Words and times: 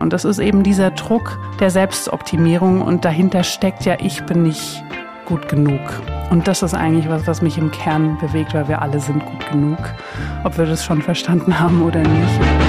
Und 0.00 0.12
das 0.12 0.24
ist 0.24 0.38
eben 0.38 0.62
dieser 0.62 0.90
Druck 0.90 1.38
der 1.60 1.70
Selbstoptimierung 1.70 2.80
und 2.80 3.04
dahinter 3.04 3.44
steckt 3.44 3.84
ja, 3.84 3.96
ich 4.00 4.24
bin 4.24 4.42
nicht 4.42 4.82
gut 5.26 5.48
genug. 5.48 5.80
Und 6.30 6.48
das 6.48 6.62
ist 6.62 6.74
eigentlich 6.74 7.08
was, 7.08 7.26
was 7.26 7.42
mich 7.42 7.58
im 7.58 7.70
Kern 7.70 8.18
bewegt, 8.18 8.54
weil 8.54 8.66
wir 8.66 8.82
alle 8.82 8.98
sind 8.98 9.24
gut 9.24 9.48
genug, 9.50 9.78
ob 10.42 10.58
wir 10.58 10.66
das 10.66 10.84
schon 10.84 11.02
verstanden 11.02 11.60
haben 11.60 11.82
oder 11.82 12.00
nicht. 12.00 12.59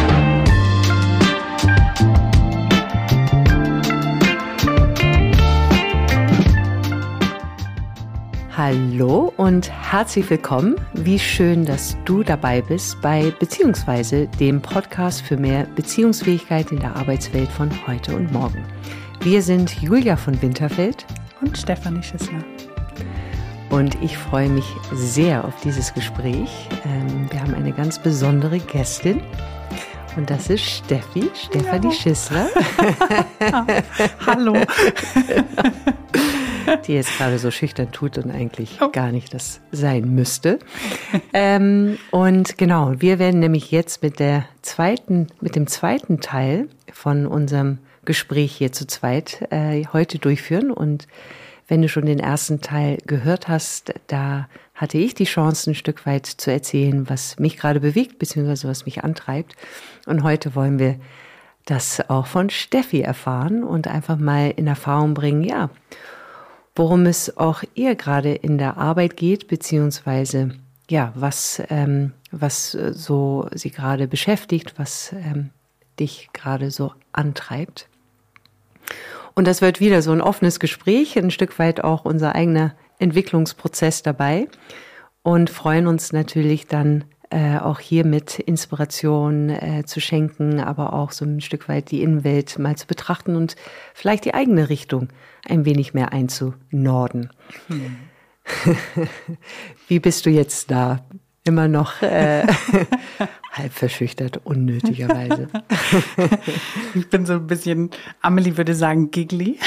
Hallo 8.64 9.34
und 9.38 9.72
herzlich 9.72 10.30
willkommen. 10.30 10.76
Wie 10.94 11.18
schön, 11.18 11.66
dass 11.66 11.98
du 12.06 12.22
dabei 12.22 12.62
bist 12.62 13.02
bei 13.02 13.34
beziehungsweise 13.40 14.28
dem 14.40 14.62
Podcast 14.62 15.24
für 15.24 15.36
mehr 15.36 15.66
Beziehungsfähigkeit 15.76 16.72
in 16.72 16.80
der 16.80 16.96
Arbeitswelt 16.96 17.50
von 17.50 17.72
heute 17.88 18.16
und 18.16 18.32
morgen. 18.32 18.64
Wir 19.22 19.42
sind 19.42 19.82
Julia 19.82 20.16
von 20.16 20.40
Winterfeld 20.44 21.08
und 21.42 21.58
Stefanie 21.58 22.04
Schissler. 22.04 22.44
Und 23.72 24.00
ich 24.04 24.16
freue 24.16 24.50
mich 24.50 24.68
sehr 24.94 25.44
auf 25.44 25.60
dieses 25.62 25.92
Gespräch. 25.96 26.70
Ähm, 26.86 27.32
wir 27.32 27.42
haben 27.42 27.56
eine 27.56 27.72
ganz 27.72 27.98
besondere 27.98 28.60
Gästin. 28.60 29.24
Und 30.16 30.30
das 30.30 30.52
ist 30.52 30.62
Steffi, 30.62 31.32
Stefanie 31.34 31.88
ja. 31.88 31.94
Schissler. 31.94 32.48
Hallo. 34.28 34.54
die 36.88 36.94
jetzt 36.94 37.18
gerade 37.18 37.38
so 37.40 37.52
schüchtern 37.52 37.92
tut 37.92 38.18
und 38.18 38.32
eigentlich 38.32 38.80
oh. 38.82 38.90
gar 38.90 39.12
nicht 39.12 39.34
das 39.34 39.62
sein 39.72 40.14
müsste. 40.14 40.60
ähm, 41.34 41.98
und 42.12 42.58
genau, 42.58 42.94
wir 42.98 43.20
werden 43.20 43.40
nämlich 43.40 43.72
jetzt 43.72 44.04
mit 44.04 44.20
der 44.20 44.46
zweiten, 44.62 45.28
mit 45.40 45.56
dem 45.56 45.68
zweiten 45.68 46.20
Teil 46.20 46.68
von 46.92 47.26
unserem 47.26 47.80
Gespräch 48.06 48.54
hier 48.56 48.72
zu 48.72 48.88
zweit 48.88 49.48
äh, 49.52 49.86
heute 49.94 50.20
durchführen. 50.20 50.72
Und 50.72 51.08
wenn 51.68 51.82
du 51.82 51.90
schon 51.90 52.06
den 52.06 52.20
ersten 52.20 52.62
Teil 52.62 52.98
gehört 53.06 53.48
hast, 53.48 53.94
da 54.08 54.48
hatte 54.74 54.98
ich 54.98 55.14
die 55.14 55.26
Chance, 55.26 55.72
ein 55.72 55.76
Stück 55.76 56.06
weit 56.06 56.26
zu 56.26 56.52
erzählen, 56.52 57.08
was 57.10 57.38
mich 57.38 57.58
gerade 57.58 57.80
bewegt, 57.80 58.18
beziehungsweise 58.18 58.68
was 58.68 58.86
mich 58.86 59.04
antreibt. 59.04 59.56
Und 60.08 60.24
heute 60.24 60.56
wollen 60.56 60.80
wir 60.80 60.96
das 61.66 62.10
auch 62.10 62.26
von 62.26 62.50
Steffi 62.50 63.02
erfahren 63.02 63.64
und 63.64 63.88
einfach 63.88 64.18
mal 64.18 64.52
in 64.56 64.68
Erfahrung 64.68 65.14
bringen, 65.14 65.44
ja, 65.44 65.70
worum 66.82 67.06
es 67.06 67.38
auch 67.38 67.62
ihr 67.76 67.94
gerade 67.94 68.34
in 68.34 68.58
der 68.58 68.78
Arbeit 68.78 69.16
geht, 69.16 69.48
beziehungsweise 69.48 70.50
ja, 70.90 71.12
was, 71.14 71.62
ähm, 71.70 72.14
was 72.32 72.74
äh, 72.74 72.92
so 72.92 73.48
sie 73.54 73.70
gerade 73.70 74.08
beschäftigt, 74.08 74.74
was 74.80 75.14
ähm, 75.14 75.52
dich 76.00 76.30
gerade 76.34 76.72
so 76.72 76.92
antreibt. 77.12 77.88
Und 79.36 79.46
das 79.46 79.62
wird 79.62 79.80
wieder 79.80 80.02
so 80.02 80.12
ein 80.12 80.22
offenes 80.22 80.60
Gespräch, 80.60 81.20
ein 81.20 81.30
Stück 81.30 81.60
weit 81.60 81.84
auch 81.84 82.04
unser 82.04 82.34
eigener 82.34 82.74
Entwicklungsprozess 82.98 84.02
dabei 84.02 84.48
und 85.22 85.52
freuen 85.52 85.86
uns 85.86 86.14
natürlich 86.14 86.66
dann 86.66 87.04
äh, 87.32 87.58
auch 87.58 87.80
hier 87.80 88.06
mit 88.06 88.40
Inspiration 88.40 89.50
äh, 89.50 89.84
zu 89.86 90.02
schenken, 90.02 90.60
aber 90.60 90.94
auch 90.94 91.12
so 91.12 91.24
ein 91.24 91.40
Stück 91.40 91.70
weit 91.70 91.90
die 91.90 92.02
Innenwelt 92.02 92.60
mal 92.60 92.76
zu 92.76 92.86
betrachten 92.88 93.36
und 93.36 93.56
vielleicht 93.94 94.26
die 94.26 94.34
eigene 94.34 94.70
Richtung 94.70 95.08
ein 95.48 95.64
wenig 95.66 95.94
mehr 95.94 96.12
einzunorden. 96.12 97.30
Hm. 97.68 97.96
Wie 99.88 100.00
bist 100.00 100.26
du 100.26 100.30
jetzt 100.30 100.72
da? 100.72 101.06
Immer 101.44 101.68
noch 101.68 102.02
äh, 102.02 102.46
halb 103.54 103.72
verschüchtert, 103.72 104.42
unnötigerweise. 104.44 105.48
ich 106.96 107.10
bin 107.10 107.26
so 107.26 107.34
ein 107.34 107.48
bisschen, 107.48 107.92
Amelie 108.22 108.58
würde 108.58 108.76
sagen, 108.76 109.10
giggly. 109.10 109.58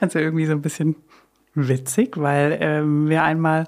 also 0.00 0.18
irgendwie 0.18 0.46
so 0.46 0.52
ein 0.52 0.62
bisschen 0.62 0.96
witzig, 1.54 2.16
weil 2.16 2.58
ähm, 2.60 3.08
wir 3.08 3.22
einmal 3.22 3.66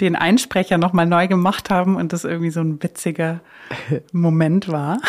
den 0.00 0.14
Einsprecher 0.14 0.76
nochmal 0.76 1.06
neu 1.06 1.26
gemacht 1.26 1.70
haben 1.70 1.96
und 1.96 2.12
das 2.12 2.24
irgendwie 2.24 2.50
so 2.50 2.60
ein 2.60 2.82
witziger 2.82 3.40
Moment 4.12 4.68
war. 4.68 5.00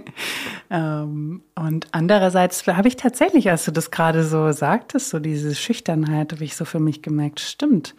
ähm, 0.70 1.42
und 1.54 1.86
andererseits 1.92 2.66
habe 2.66 2.88
ich 2.88 2.96
tatsächlich, 2.96 3.50
als 3.50 3.66
du 3.66 3.70
das 3.70 3.90
gerade 3.90 4.24
so 4.24 4.50
sagtest, 4.52 5.10
so 5.10 5.18
diese 5.18 5.54
Schüchternheit, 5.54 6.32
habe 6.32 6.44
ich 6.44 6.56
so 6.56 6.64
für 6.64 6.80
mich 6.80 7.02
gemerkt, 7.02 7.40
stimmt. 7.40 7.94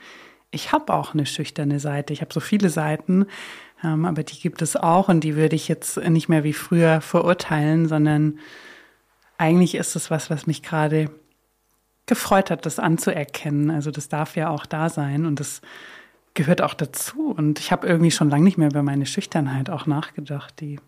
Ich 0.52 0.72
habe 0.72 0.94
auch 0.94 1.14
eine 1.14 1.25
schüchterne 1.25 1.80
Seite. 1.80 2.14
Ich 2.14 2.22
habe 2.22 2.34
so 2.34 2.40
viele 2.40 2.69
Seiten, 2.69 3.28
ähm, 3.84 4.06
aber 4.06 4.24
die 4.24 4.40
gibt 4.40 4.62
es 4.62 4.75
auch 4.75 5.09
und 5.09 5.24
die 5.24 5.35
würde 5.35 5.56
ich 5.56 5.68
jetzt 5.68 5.97
nicht 5.97 6.30
mehr 6.30 6.44
wie 6.44 6.53
früher 6.53 7.02
verurteilen, 7.02 7.88
sondern 7.88 8.40
eigentlich 9.38 9.75
ist 9.75 9.96
es 9.96 10.09
was, 10.09 10.30
was 10.30 10.47
mich 10.47 10.64
gerade 10.64 11.12
gefreut 12.06 12.52
hat, 12.52 12.66
das 12.66 12.80
anzuerkennen. 12.80 13.69
Also 13.69 13.91
das 13.91 14.08
darf 14.08 14.35
ja 14.35 14.50
auch 14.50 14.66
da 14.66 14.90
sein 14.90 15.25
und 15.25 15.40
das 15.40 15.62
gehört 16.35 16.62
auch 16.62 16.75
dazu. 16.75 17.34
Und 17.35 17.59
ich 17.59 17.72
habe 17.72 17.88
irgendwie 17.88 18.12
schon 18.12 18.29
lange 18.29 18.44
nicht 18.44 18.57
mehr 18.57 18.69
über 18.69 18.84
meine 18.84 19.06
Schüchternheit 19.06 19.69
auch 19.69 19.88
nachgedacht, 19.88 20.59
die, 20.59 20.79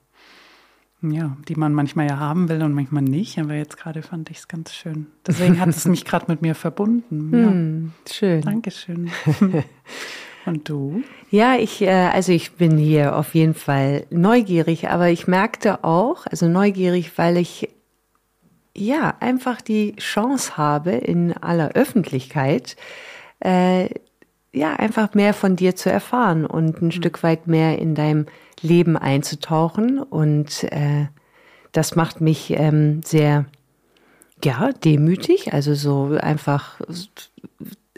ja, 1.01 1.35
die 1.47 1.55
man 1.55 1.73
manchmal 1.73 2.07
ja 2.07 2.19
haben 2.19 2.49
will 2.49 2.61
und 2.61 2.73
manchmal 2.73 3.03
nicht. 3.03 3.39
Aber 3.39 3.55
jetzt 3.55 3.77
gerade 3.77 4.03
fand 4.03 4.29
ich 4.29 4.37
es 4.37 4.47
ganz 4.47 4.73
schön. 4.73 5.07
Deswegen 5.25 5.59
hat 5.59 5.69
es 5.69 5.85
mich 5.87 6.05
gerade 6.05 6.25
mit 6.27 6.41
mir 6.41 6.53
verbunden. 6.53 7.31
Ja. 7.33 7.49
Hm, 7.49 7.91
schön. 8.09 8.41
Dankeschön. 8.41 9.09
Und 10.45 10.69
du? 10.69 11.03
Ja, 11.29 11.57
ich, 11.57 11.81
äh, 11.81 11.89
also 11.89 12.31
ich 12.31 12.53
bin 12.53 12.77
hier 12.77 13.17
auf 13.17 13.35
jeden 13.35 13.53
Fall 13.53 14.05
neugierig, 14.09 14.89
aber 14.89 15.09
ich 15.09 15.27
merkte 15.27 15.83
auch, 15.83 16.25
also 16.25 16.47
neugierig, 16.47 17.17
weil 17.17 17.35
ich 17.35 17.69
ja 18.73 19.15
einfach 19.19 19.59
die 19.59 19.97
Chance 19.97 20.55
habe, 20.55 20.91
in 20.91 21.33
aller 21.33 21.71
Öffentlichkeit 21.71 22.77
äh, 23.41 23.89
ja, 24.53 24.73
einfach 24.73 25.13
mehr 25.13 25.33
von 25.33 25.55
dir 25.55 25.75
zu 25.75 25.91
erfahren 25.91 26.45
und 26.45 26.81
ein 26.81 26.85
mhm. 26.85 26.91
Stück 26.91 27.23
weit 27.23 27.47
mehr 27.47 27.79
in 27.79 27.95
deinem 27.95 28.25
Leben 28.61 28.97
einzutauchen. 28.97 29.99
Und 29.99 30.63
äh, 30.71 31.07
das 31.71 31.95
macht 31.95 32.21
mich 32.21 32.51
ähm, 32.51 33.01
sehr, 33.03 33.45
ja, 34.43 34.71
demütig. 34.71 35.53
Also 35.53 35.73
so 35.75 36.17
einfach 36.19 36.79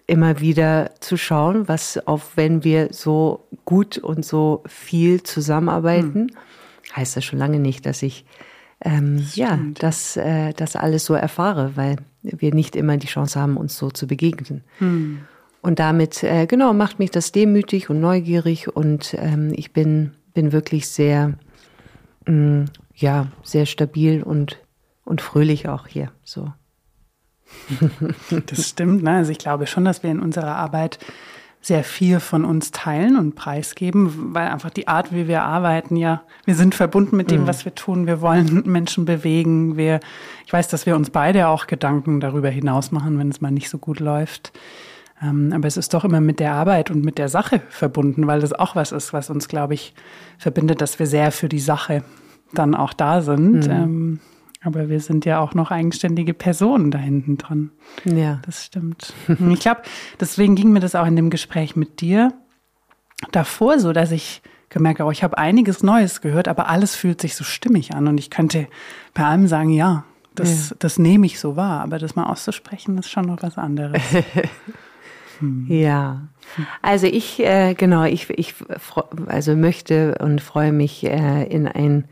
immer 0.07 0.39
wieder 0.39 0.91
zu 0.99 1.17
schauen, 1.17 1.67
was 1.67 2.05
auch 2.07 2.21
wenn 2.35 2.63
wir 2.63 2.89
so 2.91 3.47
gut 3.65 3.97
und 3.97 4.25
so 4.25 4.63
viel 4.65 5.21
zusammenarbeiten, 5.21 6.23
mhm. 6.23 6.95
heißt 6.95 7.15
das 7.15 7.23
schon 7.23 7.39
lange 7.39 7.59
nicht, 7.59 7.85
dass 7.85 8.01
ich 8.01 8.25
ähm, 8.81 9.27
ja, 9.33 9.59
das, 9.75 10.17
äh, 10.17 10.53
das 10.53 10.75
alles 10.75 11.05
so 11.05 11.13
erfahre, 11.13 11.73
weil 11.75 11.97
wir 12.21 12.53
nicht 12.53 12.75
immer 12.75 12.97
die 12.97 13.07
Chance 13.07 13.39
haben, 13.39 13.57
uns 13.57 13.77
so 13.77 13.91
zu 13.91 14.07
begegnen. 14.07 14.63
Mhm. 14.79 15.21
Und 15.61 15.79
damit, 15.79 16.23
äh, 16.23 16.45
genau, 16.45 16.73
macht 16.73 16.99
mich 16.99 17.11
das 17.11 17.31
demütig 17.31 17.89
und 17.89 17.99
neugierig 17.99 18.73
und 18.73 19.13
ähm, 19.19 19.51
ich 19.53 19.73
bin, 19.73 20.13
bin 20.33 20.51
wirklich 20.51 20.87
sehr, 20.87 21.33
mh, 22.25 22.33
mm, 22.33 22.65
ja, 22.95 23.27
sehr 23.43 23.65
stabil 23.65 24.23
und, 24.23 24.59
und 25.05 25.21
fröhlich 25.21 25.67
auch 25.67 25.87
hier, 25.87 26.11
so. 26.23 26.51
Das 28.45 28.69
stimmt, 28.69 29.03
ne? 29.03 29.11
Also 29.15 29.31
ich 29.31 29.39
glaube 29.39 29.65
schon, 29.65 29.85
dass 29.85 30.03
wir 30.03 30.11
in 30.11 30.19
unserer 30.19 30.55
Arbeit 30.55 30.99
sehr 31.61 31.83
viel 31.83 32.19
von 32.19 32.45
uns 32.45 32.71
teilen 32.71 33.17
und 33.17 33.35
preisgeben, 33.35 34.33
weil 34.33 34.47
einfach 34.47 34.69
die 34.69 34.87
Art, 34.87 35.13
wie 35.13 35.27
wir 35.27 35.43
arbeiten, 35.43 35.97
ja, 35.97 36.23
wir 36.45 36.55
sind 36.55 36.73
verbunden 36.73 37.17
mit 37.17 37.31
dem, 37.31 37.41
mhm. 37.41 37.47
was 37.47 37.65
wir 37.65 37.75
tun. 37.75 38.07
Wir 38.07 38.21
wollen 38.21 38.63
Menschen 38.65 39.05
bewegen. 39.05 39.75
Wir, 39.75 39.99
ich 40.45 40.53
weiß, 40.53 40.69
dass 40.69 40.85
wir 40.85 40.95
uns 40.95 41.09
beide 41.09 41.47
auch 41.49 41.67
Gedanken 41.67 42.21
darüber 42.21 42.49
hinaus 42.49 42.91
machen, 42.91 43.19
wenn 43.19 43.29
es 43.29 43.41
mal 43.41 43.51
nicht 43.51 43.69
so 43.69 43.77
gut 43.77 43.99
läuft. 43.99 44.53
Ähm, 45.21 45.51
aber 45.53 45.67
es 45.67 45.77
ist 45.77 45.93
doch 45.93 46.05
immer 46.05 46.21
mit 46.21 46.39
der 46.39 46.53
Arbeit 46.53 46.91
und 46.91 47.03
mit 47.03 47.17
der 47.17 47.29
Sache 47.29 47.61
verbunden, 47.69 48.27
weil 48.27 48.39
das 48.39 48.53
auch 48.53 48.75
was 48.75 48.91
ist, 48.91 49.13
was 49.13 49.29
uns, 49.29 49.47
glaube 49.47 49.73
ich, 49.73 49.93
verbindet, 50.37 50.81
dass 50.81 50.99
wir 50.99 51.07
sehr 51.07 51.31
für 51.31 51.49
die 51.49 51.59
Sache 51.59 52.03
dann 52.53 52.75
auch 52.75 52.93
da 52.93 53.21
sind. 53.21 53.67
Mhm. 53.67 53.71
Ähm, 53.71 54.19
aber 54.61 54.89
wir 54.89 54.99
sind 54.99 55.25
ja 55.25 55.39
auch 55.39 55.53
noch 55.53 55.71
eigenständige 55.71 56.33
Personen 56.33 56.91
da 56.91 56.97
hinten 56.97 57.37
dran. 57.37 57.71
Ja. 58.03 58.39
Das 58.45 58.65
stimmt. 58.65 59.13
ich 59.27 59.59
glaube, 59.59 59.81
deswegen 60.19 60.55
ging 60.55 60.71
mir 60.71 60.81
das 60.81 60.95
auch 60.95 61.05
in 61.05 61.15
dem 61.15 61.29
Gespräch 61.29 61.75
mit 61.75 62.01
dir 62.01 62.33
davor 63.31 63.79
so, 63.79 63.93
dass 63.93 64.11
ich 64.11 64.41
gemerkt 64.69 64.99
habe, 64.99 65.07
oh, 65.07 65.11
ich 65.11 65.23
habe 65.23 65.37
einiges 65.37 65.81
Neues 65.81 66.21
gehört, 66.21 66.47
aber 66.47 66.69
alles 66.69 66.95
fühlt 66.95 67.21
sich 67.21 67.35
so 67.35 67.43
stimmig 67.43 67.95
an. 67.95 68.07
Und 68.07 68.17
ich 68.17 68.29
könnte 68.29 68.67
bei 69.13 69.23
allem 69.23 69.47
sagen, 69.47 69.69
ja, 69.69 70.03
das, 70.35 70.69
ja. 70.69 70.75
das 70.79 70.99
nehme 70.99 71.25
ich 71.25 71.39
so 71.39 71.55
wahr. 71.55 71.81
Aber 71.81 71.97
das 71.97 72.15
mal 72.15 72.25
auszusprechen, 72.25 72.97
ist 72.97 73.09
schon 73.09 73.25
noch 73.25 73.41
was 73.41 73.57
anderes. 73.57 74.01
Hm. 75.39 75.65
Ja, 75.69 76.29
also 76.81 77.07
ich, 77.07 77.39
äh, 77.39 77.73
genau, 77.73 78.03
ich, 78.03 78.29
ich 78.29 78.55
also 79.27 79.55
möchte 79.55 80.17
und 80.19 80.41
freue 80.41 80.71
mich, 80.71 81.05
äh, 81.05 81.43
in 81.45 81.67
ein 81.67 82.05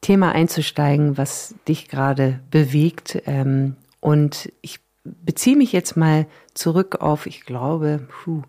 Thema 0.00 0.32
einzusteigen, 0.32 1.18
was 1.18 1.54
dich 1.68 1.88
gerade 1.88 2.40
bewegt. 2.50 3.22
Ähm, 3.26 3.76
und 4.00 4.52
ich 4.62 4.80
beziehe 5.04 5.56
mich 5.56 5.72
jetzt 5.72 5.96
mal 5.96 6.26
zurück 6.54 7.00
auf, 7.00 7.26
ich 7.26 7.44
glaube, 7.44 8.06
puh, 8.08 8.42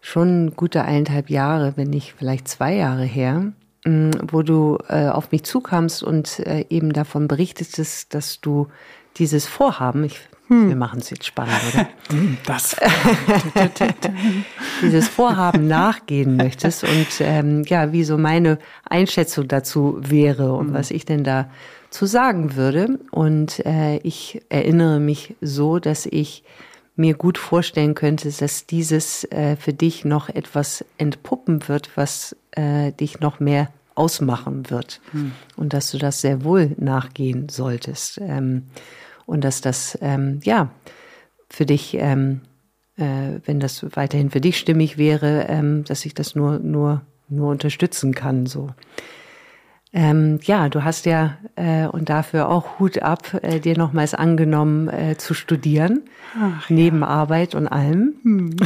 schon 0.00 0.54
gute 0.56 0.82
eineinhalb 0.82 1.30
Jahre, 1.30 1.76
wenn 1.76 1.90
nicht 1.90 2.14
vielleicht 2.16 2.48
zwei 2.48 2.74
Jahre 2.74 3.04
her, 3.04 3.52
mm, 3.84 4.10
wo 4.30 4.42
du 4.42 4.78
äh, 4.88 5.08
auf 5.08 5.32
mich 5.32 5.44
zukamst 5.44 6.02
und 6.02 6.40
äh, 6.40 6.64
eben 6.70 6.92
davon 6.92 7.28
berichtetest, 7.28 8.14
dass 8.14 8.40
du 8.40 8.68
dieses 9.16 9.46
Vorhaben, 9.46 10.04
ich, 10.04 10.20
hm. 10.48 10.68
wir 10.68 10.76
machen 10.76 11.00
es 11.00 11.10
jetzt 11.10 11.26
spannend, 11.26 11.54
oder? 11.72 11.88
Hm, 12.10 12.38
das. 12.46 12.74
dieses 14.82 15.08
Vorhaben 15.08 15.68
nachgehen 15.68 16.36
möchtest 16.36 16.84
und 16.84 17.06
ähm, 17.20 17.64
ja, 17.66 17.92
wie 17.92 18.02
so 18.02 18.16
meine 18.16 18.58
Einschätzung 18.88 19.46
dazu 19.46 19.98
wäre 20.00 20.54
und 20.54 20.68
hm. 20.68 20.74
was 20.74 20.90
ich 20.90 21.04
denn 21.04 21.22
da 21.22 21.50
zu 21.90 22.06
sagen 22.06 22.56
würde. 22.56 22.98
Und 23.10 23.64
äh, 23.66 23.98
ich 23.98 24.40
erinnere 24.48 25.00
mich 25.00 25.36
so, 25.42 25.78
dass 25.78 26.06
ich 26.06 26.44
mir 26.96 27.14
gut 27.14 27.38
vorstellen 27.38 27.94
könnte, 27.94 28.30
dass 28.30 28.66
dieses 28.66 29.24
äh, 29.24 29.56
für 29.56 29.72
dich 29.72 30.04
noch 30.04 30.28
etwas 30.28 30.84
entpuppen 30.96 31.68
wird, 31.68 31.90
was 31.94 32.34
äh, 32.52 32.92
dich 32.92 33.20
noch 33.20 33.38
mehr 33.38 33.68
ausmachen 33.94 34.70
wird. 34.70 35.00
Hm. 35.12 35.32
Und 35.56 35.74
dass 35.74 35.90
du 35.90 35.98
das 35.98 36.20
sehr 36.20 36.42
wohl 36.44 36.74
nachgehen 36.78 37.48
solltest. 37.48 38.18
Ähm, 38.20 38.64
und 39.28 39.44
dass 39.44 39.60
das, 39.60 39.98
ähm, 40.00 40.40
ja, 40.42 40.70
für 41.50 41.66
dich, 41.66 41.94
ähm, 42.00 42.40
äh, 42.96 43.40
wenn 43.44 43.60
das 43.60 43.84
weiterhin 43.94 44.30
für 44.30 44.40
dich 44.40 44.58
stimmig 44.58 44.96
wäre, 44.96 45.46
ähm, 45.48 45.84
dass 45.84 46.06
ich 46.06 46.14
das 46.14 46.34
nur, 46.34 46.58
nur, 46.58 47.02
nur 47.28 47.50
unterstützen 47.50 48.14
kann, 48.14 48.46
so. 48.46 48.70
Ähm, 49.92 50.38
ja, 50.42 50.68
du 50.68 50.82
hast 50.82 51.04
ja 51.06 51.36
äh, 51.56 51.86
und 51.86 52.08
dafür 52.08 52.48
auch 52.48 52.78
Hut 52.78 53.02
ab, 53.02 53.38
äh, 53.42 53.60
dir 53.60 53.76
nochmals 53.76 54.14
angenommen 54.14 54.88
äh, 54.88 55.16
zu 55.18 55.34
studieren, 55.34 56.02
Ach, 56.38 56.68
neben 56.70 57.00
ja. 57.00 57.06
Arbeit 57.06 57.54
und 57.54 57.68
allem. 57.68 58.14
Hm. 58.22 58.56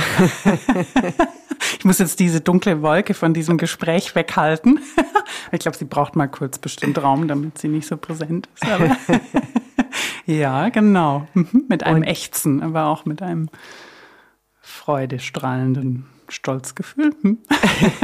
ich 1.79 1.85
muss 1.85 1.99
jetzt 1.99 2.21
diese 2.21 2.41
dunkle 2.41 2.83
Wolke 2.83 3.15
von 3.15 3.35
diesem 3.35 3.57
Gespräch 3.57 4.15
weghalten. 4.15 4.81
ich 5.53 5.61
glaube, 5.61 5.77
sie 5.77 5.87
braucht 5.87 6.15
mal 6.15 6.29
kurz 6.29 6.59
bestimmt 6.59 7.03
Raum, 7.03 7.27
damit 7.27 7.59
sie 7.59 7.69
nicht 7.69 7.87
so 7.87 7.97
präsent 7.97 8.49
ist. 8.55 8.67
ja, 10.27 10.69
genau. 10.69 11.27
Mhm. 11.35 11.65
Mit 11.69 11.85
einem 11.85 11.99
und, 11.99 12.05
Ächzen, 12.05 12.63
aber 12.63 12.87
auch 12.87 13.05
mit 13.05 13.23
einem 13.23 13.49
freudestrahlenden 14.61 16.07
Stolzgefühl. 16.33 17.15
Hm? 17.23 17.39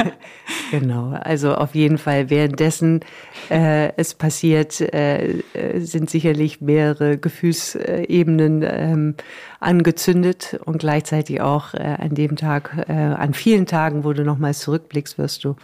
genau, 0.71 1.11
also 1.11 1.55
auf 1.55 1.73
jeden 1.73 1.97
Fall 1.97 2.29
währenddessen 2.29 3.01
äh, 3.49 3.91
es 3.97 4.13
passiert, 4.13 4.79
äh, 4.81 5.41
sind 5.79 6.09
sicherlich 6.09 6.61
mehrere 6.61 7.17
Gefühlsebenen 7.17 8.63
ähm, 8.63 9.15
angezündet 9.59 10.59
und 10.63 10.79
gleichzeitig 10.79 11.41
auch 11.41 11.73
äh, 11.73 11.97
an 11.99 12.13
dem 12.13 12.35
Tag, 12.35 12.85
äh, 12.87 12.93
an 12.93 13.33
vielen 13.33 13.65
Tagen, 13.65 14.03
wo 14.03 14.13
du 14.13 14.23
nochmals 14.23 14.59
zurückblickst, 14.59 15.17
wirst 15.17 15.43
du 15.43 15.55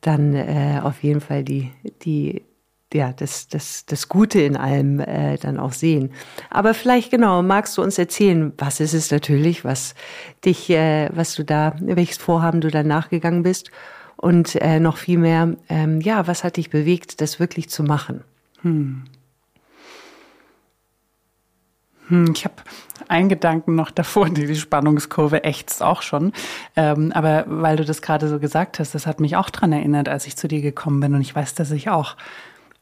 dann 0.00 0.34
äh, 0.34 0.80
auf 0.82 1.02
jeden 1.02 1.20
Fall 1.20 1.42
die, 1.42 1.72
die 2.02 2.42
ja, 2.94 3.12
das, 3.12 3.48
das, 3.48 3.84
das 3.86 4.08
Gute 4.08 4.40
in 4.40 4.56
allem 4.56 5.00
äh, 5.00 5.36
dann 5.38 5.58
auch 5.58 5.72
sehen. 5.72 6.12
Aber 6.50 6.72
vielleicht 6.74 7.10
genau, 7.10 7.42
magst 7.42 7.76
du 7.76 7.82
uns 7.82 7.98
erzählen, 7.98 8.52
was 8.58 8.80
ist 8.80 8.94
es 8.94 9.10
natürlich, 9.10 9.64
was 9.64 9.94
dich, 10.44 10.70
äh, 10.70 11.10
was 11.12 11.34
du 11.34 11.44
da, 11.44 11.74
welches 11.80 12.18
Vorhaben 12.18 12.60
du 12.60 12.70
da 12.70 12.82
nachgegangen 12.82 13.42
bist 13.42 13.70
und 14.16 14.54
äh, 14.56 14.80
noch 14.80 14.96
viel 14.96 15.18
mehr, 15.18 15.56
ähm, 15.68 16.00
ja, 16.00 16.26
was 16.26 16.44
hat 16.44 16.56
dich 16.56 16.70
bewegt, 16.70 17.20
das 17.20 17.40
wirklich 17.40 17.68
zu 17.68 17.82
machen? 17.82 18.22
Hm. 18.62 19.04
Hm, 22.08 22.32
ich 22.34 22.44
habe 22.44 22.54
einen 23.08 23.28
Gedanken 23.28 23.74
noch 23.74 23.90
davor, 23.90 24.30
die, 24.30 24.46
die 24.46 24.56
Spannungskurve 24.56 25.44
ächzt 25.44 25.82
auch 25.82 26.02
schon. 26.02 26.32
Ähm, 26.76 27.12
aber 27.12 27.44
weil 27.48 27.76
du 27.76 27.84
das 27.84 28.02
gerade 28.02 28.28
so 28.28 28.38
gesagt 28.38 28.78
hast, 28.78 28.94
das 28.94 29.06
hat 29.06 29.20
mich 29.20 29.36
auch 29.36 29.50
dran 29.50 29.72
erinnert, 29.72 30.08
als 30.08 30.26
ich 30.26 30.36
zu 30.36 30.48
dir 30.48 30.60
gekommen 30.60 31.00
bin. 31.00 31.14
Und 31.14 31.20
ich 31.20 31.34
weiß, 31.34 31.54
dass 31.54 31.70
ich 31.70 31.90
auch 31.90 32.16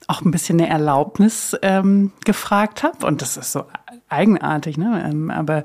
auch 0.09 0.23
ein 0.23 0.31
bisschen 0.31 0.61
eine 0.61 0.69
Erlaubnis 0.69 1.57
ähm, 1.63 2.13
gefragt 2.25 2.83
habe. 2.83 3.07
Und 3.07 3.23
das 3.23 3.37
ist 3.37 3.53
so 3.53 3.65
eigenartig, 4.09 4.79
ne? 4.79 5.09
Ähm, 5.11 5.31
aber 5.31 5.63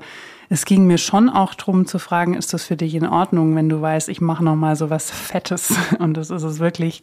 es 0.48 0.64
ging 0.64 0.86
mir 0.86 0.98
schon 0.98 1.28
auch 1.28 1.54
darum 1.54 1.86
zu 1.86 1.98
fragen, 1.98 2.34
ist 2.34 2.52
das 2.52 2.64
für 2.64 2.76
dich 2.76 2.94
in 2.94 3.06
Ordnung, 3.06 3.54
wenn 3.54 3.68
du 3.68 3.80
weißt, 3.80 4.08
ich 4.08 4.20
mache 4.20 4.44
noch 4.44 4.56
mal 4.56 4.74
so 4.74 4.90
was 4.90 5.10
Fettes 5.10 5.74
und 5.98 6.16
das 6.16 6.30
ist 6.30 6.42
es 6.42 6.58
wirklich 6.58 7.02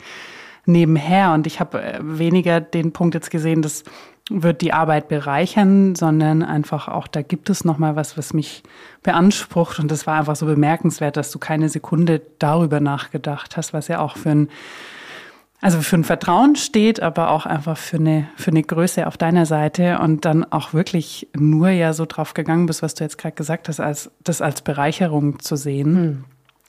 nebenher. 0.66 1.34
Und 1.34 1.48
ich 1.48 1.60
habe 1.60 1.82
äh, 1.82 2.00
weniger 2.02 2.60
den 2.60 2.92
Punkt 2.92 3.16
jetzt 3.16 3.32
gesehen, 3.32 3.62
das 3.62 3.84
wird 4.30 4.60
die 4.60 4.74
Arbeit 4.74 5.08
bereichern, 5.08 5.96
sondern 5.96 6.44
einfach 6.44 6.90
auch, 6.90 7.08
da 7.08 7.22
gibt 7.22 7.50
es 7.50 7.64
noch 7.64 7.78
mal 7.78 7.96
was, 7.96 8.18
was 8.18 8.34
mich 8.34 8.64
beansprucht. 9.02 9.80
Und 9.80 9.90
das 9.90 10.06
war 10.06 10.20
einfach 10.20 10.36
so 10.36 10.46
bemerkenswert, 10.46 11.16
dass 11.16 11.32
du 11.32 11.40
keine 11.40 11.70
Sekunde 11.70 12.22
darüber 12.40 12.82
nachgedacht 12.82 13.56
hast, 13.56 13.74
was 13.74 13.88
ja 13.88 14.00
auch 14.00 14.18
für 14.18 14.32
ein 14.32 14.50
also 15.68 15.82
für 15.82 15.98
ein 15.98 16.06
Vertrauen 16.06 16.56
steht, 16.56 17.02
aber 17.02 17.30
auch 17.30 17.46
einfach 17.46 17.76
für 17.76 17.98
eine, 17.98 18.30
für 18.38 18.52
eine 18.52 18.64
Größe 18.64 19.06
auf 19.06 19.18
deiner 19.18 19.46
Seite 19.46 20.00
und 20.00 20.24
dann 20.24 20.46
auch 20.46 20.74
wirklich 20.74 21.28
nur 21.36 21.68
ja 21.68 21.92
so 21.92 22.06
drauf 22.06 22.34
gegangen 22.34 22.68
bist, 22.68 22.82
was 22.82 22.94
du 22.94 23.04
jetzt 23.04 23.18
gerade 23.18 23.36
gesagt 23.36 23.68
hast, 23.68 23.82
als 23.82 24.10
das 24.24 24.42
als 24.42 24.62
Bereicherung 24.62 25.42
zu 25.42 25.58
sehen. 25.58 25.96
Hm. 25.98 26.24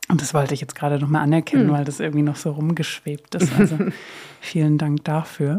Und 0.08 0.20
das 0.20 0.34
wollte 0.34 0.52
ich 0.52 0.60
jetzt 0.60 0.74
gerade 0.74 0.98
nochmal 0.98 1.22
anerkennen, 1.22 1.68
hm. 1.68 1.74
weil 1.74 1.84
das 1.84 2.00
irgendwie 2.00 2.24
noch 2.24 2.34
so 2.34 2.50
rumgeschwebt 2.50 3.36
ist. 3.36 3.52
Also 3.56 3.78
vielen 4.40 4.78
Dank 4.78 5.04
dafür. 5.04 5.58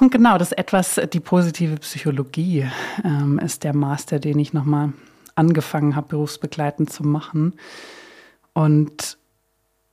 Und 0.00 0.10
genau, 0.10 0.38
das 0.38 0.52
etwas, 0.52 0.98
die 1.12 1.20
positive 1.20 1.76
Psychologie 1.76 2.66
ähm, 3.04 3.38
ist 3.38 3.62
der 3.62 3.76
Master, 3.76 4.18
den 4.20 4.38
ich 4.38 4.54
nochmal 4.54 4.94
angefangen 5.34 5.96
habe, 5.96 6.08
berufsbegleitend 6.08 6.90
zu 6.90 7.02
machen. 7.02 7.56
Und 8.54 9.18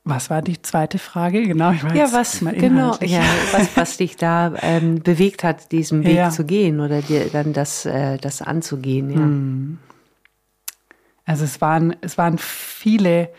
was 0.09 0.29
war 0.29 0.41
die 0.41 0.61
zweite 0.61 0.99
Frage? 0.99 1.43
Genau, 1.43 1.71
ich 1.71 1.83
weiß. 1.83 1.93
Ja, 1.93 2.11
was 2.13 2.39
genau, 2.39 2.95
ja, 3.01 3.23
was, 3.51 3.75
was 3.75 3.97
dich 3.97 4.15
da 4.15 4.53
ähm, 4.61 5.01
bewegt 5.03 5.43
hat, 5.43 5.71
diesen 5.71 6.03
Weg 6.05 6.15
ja. 6.15 6.29
zu 6.29 6.45
gehen 6.45 6.79
oder 6.79 7.01
dir 7.01 7.29
dann 7.29 7.53
das, 7.53 7.85
äh, 7.85 8.17
das 8.17 8.41
anzugehen. 8.41 9.09
Ja. 9.09 9.17
Hm. 9.17 9.77
Also 11.25 11.43
es 11.43 11.59
waren, 11.59 11.95
es 12.01 12.17
waren 12.17 12.37
viele, 12.37 13.29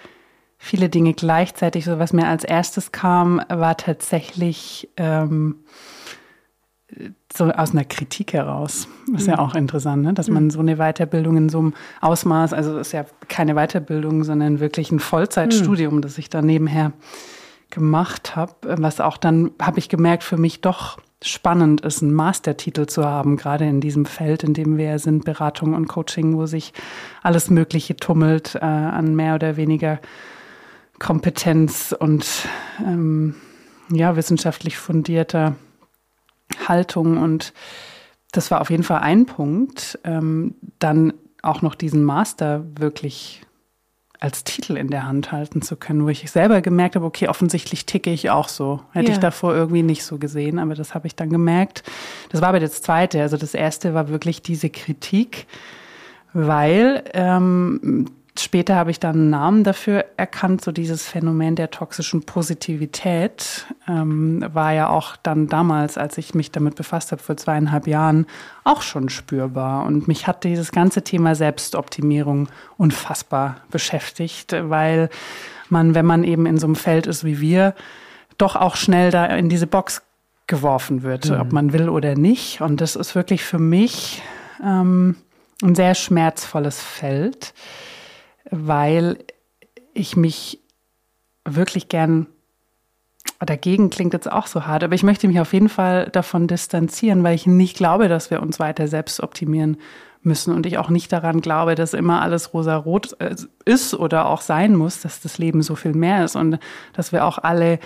viele 0.59 0.91
Dinge 0.91 1.15
gleichzeitig. 1.15 1.87
So 1.87 1.99
was 1.99 2.13
mir 2.13 2.29
als 2.29 2.45
erstes 2.45 2.93
kam, 2.93 3.41
war 3.49 3.77
tatsächlich 3.79 4.91
ähm, 4.99 5.57
so 7.33 7.45
aus 7.45 7.73
einer 7.73 7.85
Kritik 7.85 8.33
heraus. 8.33 8.89
Das 9.13 9.23
ist 9.23 9.27
mhm. 9.29 9.35
ja 9.35 9.39
auch 9.41 9.55
interessant, 9.55 10.03
ne? 10.03 10.15
dass 10.15 10.29
man 10.29 10.45
mhm. 10.45 10.51
so 10.51 10.61
eine 10.61 10.77
Weiterbildung 10.77 11.37
in 11.37 11.49
so 11.49 11.59
einem 11.59 11.75
Ausmaß, 12.01 12.53
also 12.53 12.77
das 12.77 12.89
ist 12.89 12.93
ja 12.93 13.05
keine 13.29 13.55
Weiterbildung, 13.55 14.25
sondern 14.25 14.61
wirklich 14.61 14.91
ein 14.91 15.01
Vollzeitstudium, 15.01 15.97
mhm. 15.97 16.03
das 16.03 16.19
ich 16.19 16.31
da 16.31 16.41
nebenher 16.41 16.93
gemacht 17.71 18.37
habe, 18.37 18.55
was 18.63 19.01
auch 19.01 19.19
dann, 19.19 19.51
habe 19.61 19.79
ich 19.79 19.91
gemerkt, 19.91 20.25
für 20.25 20.39
mich 20.39 20.63
doch 20.63 20.99
spannend 21.23 21.83
ist, 21.83 22.03
einen 22.03 22.15
Mastertitel 22.15 22.87
zu 22.87 23.05
haben, 23.05 23.37
gerade 23.37 23.67
in 23.67 23.81
diesem 23.81 24.07
Feld, 24.07 24.43
in 24.43 24.55
dem 24.55 24.79
wir 24.79 24.99
sind, 24.99 25.25
Beratung 25.25 25.75
und 25.75 25.89
Coaching, 25.89 26.37
wo 26.37 26.47
sich 26.47 26.73
alles 27.23 27.51
Mögliche 27.51 27.97
tummelt 27.97 28.55
äh, 28.55 28.61
an 28.61 29.15
mehr 29.15 29.35
oder 29.35 29.57
weniger 29.57 30.01
Kompetenz 30.99 31.95
und 31.99 32.49
ähm, 32.85 33.35
ja, 33.91 34.17
wissenschaftlich 34.17 34.79
fundierter 34.79 35.57
Haltung 36.67 37.19
und 37.19 37.53
das 38.33 38.51
war 38.51 38.61
auf 38.61 38.71
jeden 38.71 38.83
Fall 38.83 39.01
ein 39.01 39.27
Punkt. 39.27 39.99
Ähm, 40.05 40.55
dann 40.79 41.15
auch 41.43 41.63
noch 41.63 41.75
diesen 41.75 42.05
Master 42.05 42.65
wirklich 42.79 43.43
als 44.21 44.43
Titel 44.43 44.77
in 44.77 44.89
der 44.89 45.07
Hand 45.07 45.31
halten 45.31 45.63
zu 45.63 45.77
können, 45.77 46.05
wo 46.05 46.09
ich 46.09 46.29
selber 46.31 46.61
gemerkt 46.61 46.97
habe, 46.97 47.07
okay, 47.07 47.29
offensichtlich 47.29 47.87
ticke 47.87 48.11
ich 48.11 48.31
auch 48.31 48.49
so. 48.49 48.81
Hätte 48.93 49.09
ja. 49.09 49.13
ich 49.13 49.21
davor 49.21 49.55
irgendwie 49.55 49.85
nicht 49.85 50.05
so 50.05 50.19
gesehen, 50.19 50.59
aber 50.59 50.75
das 50.75 50.95
habe 50.95 51.07
ich 51.07 51.15
dann 51.15 51.31
gemerkt. 51.31 51.85
Das 52.31 52.41
war 52.41 52.49
aber 52.49 52.61
das 52.61 52.83
Zweite. 52.83 53.23
Also 53.23 53.37
das 53.37 53.55
Erste 53.55 53.95
war 53.95 54.09
wirklich 54.09 54.43
diese 54.43 54.71
Kritik, 54.71 55.47
weil 56.33 57.05
ähm, 57.15 58.07
Später 58.41 58.77
habe 58.77 58.91
ich 58.91 59.01
dann 59.01 59.17
einen 59.17 59.31
Namen 59.31 59.65
dafür 59.65 60.05
erkannt, 60.17 60.63
so 60.63 60.73
dieses 60.73 61.07
Phänomen 61.07 61.57
der 61.57 61.71
toxischen 61.71 62.25
Positivität 62.25 63.67
ähm, 63.89 64.45
war 64.53 64.73
ja 64.73 64.89
auch 64.89 65.17
dann 65.17 65.49
damals, 65.49 65.99
als 65.99 66.19
ich 66.19 66.35
mich 66.35 66.51
damit 66.53 66.75
befasst 66.75 67.13
habe, 67.13 67.23
vor 67.23 67.37
zweieinhalb 67.37 67.87
Jahren, 67.87 68.27
auch 68.65 68.83
schon 68.83 69.09
spürbar. 69.09 69.85
Und 69.87 70.09
mich 70.09 70.27
hat 70.27 70.45
dieses 70.45 70.73
ganze 70.73 71.03
Thema 71.03 71.35
Selbstoptimierung 71.35 72.49
unfassbar 72.77 73.57
beschäftigt, 73.71 74.55
weil 74.59 75.09
man, 75.69 75.95
wenn 75.95 76.07
man 76.07 76.25
eben 76.25 76.47
in 76.47 76.59
so 76.59 76.67
einem 76.67 76.77
Feld 76.77 77.07
ist 77.07 77.25
wie 77.25 77.41
wir, 77.41 77.75
doch 78.37 78.57
auch 78.57 78.77
schnell 78.77 79.11
da 79.11 79.27
in 79.27 79.49
diese 79.49 79.67
Box 79.67 80.03
geworfen 80.47 81.03
wird, 81.03 81.29
mhm. 81.29 81.41
ob 81.41 81.53
man 81.53 81.73
will 81.73 81.89
oder 81.89 82.15
nicht. 82.15 82.61
Und 82.61 82.81
das 82.81 82.97
ist 82.97 83.15
wirklich 83.15 83.45
für 83.45 83.59
mich 83.59 84.23
ähm, 84.65 85.17
ein 85.63 85.75
sehr 85.75 85.95
schmerzvolles 85.95 86.81
Feld 86.81 87.53
weil 88.51 89.19
ich 89.95 90.17
mich 90.17 90.61
wirklich 91.45 91.89
gern 91.89 92.27
dagegen 93.41 93.91
klingt 93.91 94.15
jetzt 94.15 94.31
auch 94.31 94.47
so 94.47 94.67
hart, 94.67 94.83
aber 94.83 94.95
ich 94.95 95.03
möchte 95.03 95.29
mich 95.29 95.39
auf 95.39 95.53
jeden 95.53 95.69
Fall 95.69 96.09
davon 96.11 96.49
distanzieren, 96.49 97.23
weil 97.23 97.35
ich 97.35 97.47
nicht 97.47 97.77
glaube, 97.77 98.09
dass 98.09 98.31
wir 98.31 98.43
uns 98.43 98.59
weiter 98.59 98.89
selbst 98.89 99.21
optimieren 99.21 99.77
müssen 100.23 100.53
und 100.53 100.67
ich 100.67 100.79
auch 100.79 100.89
nicht 100.89 101.13
daran 101.13 101.41
glaube, 101.41 101.77
dass 101.77 101.95
immer 101.95 102.21
alles 102.23 102.53
rosa-rot 102.53 103.17
äh, 103.21 103.37
ist 103.65 103.95
oder 103.95 104.27
auch 104.27 104.41
sein 104.41 104.75
muss, 104.75 105.01
dass 105.01 105.21
das 105.21 105.39
Leben 105.39 105.63
so 105.63 105.77
viel 105.77 105.95
mehr 105.95 106.25
ist 106.25 106.35
und 106.35 106.59
dass 106.95 107.13
wir 107.13 107.25
auch 107.25 107.39
alle 107.39 107.79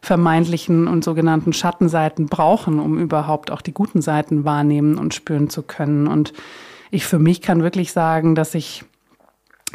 vermeintlichen 0.00 0.88
und 0.88 1.04
sogenannten 1.04 1.52
Schattenseiten 1.52 2.26
brauchen, 2.26 2.78
um 2.78 2.98
überhaupt 2.98 3.50
auch 3.50 3.60
die 3.60 3.74
guten 3.74 4.00
Seiten 4.00 4.44
wahrnehmen 4.44 4.96
und 4.96 5.12
spüren 5.12 5.50
zu 5.50 5.62
können. 5.62 6.06
Und 6.06 6.32
ich 6.90 7.04
für 7.04 7.18
mich 7.18 7.42
kann 7.42 7.62
wirklich 7.62 7.92
sagen, 7.92 8.34
dass 8.34 8.54
ich 8.54 8.84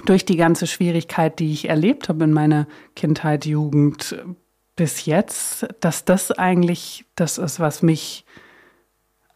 durch 0.06 0.25
die 0.25 0.36
ganze 0.36 0.68
Schwierigkeit, 0.68 1.40
die 1.40 1.54
ich 1.54 1.70
erlebt 1.70 2.10
habe 2.10 2.25
in 2.25 2.34
meiner 2.34 2.68
Kindheit, 2.96 3.46
Jugend 3.46 4.18
bis 4.75 5.06
jetzt, 5.06 5.68
dass 5.80 6.04
das 6.04 6.32
eigentlich 6.32 7.06
das 7.16 7.38
ist, 7.38 7.60
was 7.60 7.82
mich 7.82 8.25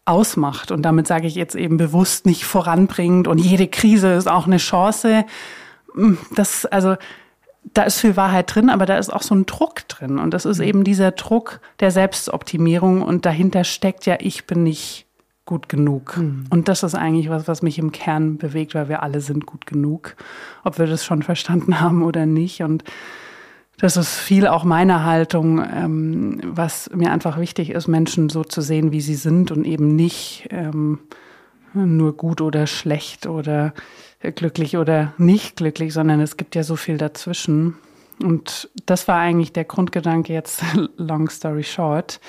ausmacht. 0.04 0.70
Und 0.70 0.82
damit 0.82 1.06
sage 1.06 1.26
ich 1.26 1.34
jetzt 1.34 1.54
eben 1.54 1.76
bewusst 1.76 2.26
nicht 2.26 2.44
voranbringt 2.44 3.26
und 3.28 3.38
jede 3.38 3.68
Krise 3.68 4.12
ist 4.14 4.28
auch 4.28 4.46
eine 4.46 4.58
Chance. 4.58 5.24
Das, 6.34 6.66
also, 6.66 6.96
da 7.74 7.82
ist 7.82 8.00
viel 8.00 8.16
Wahrheit 8.16 8.54
drin, 8.54 8.70
aber 8.70 8.86
da 8.86 8.98
ist 8.98 9.12
auch 9.12 9.22
so 9.22 9.34
ein 9.34 9.46
Druck 9.46 9.86
drin. 9.88 10.18
Und 10.18 10.32
das 10.32 10.44
ist 10.44 10.58
mhm. 10.58 10.64
eben 10.64 10.84
dieser 10.84 11.12
Druck 11.12 11.60
der 11.80 11.90
Selbstoptimierung. 11.90 13.02
Und 13.02 13.26
dahinter 13.26 13.64
steckt 13.64 14.06
ja, 14.06 14.16
ich 14.18 14.46
bin 14.46 14.62
nicht 14.62 15.06
gut 15.44 15.68
genug. 15.68 16.16
Mhm. 16.16 16.44
Und 16.50 16.68
das 16.68 16.82
ist 16.82 16.94
eigentlich 16.94 17.28
was, 17.28 17.48
was 17.48 17.62
mich 17.62 17.78
im 17.78 17.92
Kern 17.92 18.38
bewegt, 18.38 18.74
weil 18.74 18.88
wir 18.88 19.02
alle 19.02 19.20
sind 19.20 19.46
gut 19.46 19.66
genug, 19.66 20.16
ob 20.64 20.78
wir 20.78 20.86
das 20.86 21.04
schon 21.04 21.22
verstanden 21.22 21.80
haben 21.80 22.02
oder 22.02 22.26
nicht. 22.26 22.62
Und 22.62 22.84
das 23.78 23.96
ist 23.96 24.14
viel 24.14 24.46
auch 24.46 24.64
meine 24.64 25.04
Haltung, 25.04 25.64
ähm, 25.64 26.40
was 26.44 26.90
mir 26.94 27.10
einfach 27.10 27.38
wichtig 27.38 27.70
ist, 27.70 27.88
Menschen 27.88 28.28
so 28.28 28.44
zu 28.44 28.60
sehen, 28.60 28.92
wie 28.92 29.00
sie 29.00 29.14
sind 29.14 29.50
und 29.50 29.64
eben 29.64 29.96
nicht 29.96 30.48
ähm, 30.50 31.00
nur 31.72 32.16
gut 32.16 32.40
oder 32.40 32.66
schlecht 32.66 33.26
oder 33.26 33.72
glücklich 34.20 34.76
oder 34.76 35.14
nicht 35.18 35.56
glücklich, 35.56 35.92
sondern 35.92 36.20
es 36.20 36.36
gibt 36.36 36.54
ja 36.54 36.62
so 36.62 36.76
viel 36.76 36.98
dazwischen. 36.98 37.76
Und 38.22 38.68
das 38.86 39.08
war 39.08 39.16
eigentlich 39.16 39.52
der 39.52 39.64
Grundgedanke 39.64 40.32
jetzt, 40.32 40.62
long 40.96 41.30
story 41.30 41.62
short, 41.62 42.20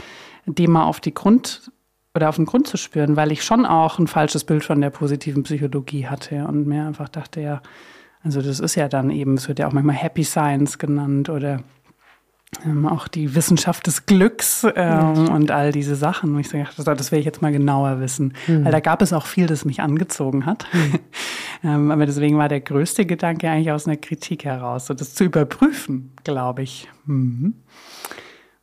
dem 0.46 0.72
mal 0.72 0.86
auf 0.86 1.00
die 1.00 1.14
Grund 1.14 1.72
oder 2.14 2.30
auf 2.30 2.36
den 2.36 2.46
Grund 2.46 2.68
zu 2.68 2.78
spüren, 2.78 3.16
weil 3.16 3.32
ich 3.32 3.44
schon 3.44 3.66
auch 3.66 4.00
ein 4.00 4.08
falsches 4.08 4.44
Bild 4.44 4.64
von 4.64 4.82
der 4.82 4.90
positiven 4.90 5.44
Psychologie 5.44 6.08
hatte 6.08 6.46
und 6.46 6.68
mir 6.68 6.86
einfach 6.86 7.10
dachte, 7.10 7.42
ja, 7.42 7.62
also 8.24 8.42
das 8.42 8.60
ist 8.60 8.76
ja 8.76 8.88
dann 8.88 9.10
eben, 9.10 9.36
es 9.36 9.48
wird 9.48 9.60
ja 9.60 9.68
auch 9.68 9.72
manchmal 9.72 9.96
Happy 9.96 10.24
Science 10.24 10.78
genannt 10.78 11.30
oder 11.30 11.62
ähm, 12.66 12.86
auch 12.86 13.08
die 13.08 13.34
Wissenschaft 13.34 13.88
des 13.88 14.06
Glücks 14.06 14.64
ähm, 14.64 14.72
ja. 14.76 15.10
und 15.12 15.52
all 15.52 15.72
diese 15.72 15.96
Sachen. 15.96 16.36
Und 16.36 16.42
ich 16.42 16.50
sage, 16.50 16.68
das 16.78 17.12
will 17.12 17.20
ich 17.20 17.26
jetzt 17.26 17.42
mal 17.42 17.52
genauer 17.52 18.00
wissen, 18.02 18.34
mhm. 18.48 18.66
weil 18.66 18.72
da 18.72 18.82
gab 18.82 19.02
es 19.02 19.14
auch 19.14 19.26
viel, 19.26 19.48
das 19.48 19.64
mich 19.64 19.82
angezogen 19.82 20.46
hat. 20.46 20.68
Mhm. 20.74 21.00
ähm, 21.64 21.92
aber 21.92 22.06
deswegen 22.06 22.38
war 22.38 22.50
der 22.50 22.60
größte 22.60 23.06
Gedanke 23.06 23.50
eigentlich 23.50 23.72
aus 23.72 23.88
einer 23.88 23.98
Kritik 23.98 24.44
heraus, 24.44 24.88
so 24.88 24.94
das 24.94 25.16
zu 25.16 25.24
überprüfen, 25.24 26.12
glaube 26.24 26.64
ich. 26.64 26.90
Mhm. 27.06 27.56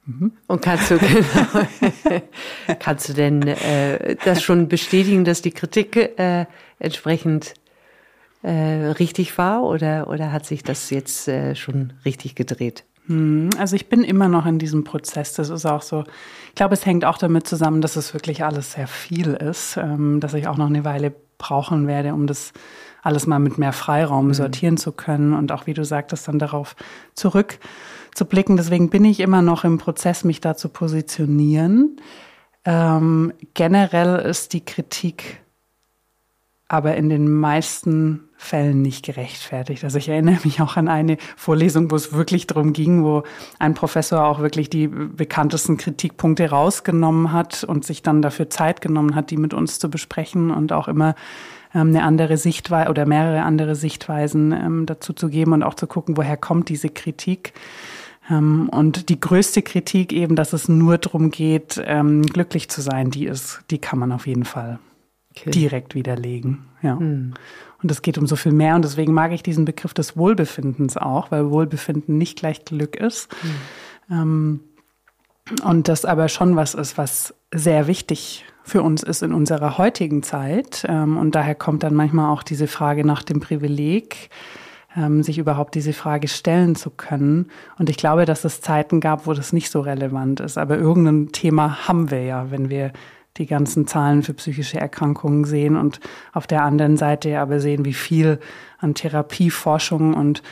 Mhm. 0.09 0.33
Und 0.47 0.63
kannst 0.63 0.91
du, 0.91 0.99
genau, 0.99 2.23
kannst 2.79 3.11
du 3.11 3.13
denn 3.13 3.43
äh, 3.43 4.17
das 4.25 4.43
schon 4.43 4.67
bestätigen, 4.67 5.27
dass 5.27 5.43
die 5.43 5.51
Kritik 5.51 5.97
äh, 5.97 6.47
entsprechend 6.79 7.53
äh, 8.43 8.51
richtig 8.51 9.37
war 9.37 9.65
oder, 9.65 10.09
oder 10.09 10.33
hat 10.33 10.47
sich 10.47 10.63
das 10.63 10.89
jetzt 10.89 11.29
äh, 11.29 11.55
schon 11.55 11.93
richtig 12.07 12.35
gedreht? 12.35 12.85
Hm, 13.07 13.51
also 13.59 13.77
ich 13.77 13.91
bin 13.91 14.03
immer 14.03 14.29
noch 14.29 14.47
in 14.47 14.59
diesem 14.59 14.83
Prozess. 14.83 15.35
Das 15.35 15.51
ist 15.51 15.67
auch 15.67 15.83
so. 15.83 16.05
Ich 16.49 16.55
glaube, 16.55 16.73
es 16.73 16.87
hängt 16.87 17.05
auch 17.05 17.19
damit 17.19 17.47
zusammen, 17.47 17.83
dass 17.83 17.97
es 17.97 18.15
wirklich 18.15 18.43
alles 18.43 18.73
sehr 18.73 18.87
viel 18.87 19.35
ist, 19.35 19.77
ähm, 19.77 20.21
dass 20.21 20.33
ich 20.33 20.49
auch 20.49 20.57
noch 20.57 20.69
eine 20.69 20.87
Weile 20.87 21.13
brauchen 21.37 21.87
werde, 21.87 22.15
um 22.15 22.27
das 22.27 22.55
alles 23.03 23.27
mal 23.27 23.39
mit 23.39 23.59
mehr 23.59 23.75
Freiraum 23.75 24.29
mhm. 24.29 24.35
sortieren 24.35 24.77
zu 24.79 24.93
können 24.93 25.35
und 25.35 25.53
auch, 25.53 25.67
wie 25.67 25.75
du 25.75 25.85
sagtest, 25.85 26.29
dann 26.29 26.39
darauf 26.39 26.77
zurück 27.15 27.59
zu 28.19 28.27
blicken. 28.27 28.57
Deswegen 28.57 28.91
bin 28.91 29.05
ich 29.05 29.21
immer 29.21 29.43
noch 29.43 29.65
im 29.65 29.79
Prozess, 29.79 30.25
mich 30.25 30.41
da 30.41 30.57
zu 30.57 30.69
positionieren. 30.69 32.01
Ähm, 32.65 33.33
generell 33.55 34.17
ist 34.17 34.53
die 34.53 34.65
Kritik 34.65 35.41
aber 36.69 36.97
in 36.97 37.09
den 37.09 37.35
meisten 37.35 38.29
Fällen 38.37 38.83
nicht 38.83 39.05
gerechtfertigt. 39.05 39.85
Also 39.85 39.97
ich 39.97 40.11
erinnere 40.11 40.39
mich 40.45 40.61
auch 40.61 40.77
an 40.77 40.87
eine 40.87 41.17
Vorlesung, 41.37 41.91
wo 41.91 41.97
es 41.97 42.13
wirklich 42.13 42.47
darum 42.47 42.75
ging, 42.75 43.03
wo 43.03 43.23
ein 43.59 43.73
Professor 43.73 44.23
auch 44.25 44.41
wirklich 44.41 44.69
die 44.69 44.87
bekanntesten 44.87 45.79
Kritikpunkte 45.79 46.51
rausgenommen 46.51 47.33
hat 47.33 47.65
und 47.65 47.87
sich 47.87 48.03
dann 48.03 48.21
dafür 48.21 48.51
Zeit 48.51 48.83
genommen 48.83 49.15
hat, 49.15 49.31
die 49.31 49.39
mit 49.39 49.55
uns 49.55 49.79
zu 49.79 49.89
besprechen 49.89 50.51
und 50.51 50.73
auch 50.73 50.89
immer 50.89 51.15
ähm, 51.75 51.89
eine 51.89 52.03
andere 52.03 52.37
Sichtweise 52.37 52.91
oder 52.91 53.07
mehrere 53.07 53.43
andere 53.43 53.75
Sichtweisen 53.75 54.53
ähm, 54.53 54.87
dazu 54.87 55.15
zu 55.15 55.31
geben 55.31 55.55
und 55.55 55.63
auch 55.63 55.75
zu 55.75 55.87
gucken, 55.87 56.19
woher 56.19 56.37
kommt 56.37 56.69
diese 56.69 56.91
Kritik. 56.91 57.55
Ähm, 58.31 58.69
und 58.71 59.09
die 59.09 59.21
größte 59.21 59.63
Kritik 59.63 60.13
eben, 60.13 60.37
dass 60.37 60.53
es 60.53 60.69
nur 60.69 60.99
darum 60.99 61.31
geht, 61.31 61.81
ähm, 61.85 62.23
glücklich 62.23 62.69
zu 62.69 62.81
sein, 62.81 63.11
die 63.11 63.27
ist, 63.27 63.61
die 63.71 63.79
kann 63.79 63.99
man 63.99 64.13
auf 64.13 64.27
jeden 64.27 64.45
Fall 64.45 64.79
okay. 65.31 65.51
direkt 65.51 65.95
widerlegen. 65.95 66.67
Ja. 66.83 66.99
Hm. 66.99 67.35
Und 67.83 67.91
es 67.91 68.03
geht 68.03 68.19
um 68.19 68.27
so 68.27 68.37
viel 68.37 68.53
mehr. 68.53 68.75
Und 68.75 68.85
deswegen 68.85 69.15
mag 69.15 69.33
ich 69.33 69.43
diesen 69.43 69.65
Begriff 69.65 69.95
des 69.95 70.17
Wohlbefindens 70.17 70.97
auch, 70.97 71.31
weil 71.31 71.51
Wohlbefinden 71.51 72.19
nicht 72.19 72.39
gleich 72.39 72.65
Glück 72.65 72.97
ist. 72.97 73.29
Hm. 73.41 73.51
Ähm, 74.11 74.61
und 75.65 75.89
das 75.89 76.05
aber 76.05 76.29
schon 76.29 76.57
was 76.57 76.75
ist, 76.75 76.99
was 76.99 77.35
sehr 77.55 77.87
wichtig 77.87 78.45
für 78.65 78.83
uns 78.83 79.03
ist 79.03 79.23
in 79.23 79.33
unserer 79.33 79.79
heutigen 79.79 80.23
Zeit. 80.23 80.85
und 80.87 81.31
daher 81.31 81.55
kommt 81.55 81.83
dann 81.83 81.95
manchmal 81.95 82.31
auch 82.31 82.43
diese 82.43 82.67
Frage 82.67 83.03
nach 83.03 83.23
dem 83.23 83.41
Privileg 83.41 84.29
ähm, 84.99 85.23
sich 85.23 85.39
überhaupt 85.39 85.75
diese 85.75 85.93
Frage 85.93 86.29
stellen 86.29 86.75
zu 86.75 86.91
können. 86.91 87.51
Und 87.79 87.89
ich 87.89 87.97
glaube, 87.97 88.25
dass 88.25 88.45
es 88.45 88.61
Zeiten 88.61 89.01
gab, 89.01 89.27
wo 89.27 89.33
das 89.33 89.53
nicht 89.53 89.71
so 89.71 89.81
relevant 89.81 90.41
ist. 90.41 90.59
Aber 90.59 90.77
irgendein 90.77 91.33
Thema 91.33 91.87
haben 91.87 92.11
wir 92.11 92.23
ja, 92.25 92.51
wenn 92.51 92.69
wir 92.69 92.93
die 93.37 93.47
ganzen 93.47 93.87
Zahlen 93.87 94.23
für 94.23 94.35
psychische 94.35 94.81
Erkrankungen 94.81 95.45
sehen 95.45 95.77
und 95.77 96.01
auf 96.33 96.47
der 96.47 96.65
anderen 96.65 96.97
Seite 96.97 97.39
aber 97.39 97.61
sehen, 97.61 97.85
wie 97.85 97.95
viel 97.95 98.41
an 98.79 98.95
Therapieforschung 98.95 100.15
und 100.15 100.43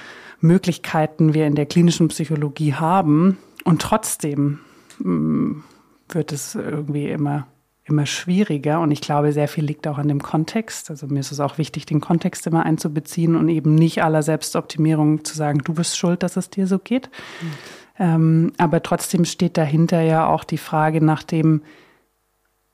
Möglichkeiten 0.40 1.34
wir 1.34 1.46
in 1.46 1.56
der 1.56 1.66
klinischen 1.66 2.08
Psychologie 2.08 2.74
haben. 2.74 3.38
Und 3.64 3.82
trotzdem 3.82 4.60
mm, 5.00 5.62
wird 6.10 6.32
es 6.32 6.54
irgendwie 6.54 7.08
immer 7.08 7.48
immer 7.88 8.06
schwieriger. 8.06 8.80
Und 8.80 8.90
ich 8.90 9.00
glaube, 9.00 9.32
sehr 9.32 9.48
viel 9.48 9.64
liegt 9.64 9.86
auch 9.86 9.98
an 9.98 10.08
dem 10.08 10.22
Kontext. 10.22 10.90
Also 10.90 11.06
mir 11.06 11.20
ist 11.20 11.32
es 11.32 11.40
auch 11.40 11.58
wichtig, 11.58 11.86
den 11.86 12.00
Kontext 12.00 12.46
immer 12.46 12.64
einzubeziehen 12.64 13.36
und 13.36 13.48
eben 13.48 13.74
nicht 13.74 14.02
aller 14.02 14.22
Selbstoptimierung 14.22 15.24
zu 15.24 15.36
sagen, 15.36 15.60
du 15.64 15.74
bist 15.74 15.96
schuld, 15.96 16.22
dass 16.22 16.36
es 16.36 16.50
dir 16.50 16.66
so 16.66 16.78
geht. 16.78 17.10
Mhm. 17.40 17.52
Ähm, 17.98 18.52
aber 18.58 18.82
trotzdem 18.82 19.24
steht 19.24 19.56
dahinter 19.56 20.02
ja 20.02 20.26
auch 20.26 20.44
die 20.44 20.58
Frage 20.58 21.02
nach 21.02 21.22
dem, 21.22 21.62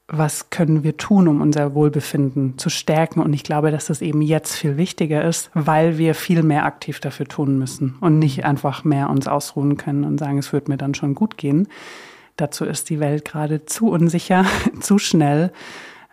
was 0.09 0.51
können 0.51 0.83
wir 0.83 0.97
tun, 0.97 1.29
um 1.29 1.41
unser 1.41 1.75
Wohlbefinden 1.75 2.59
zu 2.59 2.71
stärken? 2.71 3.21
Und 3.21 3.33
ich 3.33 3.45
glaube, 3.45 3.71
dass 3.71 3.87
das 3.87 4.03
eben 4.03 4.21
jetzt 4.21 4.55
viel 4.55 4.77
wichtiger 4.77 5.25
ist, 5.25 5.51
weil 5.55 5.97
wir 5.97 6.15
viel 6.15 6.43
mehr 6.43 6.65
aktiv 6.67 7.01
dafür 7.01 7.27
tun 7.27 7.59
müssen 7.59 7.97
und 8.01 8.19
nicht 8.19 8.45
einfach 8.45 8.85
mehr 8.85 9.09
uns 9.09 9.27
ausruhen 9.27 9.77
können 9.77 10.05
und 10.05 10.19
sagen, 10.19 10.39
es 10.39 10.53
wird 10.53 10.69
mir 10.69 10.77
dann 10.77 10.95
schon 10.95 11.15
gut 11.15 11.39
gehen. 11.39 11.69
Dazu 12.37 12.65
ist 12.65 12.91
die 12.91 13.01
Welt 13.01 13.25
gerade 13.25 13.67
zu 13.67 13.89
unsicher, 13.89 14.45
zu 14.81 14.99
schnell 14.99 15.53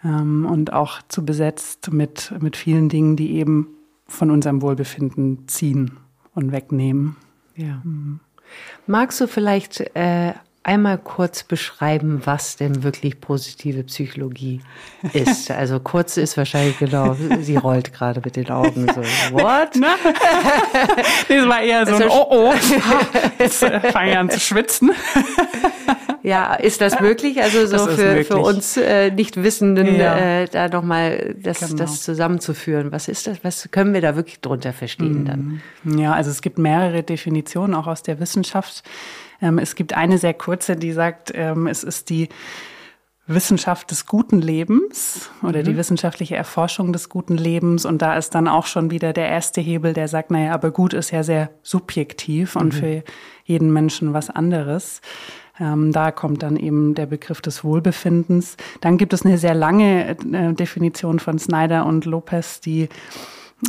ähm, 0.03 0.45
und 0.45 0.73
auch 0.73 1.01
zu 1.07 1.25
besetzt 1.25 1.91
mit, 1.91 2.33
mit 2.39 2.57
vielen 2.57 2.89
Dingen, 2.89 3.15
die 3.15 3.33
eben 3.35 3.75
von 4.07 4.31
unserem 4.31 4.61
Wohlbefinden 4.61 5.47
ziehen 5.47 5.97
und 6.33 6.51
wegnehmen. 6.51 7.15
Ja. 7.55 7.81
Mhm. 7.83 8.19
Magst 8.87 9.21
du 9.21 9.27
vielleicht 9.27 9.81
äh, 9.95 10.33
einmal 10.69 10.99
kurz 10.99 11.41
beschreiben, 11.41 12.21
was 12.25 12.55
denn 12.55 12.83
wirklich 12.83 13.19
positive 13.19 13.83
Psychologie 13.83 14.61
ist? 15.13 15.49
Also 15.59 15.79
kurz 15.79 16.15
ist 16.17 16.37
wahrscheinlich 16.37 16.77
genau, 16.77 17.15
sie 17.41 17.57
rollt 17.57 17.91
gerade 17.91 18.21
mit 18.23 18.35
den 18.35 18.49
Augen 18.49 18.87
so, 18.93 19.01
what? 19.31 19.71
Na? 19.75 19.95
Das 21.27 21.47
war 21.47 21.61
eher 21.61 21.85
so 21.85 21.95
ein 21.95 22.09
Oh 22.09 22.27
oh. 22.29 22.53
Jetzt 23.39 23.63
fange 23.63 24.11
ich 24.11 24.17
an 24.17 24.29
zu 24.29 24.39
schwitzen. 24.39 24.91
Ja, 26.21 26.53
ist 26.53 26.81
das 26.81 26.99
möglich? 26.99 27.41
Also 27.41 27.65
so 27.65 27.87
für, 27.87 28.23
für 28.23 28.37
uns 28.37 28.77
äh, 28.77 29.09
Nicht-Wissenden 29.11 29.95
ja. 29.95 30.17
äh, 30.17 30.47
da 30.47 30.69
nochmal 30.69 31.35
das, 31.41 31.59
genau. 31.59 31.75
das 31.75 32.03
zusammenzuführen. 32.03 32.91
Was 32.91 33.07
ist 33.07 33.27
das? 33.27 33.43
Was 33.43 33.69
können 33.71 33.93
wir 33.93 34.01
da 34.01 34.15
wirklich 34.15 34.39
drunter 34.39 34.73
verstehen 34.73 35.25
dann? 35.25 35.61
Mhm. 35.83 35.97
Ja, 35.97 36.13
also 36.13 36.29
es 36.29 36.41
gibt 36.41 36.57
mehrere 36.57 37.03
Definitionen 37.03 37.73
auch 37.73 37.87
aus 37.87 38.03
der 38.03 38.19
Wissenschaft. 38.19 38.83
Ähm, 39.41 39.59
es 39.59 39.75
gibt 39.75 39.93
eine 39.93 40.17
sehr 40.17 40.33
kurze, 40.33 40.75
die 40.75 40.91
sagt, 40.91 41.31
ähm, 41.35 41.67
es 41.67 41.83
ist 41.83 42.09
die 42.09 42.29
Wissenschaft 43.29 43.91
des 43.91 44.07
guten 44.07 44.41
Lebens 44.41 45.29
oder 45.43 45.59
mhm. 45.59 45.65
die 45.65 45.77
wissenschaftliche 45.77 46.35
Erforschung 46.35 46.91
des 46.91 47.09
guten 47.09 47.37
Lebens. 47.37 47.85
Und 47.85 48.01
da 48.01 48.17
ist 48.17 48.33
dann 48.33 48.47
auch 48.47 48.65
schon 48.65 48.89
wieder 48.89 49.13
der 49.13 49.29
erste 49.29 49.61
Hebel, 49.61 49.93
der 49.93 50.07
sagt, 50.07 50.31
naja, 50.31 50.51
aber 50.51 50.71
gut 50.71 50.93
ist 50.93 51.11
ja 51.11 51.21
sehr 51.21 51.51
subjektiv 51.61 52.55
und 52.55 52.73
mhm. 52.73 52.77
für 52.77 53.03
jeden 53.43 53.71
Menschen 53.71 54.13
was 54.13 54.31
anderes. 54.31 55.01
Ähm, 55.59 55.91
da 55.91 56.11
kommt 56.11 56.41
dann 56.41 56.55
eben 56.57 56.95
der 56.95 57.05
Begriff 57.05 57.39
des 57.41 57.63
Wohlbefindens. 57.63 58.57
Dann 58.81 58.97
gibt 58.97 59.13
es 59.13 59.23
eine 59.23 59.37
sehr 59.37 59.53
lange 59.53 60.09
äh, 60.09 60.53
Definition 60.53 61.19
von 61.19 61.37
Snyder 61.37 61.85
und 61.85 62.05
Lopez, 62.05 62.61
die 62.61 62.89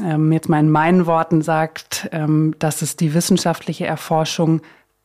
ähm, 0.03 0.33
jetzt 0.33 0.49
mal 0.49 0.61
in 0.61 0.71
meinen 0.71 1.07
Worten 1.07 1.43
sagt, 1.43 2.09
ähm, 2.12 2.55
dass 2.59 2.81
es 2.81 2.97
die 2.97 3.12
wissenschaftliche 3.12 3.87
Erforschung 3.87 4.62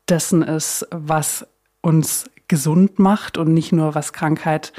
dessen 0.10 0.42
ist, 0.42 0.88
was 0.92 1.48
uns 1.82 2.30
gesund 2.48 3.00
macht 3.00 3.38
und 3.38 3.54
nicht 3.54 3.72
nur 3.72 3.96
was 3.96 4.14
Krankheit 4.14 4.74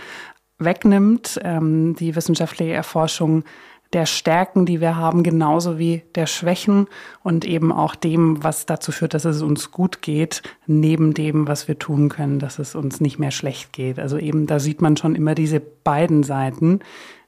wegnimmt. 0.58 1.40
Ähm, 1.42 1.94
die 1.96 2.14
wissenschaftliche 2.16 2.72
Erforschung 2.72 3.44
der 3.92 4.06
Stärken, 4.06 4.66
die 4.66 4.80
wir 4.80 4.96
haben, 4.96 5.22
genauso 5.22 5.78
wie 5.78 6.02
der 6.14 6.26
Schwächen 6.26 6.88
und 7.22 7.44
eben 7.44 7.72
auch 7.72 7.94
dem, 7.94 8.42
was 8.42 8.66
dazu 8.66 8.90
führt, 8.90 9.14
dass 9.14 9.24
es 9.24 9.42
uns 9.42 9.70
gut 9.70 10.02
geht, 10.02 10.42
neben 10.66 11.14
dem, 11.14 11.46
was 11.46 11.68
wir 11.68 11.78
tun 11.78 12.08
können, 12.08 12.38
dass 12.38 12.58
es 12.58 12.74
uns 12.74 13.00
nicht 13.00 13.18
mehr 13.18 13.30
schlecht 13.30 13.72
geht. 13.72 13.98
Also 13.98 14.18
eben, 14.18 14.46
da 14.46 14.58
sieht 14.58 14.80
man 14.80 14.96
schon 14.96 15.14
immer 15.14 15.34
diese 15.34 15.60
beiden 15.60 16.24
Seiten, 16.24 16.80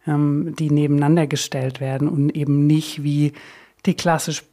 ähm, 0.06 0.54
die 0.58 0.70
nebeneinander 0.70 1.26
gestellt 1.26 1.80
werden 1.80 2.08
und 2.08 2.30
eben 2.30 2.66
nicht 2.66 3.02
wie 3.02 3.32
die 3.86 3.94
klassisch 3.94 4.44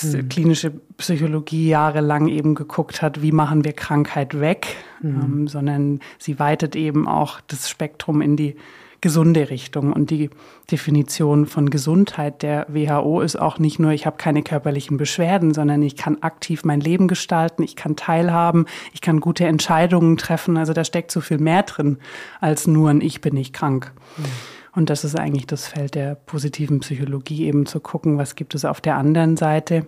mhm. 0.00 0.28
klinische 0.28 0.72
Psychologie 0.96 1.68
jahrelang 1.68 2.28
eben 2.28 2.54
geguckt 2.54 3.02
hat, 3.02 3.22
wie 3.22 3.32
machen 3.32 3.64
wir 3.64 3.72
Krankheit 3.72 4.40
weg, 4.40 4.76
mhm. 5.00 5.20
ähm, 5.20 5.48
sondern 5.48 6.00
sie 6.18 6.38
weitet 6.38 6.76
eben 6.76 7.06
auch 7.06 7.40
das 7.40 7.68
Spektrum 7.68 8.20
in 8.20 8.36
die 8.36 8.56
gesunde 9.02 9.50
Richtung. 9.50 9.92
Und 9.92 10.10
die 10.10 10.30
Definition 10.70 11.46
von 11.46 11.68
Gesundheit 11.68 12.42
der 12.42 12.66
WHO 12.68 13.20
ist 13.20 13.36
auch 13.36 13.58
nicht 13.58 13.78
nur, 13.78 13.90
ich 13.90 14.06
habe 14.06 14.16
keine 14.16 14.42
körperlichen 14.42 14.96
Beschwerden, 14.96 15.52
sondern 15.52 15.82
ich 15.82 15.96
kann 15.96 16.22
aktiv 16.22 16.64
mein 16.64 16.80
Leben 16.80 17.08
gestalten, 17.08 17.62
ich 17.64 17.76
kann 17.76 17.96
teilhaben, 17.96 18.66
ich 18.94 19.00
kann 19.00 19.20
gute 19.20 19.44
Entscheidungen 19.44 20.16
treffen. 20.16 20.56
Also 20.56 20.72
da 20.72 20.84
steckt 20.84 21.10
so 21.10 21.20
viel 21.20 21.38
mehr 21.38 21.64
drin 21.64 21.98
als 22.40 22.66
nur 22.66 22.88
ein 22.88 23.00
Ich 23.00 23.20
bin 23.20 23.34
nicht 23.34 23.52
krank. 23.52 23.92
Mhm. 24.16 24.24
Und 24.74 24.88
das 24.88 25.04
ist 25.04 25.18
eigentlich 25.18 25.46
das 25.46 25.66
Feld 25.66 25.94
der 25.94 26.14
positiven 26.14 26.80
Psychologie, 26.80 27.44
eben 27.44 27.66
zu 27.66 27.80
gucken, 27.80 28.18
was 28.18 28.36
gibt 28.36 28.54
es 28.54 28.64
auf 28.64 28.80
der 28.80 28.96
anderen 28.96 29.36
Seite 29.36 29.86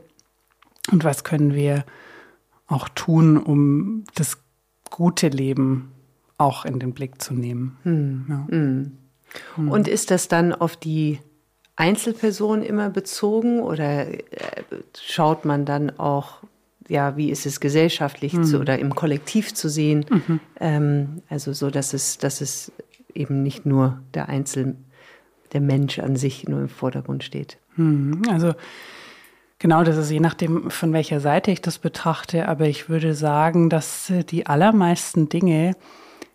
und 0.93 1.05
was 1.05 1.25
können 1.25 1.55
wir 1.55 1.85
auch 2.67 2.89
tun, 2.91 3.39
um 3.39 4.05
das 4.15 4.39
gute 4.91 5.29
Leben 5.29 5.93
auch 6.37 6.65
in 6.65 6.79
den 6.79 6.93
Blick 6.93 7.23
zu 7.23 7.35
nehmen. 7.35 7.79
Hm. 7.83 8.27
Ja. 8.29 8.47
Hm. 8.51 8.99
hm. 9.55 9.71
Und 9.71 9.89
ist 9.89 10.11
das 10.11 10.29
dann 10.29 10.53
auf 10.53 10.77
die 10.77 11.21
Einzelperson 11.77 12.63
immer 12.63 12.91
bezogen 12.91 13.61
oder 13.61 14.07
äh, 14.07 14.21
schaut 14.97 15.45
man 15.45 15.65
dann 15.65 15.99
auch, 15.99 16.43
ja, 16.89 17.17
wie 17.17 17.31
ist 17.31 17.47
es 17.47 17.61
gesellschaftlich 17.61 18.41
zu, 18.43 18.61
oder 18.61 18.79
im 18.79 18.95
Kollektiv 18.95 19.55
zu 19.55 19.69
sehen? 19.71 20.05
Mhm. 20.11 20.41
Ähm, 20.61 21.23
also 21.31 21.53
so, 21.53 21.71
dass 21.71 21.95
es, 21.95 22.19
dass 22.19 22.43
es 22.43 22.71
eben 23.15 23.43
nicht 23.43 23.67
nur 23.67 24.01
der 24.15 24.29
Einzel, 24.29 24.77
der 25.53 25.61
Mensch 25.61 25.99
an 25.99 26.17
sich 26.17 26.49
nur 26.49 26.61
im 26.61 26.69
Vordergrund 26.69 27.25
steht. 27.25 27.59
Hm, 27.77 28.23
also 28.31 28.55
genau, 29.59 29.85
das 29.85 29.97
ist 29.97 30.11
je 30.11 30.21
nachdem, 30.21 30.71
von 30.71 30.93
welcher 30.93 31.21
Seite 31.21 31.51
ich 31.51 31.61
das 31.61 31.79
betrachte, 31.79 32.49
aber 32.49 32.67
ich 32.67 32.89
würde 32.89 33.15
sagen, 33.15 33.71
dass 33.71 34.13
die 34.31 34.47
allermeisten 34.47 35.29
Dinge 35.29 35.77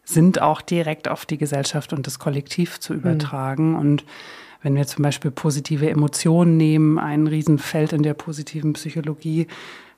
sind 0.03 0.41
auch 0.41 0.62
direkt 0.62 1.07
auf 1.07 1.25
die 1.25 1.38
Gesellschaft 1.38 1.93
und 1.93 2.07
das 2.07 2.19
Kollektiv 2.19 2.79
zu 2.79 2.93
hm. 2.93 3.00
übertragen. 3.00 3.71
Mhm. 3.71 3.79
Und 3.79 4.05
wenn 4.62 4.75
wir 4.75 4.88
zum 4.88 5.03
Beispiel 5.03 5.31
positive 5.31 5.89
Emotionen 5.89 6.57
nehmen, 6.57 7.00
ein 7.00 7.27
Riesenfeld 7.27 7.93
in 7.93 8.03
der 8.03 8.13
positiven 8.13 8.74
Psychologie, 8.74 9.48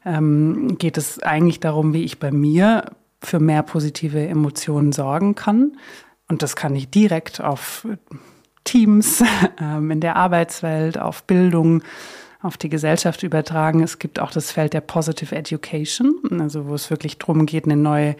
ähm, 0.05 0.77
geht 0.77 0.97
es 0.97 1.19
eigentlich 1.19 1.59
darum, 1.59 1.93
wie 1.93 2.03
ich 2.03 2.19
bei 2.19 2.31
mir 2.31 2.85
für 3.21 3.39
mehr 3.39 3.63
positive 3.63 4.27
Emotionen 4.27 4.91
sorgen 4.91 5.35
kann. 5.35 5.77
Und 6.31 6.41
das 6.41 6.55
kann 6.55 6.73
ich 6.77 6.89
direkt 6.89 7.41
auf 7.41 7.85
Teams, 8.63 9.21
ähm, 9.61 9.91
in 9.91 9.99
der 9.99 10.15
Arbeitswelt, 10.15 10.97
auf 10.97 11.23
Bildung, 11.23 11.83
auf 12.41 12.55
die 12.55 12.69
Gesellschaft 12.69 13.23
übertragen. 13.23 13.83
Es 13.83 13.99
gibt 13.99 14.17
auch 14.17 14.31
das 14.31 14.49
Feld 14.49 14.71
der 14.71 14.79
Positive 14.79 15.35
Education, 15.35 16.39
also 16.39 16.69
wo 16.69 16.73
es 16.73 16.89
wirklich 16.89 17.17
darum 17.17 17.45
geht, 17.45 17.65
eine 17.65 17.75
neue 17.75 18.15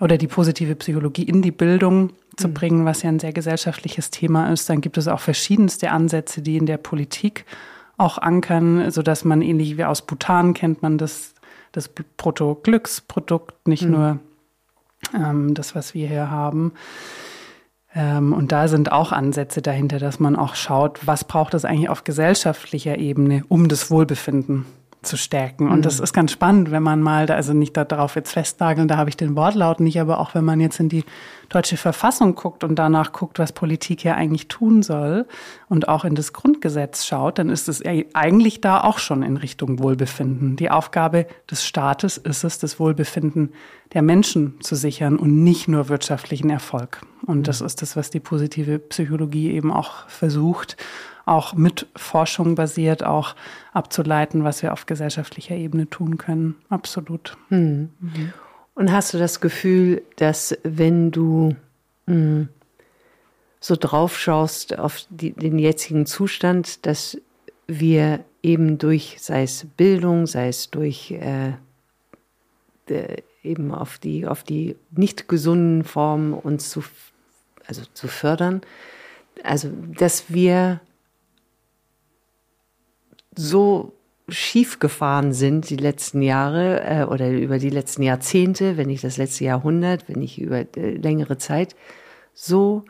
oder 0.00 0.18
die 0.18 0.26
positive 0.26 0.74
Psychologie 0.74 1.22
in 1.22 1.40
die 1.40 1.50
Bildung 1.50 2.10
zu 2.36 2.48
mhm. 2.48 2.54
bringen, 2.54 2.84
was 2.84 3.02
ja 3.02 3.08
ein 3.08 3.20
sehr 3.20 3.32
gesellschaftliches 3.32 4.10
Thema 4.10 4.52
ist. 4.52 4.68
Dann 4.68 4.82
gibt 4.82 4.98
es 4.98 5.08
auch 5.08 5.20
verschiedenste 5.20 5.90
Ansätze, 5.92 6.42
die 6.42 6.58
in 6.58 6.66
der 6.66 6.76
Politik 6.76 7.46
auch 7.96 8.18
ankern, 8.18 8.90
so 8.90 9.00
dass 9.00 9.24
man 9.24 9.40
ähnlich 9.40 9.78
wie 9.78 9.84
aus 9.86 10.02
Bhutan 10.02 10.52
kennt 10.52 10.82
man 10.82 10.98
das, 10.98 11.32
das 11.72 11.88
Brutto-Glücksprodukt, 11.88 13.66
nicht 13.66 13.84
mhm. 13.84 13.90
nur 13.92 14.20
ähm, 15.14 15.54
das, 15.54 15.74
was 15.74 15.94
wir 15.94 16.06
hier 16.06 16.30
haben. 16.30 16.72
Ähm, 17.96 18.34
und 18.34 18.52
da 18.52 18.68
sind 18.68 18.92
auch 18.92 19.10
Ansätze 19.10 19.62
dahinter, 19.62 19.98
dass 19.98 20.20
man 20.20 20.36
auch 20.36 20.54
schaut, 20.54 21.06
was 21.06 21.24
braucht 21.24 21.54
es 21.54 21.64
eigentlich 21.64 21.88
auf 21.88 22.04
gesellschaftlicher 22.04 22.98
Ebene, 22.98 23.42
um 23.48 23.68
das 23.68 23.90
Wohlbefinden 23.90 24.66
zu 25.06 25.16
stärken. 25.16 25.68
Und 25.70 25.78
mhm. 25.78 25.82
das 25.82 26.00
ist 26.00 26.12
ganz 26.12 26.32
spannend, 26.32 26.70
wenn 26.70 26.82
man 26.82 27.00
mal, 27.00 27.26
da, 27.26 27.34
also 27.34 27.52
nicht 27.52 27.76
darauf 27.76 28.16
jetzt 28.16 28.32
festnageln, 28.32 28.88
da 28.88 28.96
habe 28.96 29.08
ich 29.08 29.16
den 29.16 29.36
Wortlaut 29.36 29.80
nicht, 29.80 30.00
aber 30.00 30.18
auch 30.20 30.34
wenn 30.34 30.44
man 30.44 30.60
jetzt 30.60 30.80
in 30.80 30.88
die 30.88 31.04
deutsche 31.48 31.76
Verfassung 31.76 32.34
guckt 32.34 32.64
und 32.64 32.76
danach 32.76 33.12
guckt, 33.12 33.38
was 33.38 33.52
Politik 33.52 34.02
ja 34.04 34.14
eigentlich 34.14 34.48
tun 34.48 34.82
soll 34.82 35.26
und 35.68 35.88
auch 35.88 36.04
in 36.04 36.14
das 36.14 36.32
Grundgesetz 36.32 37.06
schaut, 37.06 37.38
dann 37.38 37.48
ist 37.48 37.68
es 37.68 37.82
eigentlich 38.14 38.60
da 38.60 38.82
auch 38.82 38.98
schon 38.98 39.22
in 39.22 39.36
Richtung 39.36 39.78
Wohlbefinden. 39.78 40.56
Die 40.56 40.70
Aufgabe 40.70 41.26
des 41.50 41.64
Staates 41.64 42.16
ist 42.16 42.44
es, 42.44 42.58
das 42.58 42.80
Wohlbefinden 42.80 43.52
der 43.92 44.02
Menschen 44.02 44.60
zu 44.60 44.74
sichern 44.74 45.16
und 45.16 45.44
nicht 45.44 45.68
nur 45.68 45.88
wirtschaftlichen 45.88 46.50
Erfolg. 46.50 47.02
Und 47.24 47.48
das 47.48 47.60
mhm. 47.60 47.66
ist 47.66 47.82
das, 47.82 47.96
was 47.96 48.10
die 48.10 48.20
positive 48.20 48.78
Psychologie 48.78 49.52
eben 49.52 49.72
auch 49.72 50.08
versucht 50.08 50.76
auch 51.26 51.54
mit 51.54 51.86
Forschung 51.96 52.54
basiert 52.54 53.04
auch 53.04 53.34
abzuleiten, 53.72 54.44
was 54.44 54.62
wir 54.62 54.72
auf 54.72 54.86
gesellschaftlicher 54.86 55.56
Ebene 55.56 55.90
tun 55.90 56.16
können. 56.16 56.54
Absolut. 56.70 57.36
Mhm. 57.50 57.90
Und 58.74 58.92
hast 58.92 59.12
du 59.12 59.18
das 59.18 59.40
Gefühl, 59.40 60.02
dass 60.16 60.56
wenn 60.62 61.10
du 61.10 61.56
mh, 62.06 62.14
hm, 62.14 62.48
so 63.58 63.74
drauf 63.74 64.16
schaust 64.18 64.78
auf 64.78 65.06
die, 65.10 65.32
den 65.32 65.58
jetzigen 65.58 66.06
Zustand, 66.06 66.86
dass 66.86 67.20
wir 67.66 68.24
eben 68.42 68.78
durch, 68.78 69.16
sei 69.18 69.42
es 69.42 69.66
Bildung, 69.76 70.28
sei 70.28 70.48
es 70.48 70.70
durch 70.70 71.10
äh, 71.10 71.54
de, 72.88 73.22
eben 73.42 73.72
auf 73.72 73.98
die, 73.98 74.26
auf 74.26 74.44
die 74.44 74.76
nicht 74.92 75.26
gesunden 75.26 75.82
Formen 75.82 76.32
uns 76.32 76.70
zu, 76.70 76.84
also 77.66 77.82
zu 77.94 78.06
fördern, 78.06 78.60
also 79.42 79.70
dass 79.98 80.32
wir 80.32 80.80
so 83.36 83.92
schief 84.28 84.80
gefahren 84.80 85.32
sind 85.32 85.70
die 85.70 85.76
letzten 85.76 86.20
Jahre 86.20 86.82
äh, 86.82 87.04
oder 87.04 87.30
über 87.30 87.58
die 87.58 87.70
letzten 87.70 88.02
Jahrzehnte, 88.02 88.76
wenn 88.76 88.88
nicht 88.88 89.04
das 89.04 89.18
letzte 89.18 89.44
Jahrhundert, 89.44 90.08
wenn 90.08 90.18
nicht 90.18 90.40
über 90.40 90.64
äh, 90.76 90.96
längere 90.96 91.38
Zeit, 91.38 91.76
so 92.34 92.84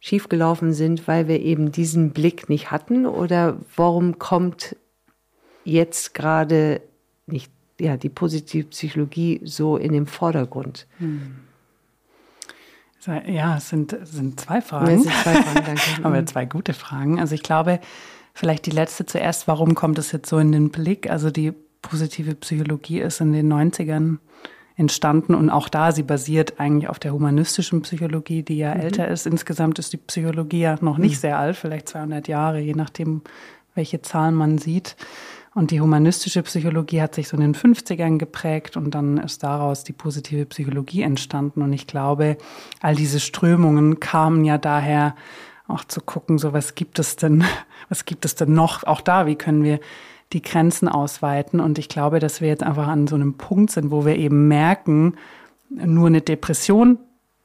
schief 0.00 0.28
gelaufen 0.28 0.72
sind, 0.72 1.06
weil 1.06 1.28
wir 1.28 1.40
eben 1.40 1.72
diesen 1.72 2.10
Blick 2.10 2.48
nicht 2.48 2.70
hatten? 2.70 3.06
Oder 3.06 3.58
warum 3.76 4.18
kommt 4.18 4.76
jetzt 5.64 6.14
gerade 6.14 6.80
nicht 7.26 7.52
ja, 7.78 7.96
die 7.96 8.08
positive 8.08 8.68
Psychologie 8.68 9.40
so 9.44 9.76
in 9.76 9.92
den 9.92 10.06
Vordergrund? 10.06 10.86
Hm. 10.98 11.36
Ja, 13.26 13.56
es 13.56 13.68
sind, 13.68 13.96
sind 14.04 14.38
zwei 14.38 14.60
Fragen. 14.60 14.86
Ja, 14.86 14.94
es 14.94 15.02
sind 15.02 15.12
zwei 15.12 15.42
Fragen, 15.42 15.66
danke. 15.66 15.82
Aber 16.04 16.26
zwei 16.26 16.44
gute 16.46 16.72
Fragen. 16.72 17.18
Also 17.18 17.34
ich 17.34 17.42
glaube, 17.42 17.80
Vielleicht 18.34 18.66
die 18.66 18.70
letzte 18.70 19.06
zuerst. 19.06 19.46
Warum 19.48 19.74
kommt 19.74 19.98
es 19.98 20.12
jetzt 20.12 20.28
so 20.28 20.38
in 20.38 20.52
den 20.52 20.70
Blick? 20.70 21.10
Also 21.10 21.30
die 21.30 21.52
positive 21.82 22.34
Psychologie 22.36 23.00
ist 23.00 23.20
in 23.20 23.32
den 23.32 23.52
90ern 23.52 24.18
entstanden 24.76 25.34
und 25.34 25.50
auch 25.50 25.68
da, 25.68 25.92
sie 25.92 26.02
basiert 26.02 26.58
eigentlich 26.58 26.88
auf 26.88 26.98
der 26.98 27.12
humanistischen 27.12 27.82
Psychologie, 27.82 28.42
die 28.42 28.56
ja 28.56 28.74
mhm. 28.74 28.80
älter 28.80 29.08
ist. 29.08 29.26
Insgesamt 29.26 29.78
ist 29.78 29.92
die 29.92 29.98
Psychologie 29.98 30.60
ja 30.60 30.78
noch 30.80 30.98
nicht 30.98 31.16
mhm. 31.16 31.20
sehr 31.20 31.38
alt, 31.38 31.56
vielleicht 31.56 31.88
200 31.88 32.26
Jahre, 32.28 32.60
je 32.60 32.74
nachdem, 32.74 33.22
welche 33.74 34.02
Zahlen 34.02 34.34
man 34.34 34.58
sieht. 34.58 34.96
Und 35.54 35.70
die 35.70 35.82
humanistische 35.82 36.42
Psychologie 36.42 37.02
hat 37.02 37.14
sich 37.14 37.28
so 37.28 37.36
in 37.36 37.42
den 37.42 37.54
50ern 37.54 38.16
geprägt 38.16 38.78
und 38.78 38.94
dann 38.94 39.18
ist 39.18 39.42
daraus 39.42 39.84
die 39.84 39.92
positive 39.92 40.46
Psychologie 40.46 41.02
entstanden. 41.02 41.60
Und 41.60 41.74
ich 41.74 41.86
glaube, 41.86 42.38
all 42.80 42.94
diese 42.94 43.20
Strömungen 43.20 44.00
kamen 44.00 44.46
ja 44.46 44.56
daher, 44.56 45.14
auch 45.68 45.84
zu 45.84 46.00
gucken, 46.00 46.38
so 46.38 46.52
was 46.52 46.74
gibt 46.74 46.98
es 46.98 47.16
denn, 47.16 47.44
was 47.88 48.04
gibt 48.04 48.24
es 48.24 48.34
denn 48.34 48.52
noch? 48.54 48.84
Auch 48.84 49.00
da, 49.00 49.26
wie 49.26 49.36
können 49.36 49.64
wir 49.64 49.80
die 50.32 50.42
Grenzen 50.42 50.88
ausweiten? 50.88 51.60
Und 51.60 51.78
ich 51.78 51.88
glaube, 51.88 52.18
dass 52.18 52.40
wir 52.40 52.48
jetzt 52.48 52.62
einfach 52.62 52.88
an 52.88 53.06
so 53.06 53.14
einem 53.14 53.34
Punkt 53.34 53.70
sind, 53.70 53.90
wo 53.90 54.04
wir 54.04 54.16
eben 54.16 54.48
merken, 54.48 55.14
nur 55.68 56.06
eine 56.06 56.20
Depression 56.20 56.98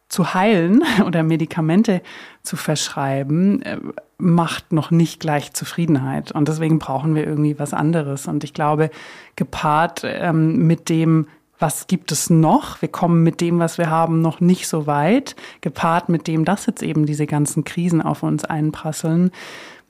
zu 0.10 0.34
heilen 0.34 0.84
oder 1.06 1.24
Medikamente 1.24 2.02
zu 2.44 2.56
verschreiben, 2.56 3.62
äh, 3.62 3.78
macht 4.18 4.72
noch 4.72 4.90
nicht 4.90 5.20
gleich 5.20 5.54
Zufriedenheit. 5.54 6.32
Und 6.32 6.48
deswegen 6.48 6.80
brauchen 6.80 7.14
wir 7.14 7.26
irgendwie 7.26 7.60
was 7.60 7.74
anderes. 7.74 8.28
Und 8.28 8.44
ich 8.44 8.54
glaube, 8.54 8.90
gepaart 9.36 10.02
ähm, 10.04 10.66
mit 10.66 10.90
dem, 10.90 11.28
was 11.60 11.88
gibt 11.88 12.12
es 12.12 12.30
noch? 12.30 12.82
Wir 12.82 12.90
kommen 12.90 13.24
mit 13.24 13.42
dem, 13.42 13.60
was 13.60 13.78
wir 13.78 13.90
haben, 13.90 14.22
noch 14.22 14.40
nicht 14.40 14.68
so 14.68 14.86
weit, 14.86 15.36
gepaart 15.62 16.10
mit 16.10 16.28
dem, 16.28 16.46
dass 16.46 16.66
jetzt 16.66 16.84
eben 16.84 17.06
diese 17.06 17.26
ganzen 17.26 17.64
Krisen 17.64 18.02
auf 18.02 18.24
uns 18.24 18.46
einprasseln, 18.46 19.32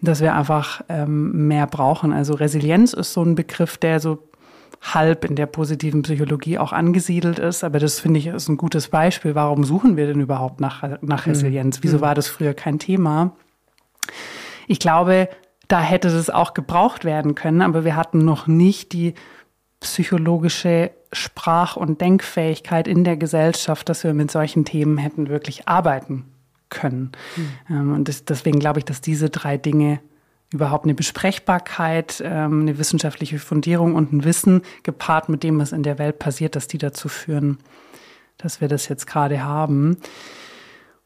dass 0.01 0.21
wir 0.21 0.36
einfach 0.36 0.82
ähm, 0.89 1.47
mehr 1.47 1.67
brauchen. 1.67 2.13
Also 2.13 2.36
Resilienz 2.36 2.93
ist 2.93 3.13
so 3.13 3.23
ein 3.23 3.36
Begriff, 3.36 3.77
der 3.77 3.99
so 3.99 4.19
halb 4.82 5.25
in 5.25 5.36
der 5.36 5.47
positiven 5.47 6.03
Psychologie 6.03 6.58
auch 6.58 6.71
angesiedelt 6.71 7.39
ist. 7.39 7.63
Aber 7.63 7.80
das 7.80 7.99
finde 7.99 8.19
ich 8.19 8.27
ist 8.27 8.47
ein 8.47 8.58
gutes 8.58 8.89
Beispiel. 8.89 9.36
Warum 9.36 9.63
suchen 9.63 9.97
wir 9.97 10.08
denn 10.08 10.21
überhaupt 10.21 10.62
nach, 10.62 10.84
nach 11.01 11.25
mhm. 11.25 11.32
Resilienz? 11.32 11.80
Wieso 11.82 11.97
mhm. 11.97 12.01
war 12.01 12.15
das 12.15 12.27
früher 12.27 12.53
kein 12.53 12.80
Thema? 12.80 13.36
Ich 14.67 14.80
glaube, 14.80 15.30
da 15.67 15.82
hätte 15.82 16.10
das 16.10 16.30
auch 16.30 16.53
gebraucht 16.53 17.03
werden 17.03 17.36
können, 17.36 17.62
aber 17.62 17.84
wir 17.84 17.95
hatten 17.95 18.23
noch 18.23 18.47
nicht 18.47 18.93
die 18.93 19.15
psychologische 19.80 20.91
Sprach- 21.12 21.78
und 21.78 22.02
Denkfähigkeit 22.02 22.88
in 22.88 23.04
der 23.04 23.17
Gesellschaft, 23.17 23.88
dass 23.89 24.04
wir 24.04 24.13
mit 24.13 24.32
solchen 24.32 24.65
Themen 24.65 24.98
hätten 24.98 25.30
wirklich 25.30 25.67
arbeiten 25.67 26.26
können. 26.70 27.12
Mhm. 27.67 27.93
Und 27.93 28.08
das, 28.08 28.26
deswegen 28.26 28.60
glaube 28.60 28.80
ich, 28.80 28.86
dass 28.86 29.02
diese 29.02 29.30
drei 29.30 29.58
Dinge 29.58 30.00
überhaupt 30.54 30.86
eine 30.86 30.96
Besprechbarkeit, 30.96 32.22
ähm, 32.26 32.62
eine 32.62 32.78
wissenschaftliche 32.78 33.39
Fundierung 33.39 33.96
und 33.96 34.13
ein 34.13 34.24
Wissen 34.24 34.62
gepaart 34.84 35.30
mit 35.30 35.43
dem, 35.43 35.60
was 35.60 35.72
in 35.72 35.84
der 35.84 36.00
Welt 36.00 36.20
passiert, 36.20 36.56
dass 36.56 36.67
die 36.67 36.78
dazu 36.78 37.10
führen, 37.10 37.58
dass 38.38 38.62
wir 38.62 38.67
das 38.67 38.88
jetzt 38.88 39.08
gerade 39.08 39.43
haben. 39.43 39.98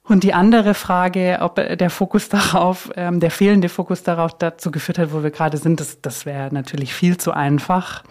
Und 0.04 0.24
die 0.24 0.34
andere 0.34 0.74
Frage, 0.74 1.40
ob 1.42 1.56
der 1.56 1.90
Fokus 1.90 2.30
darauf, 2.30 2.92
ähm, 2.96 3.20
der 3.20 3.32
fehlende 3.32 3.70
Fokus 3.70 4.04
darauf 4.04 4.38
dazu 4.38 4.72
geführt 4.72 5.00
hat, 5.00 5.14
wo 5.14 5.24
wir 5.24 5.32
gerade 5.32 5.58
sind, 5.58 5.80
das, 5.80 6.02
das 6.02 6.26
wäre 6.26 6.54
natürlich 6.54 6.94
viel 6.94 7.18
zu 7.18 7.32
einfach. 7.32 8.04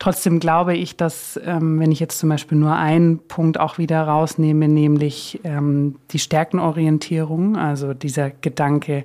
Trotzdem 0.00 0.40
glaube 0.40 0.74
ich, 0.74 0.96
dass, 0.96 1.38
ähm, 1.44 1.78
wenn 1.78 1.92
ich 1.92 2.00
jetzt 2.00 2.18
zum 2.18 2.30
Beispiel 2.30 2.56
nur 2.56 2.74
einen 2.74 3.18
Punkt 3.18 3.60
auch 3.60 3.76
wieder 3.76 4.02
rausnehme, 4.02 4.66
nämlich 4.66 5.40
ähm, 5.44 5.96
die 6.10 6.18
Stärkenorientierung, 6.18 7.56
also 7.56 7.92
dieser 7.92 8.30
Gedanke, 8.30 9.04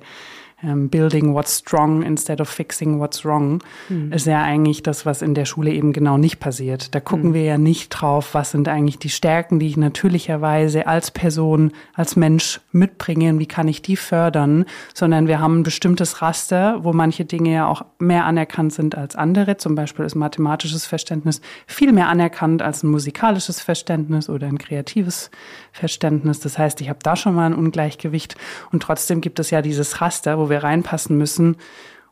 ähm, 0.62 0.88
building 0.88 1.34
what's 1.34 1.58
strong 1.58 2.02
instead 2.02 2.40
of 2.40 2.48
fixing 2.48 2.98
what's 2.98 3.24
wrong, 3.24 3.62
mhm. 3.88 4.12
ist 4.12 4.26
ja 4.26 4.42
eigentlich 4.42 4.82
das, 4.82 5.04
was 5.04 5.20
in 5.20 5.34
der 5.34 5.44
Schule 5.44 5.70
eben 5.70 5.92
genau 5.92 6.16
nicht 6.16 6.40
passiert. 6.40 6.94
Da 6.94 7.00
gucken 7.00 7.30
mhm. 7.30 7.34
wir 7.34 7.42
ja 7.44 7.58
nicht 7.58 7.90
drauf, 7.90 8.32
was 8.32 8.52
sind 8.52 8.68
eigentlich 8.68 8.98
die 8.98 9.10
Stärken, 9.10 9.58
die 9.58 9.66
ich 9.66 9.76
natürlicherweise 9.76 10.86
als 10.86 11.10
Person, 11.10 11.72
als 11.92 12.16
Mensch 12.16 12.60
mitbringe 12.72 13.30
und 13.30 13.38
wie 13.38 13.46
kann 13.46 13.68
ich 13.68 13.82
die 13.82 13.96
fördern, 13.96 14.64
sondern 14.94 15.28
wir 15.28 15.40
haben 15.40 15.60
ein 15.60 15.62
bestimmtes 15.62 16.22
Raster, 16.22 16.82
wo 16.84 16.92
manche 16.92 17.26
Dinge 17.26 17.52
ja 17.52 17.66
auch 17.66 17.84
mehr 17.98 18.24
anerkannt 18.24 18.72
sind 18.72 18.96
als 18.96 19.14
andere. 19.14 19.58
Zum 19.58 19.74
Beispiel 19.74 20.06
ist 20.06 20.14
mathematisches 20.14 20.86
Verständnis 20.86 21.42
viel 21.66 21.92
mehr 21.92 22.08
anerkannt 22.08 22.62
als 22.62 22.82
ein 22.82 22.88
musikalisches 22.88 23.60
Verständnis 23.60 24.30
oder 24.30 24.46
ein 24.46 24.58
kreatives 24.58 25.30
Verständnis. 25.72 26.40
Das 26.40 26.56
heißt, 26.56 26.80
ich 26.80 26.88
habe 26.88 27.00
da 27.02 27.14
schon 27.16 27.34
mal 27.34 27.46
ein 27.46 27.54
Ungleichgewicht 27.54 28.36
und 28.72 28.82
trotzdem 28.82 29.20
gibt 29.20 29.38
es 29.38 29.50
ja 29.50 29.60
dieses 29.60 30.00
Raster, 30.00 30.38
wo 30.38 30.46
wir 30.48 30.55
reinpassen 30.62 31.16
müssen. 31.16 31.56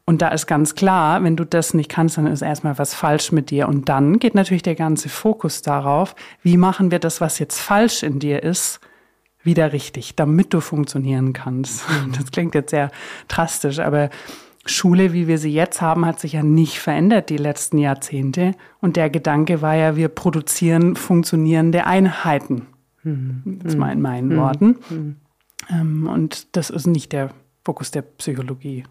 Und 0.07 0.21
da 0.21 0.29
ist 0.29 0.47
ganz 0.47 0.75
klar, 0.75 1.23
wenn 1.25 1.37
du 1.37 1.45
das 1.45 1.73
nicht 1.73 1.91
kannst, 1.91 2.19
dann 2.19 2.27
ist 2.27 2.43
erstmal 2.43 2.79
was 2.79 2.95
falsch 2.95 3.33
mit 3.33 3.51
dir. 3.51 3.69
Und 3.69 3.89
dann 3.89 4.19
geht 4.19 4.35
natürlich 4.35 4.63
der 4.63 4.75
ganze 4.75 5.09
Fokus 5.09 5.63
darauf, 5.63 6.15
wie 6.43 6.59
machen 6.59 6.91
wir 6.91 6.99
das, 6.99 7.21
was 7.21 7.39
jetzt 7.39 7.59
falsch 7.59 8.03
in 8.03 8.19
dir 8.19 8.43
ist, 8.43 8.81
wieder 9.43 9.73
richtig, 9.73 10.15
damit 10.15 10.53
du 10.53 10.61
funktionieren 10.61 11.33
kannst. 11.33 11.89
Mhm. 11.89 12.13
Das 12.13 12.31
klingt 12.31 12.55
jetzt 12.55 12.71
sehr 12.71 12.91
drastisch, 13.29 13.79
aber 13.79 14.11
Schule, 14.67 15.13
wie 15.13 15.27
wir 15.27 15.39
sie 15.39 15.53
jetzt 15.53 15.83
haben, 15.83 16.07
hat 16.07 16.21
sich 16.21 16.33
ja 16.33 16.43
nicht 16.43 16.79
verändert 16.79 17.29
die 17.29 17.37
letzten 17.37 17.79
Jahrzehnte. 17.79 18.53
Und 18.81 18.97
der 18.97 19.11
Gedanke 19.11 19.63
war 19.63 19.75
ja, 19.75 19.97
wir 19.97 20.09
produzieren 20.09 20.97
funktionierende 20.97 21.87
Einheiten. 21.87 22.67
Mhm. 23.03 23.61
Jetzt 23.63 23.77
mal 23.77 23.93
in 23.93 24.01
meinen 24.01 24.29
mhm. 24.29 24.37
Worten. 24.37 24.77
Mhm. 24.89 25.17
Ähm, 25.71 26.09
und 26.09 26.57
das 26.57 26.71
ist 26.71 26.87
nicht 26.87 27.13
der 27.13 27.31
Fokus 27.65 27.91
der 27.91 28.03
Psychologie 28.03 28.85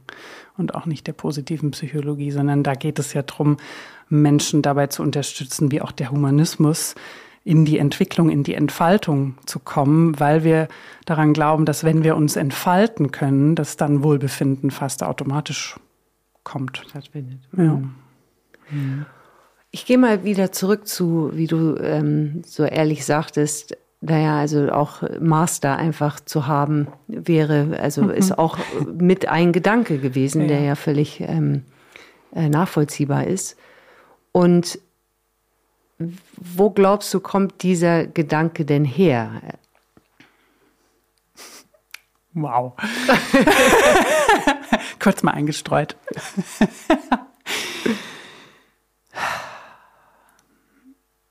und 0.58 0.76
auch 0.76 0.86
nicht 0.86 1.08
der 1.08 1.14
positiven 1.14 1.72
Psychologie, 1.72 2.32
sondern 2.32 2.64
da 2.64 2.74
geht 2.74 3.00
es 3.00 3.14
ja 3.14 3.22
darum, 3.22 3.58
Menschen 4.10 4.62
dabei 4.62 4.88
zu 4.88 5.04
unterstützen, 5.04 5.72
wie 5.72 5.82
auch 5.82 5.92
der 5.92 6.12
Humanismus 6.12 6.96
in 7.44 7.66
die 7.66 7.78
Entwicklung, 7.78 8.30
in 8.30 8.44
die 8.44 8.54
Entfaltung 8.54 9.36
zu 9.46 9.60
kommen, 9.60 10.20
weil 10.20 10.44
wir 10.44 10.68
daran 11.06 11.34
glauben, 11.34 11.66
dass 11.66 11.84
wenn 11.84 12.04
wir 12.04 12.16
uns 12.16 12.36
entfalten 12.36 13.12
können, 13.12 13.56
dass 13.56 13.76
dann 13.76 14.04
Wohlbefinden 14.04 14.72
fast 14.72 15.04
automatisch 15.04 15.76
kommt. 16.44 16.84
Stattfindet. 16.90 17.40
Ja. 17.58 17.82
Ich 19.72 19.86
gehe 19.86 19.98
mal 19.98 20.24
wieder 20.24 20.52
zurück 20.52 20.88
zu, 20.88 21.32
wie 21.34 21.48
du 21.48 21.76
ähm, 21.78 22.44
so 22.46 22.64
ehrlich 22.64 23.06
sagtest, 23.06 23.76
naja, 24.06 24.38
also 24.38 24.70
auch 24.70 25.02
Master 25.20 25.78
einfach 25.78 26.20
zu 26.20 26.46
haben 26.46 26.88
wäre, 27.08 27.80
also 27.80 28.04
mhm. 28.04 28.10
ist 28.10 28.38
auch 28.38 28.58
mit 28.86 29.30
ein 29.30 29.54
Gedanke 29.54 29.98
gewesen, 29.98 30.42
ja. 30.42 30.48
der 30.48 30.62
ja 30.62 30.76
völlig 30.76 31.22
ähm, 31.22 31.64
äh, 32.36 32.50
nachvollziehbar 32.50 33.28
ist. 33.28 33.58
Und 34.34 34.78
wo 36.36 36.70
glaubst 36.70 37.14
du, 37.14 37.22
kommt 37.22 37.64
dieser 37.64 38.06
Gedanke 38.06 38.66
denn 38.66 38.84
her? 38.84 39.42
Wow. 42.34 42.74
Kurz 45.00 45.24
mal 45.24 45.32
eingestreut. 45.32 45.96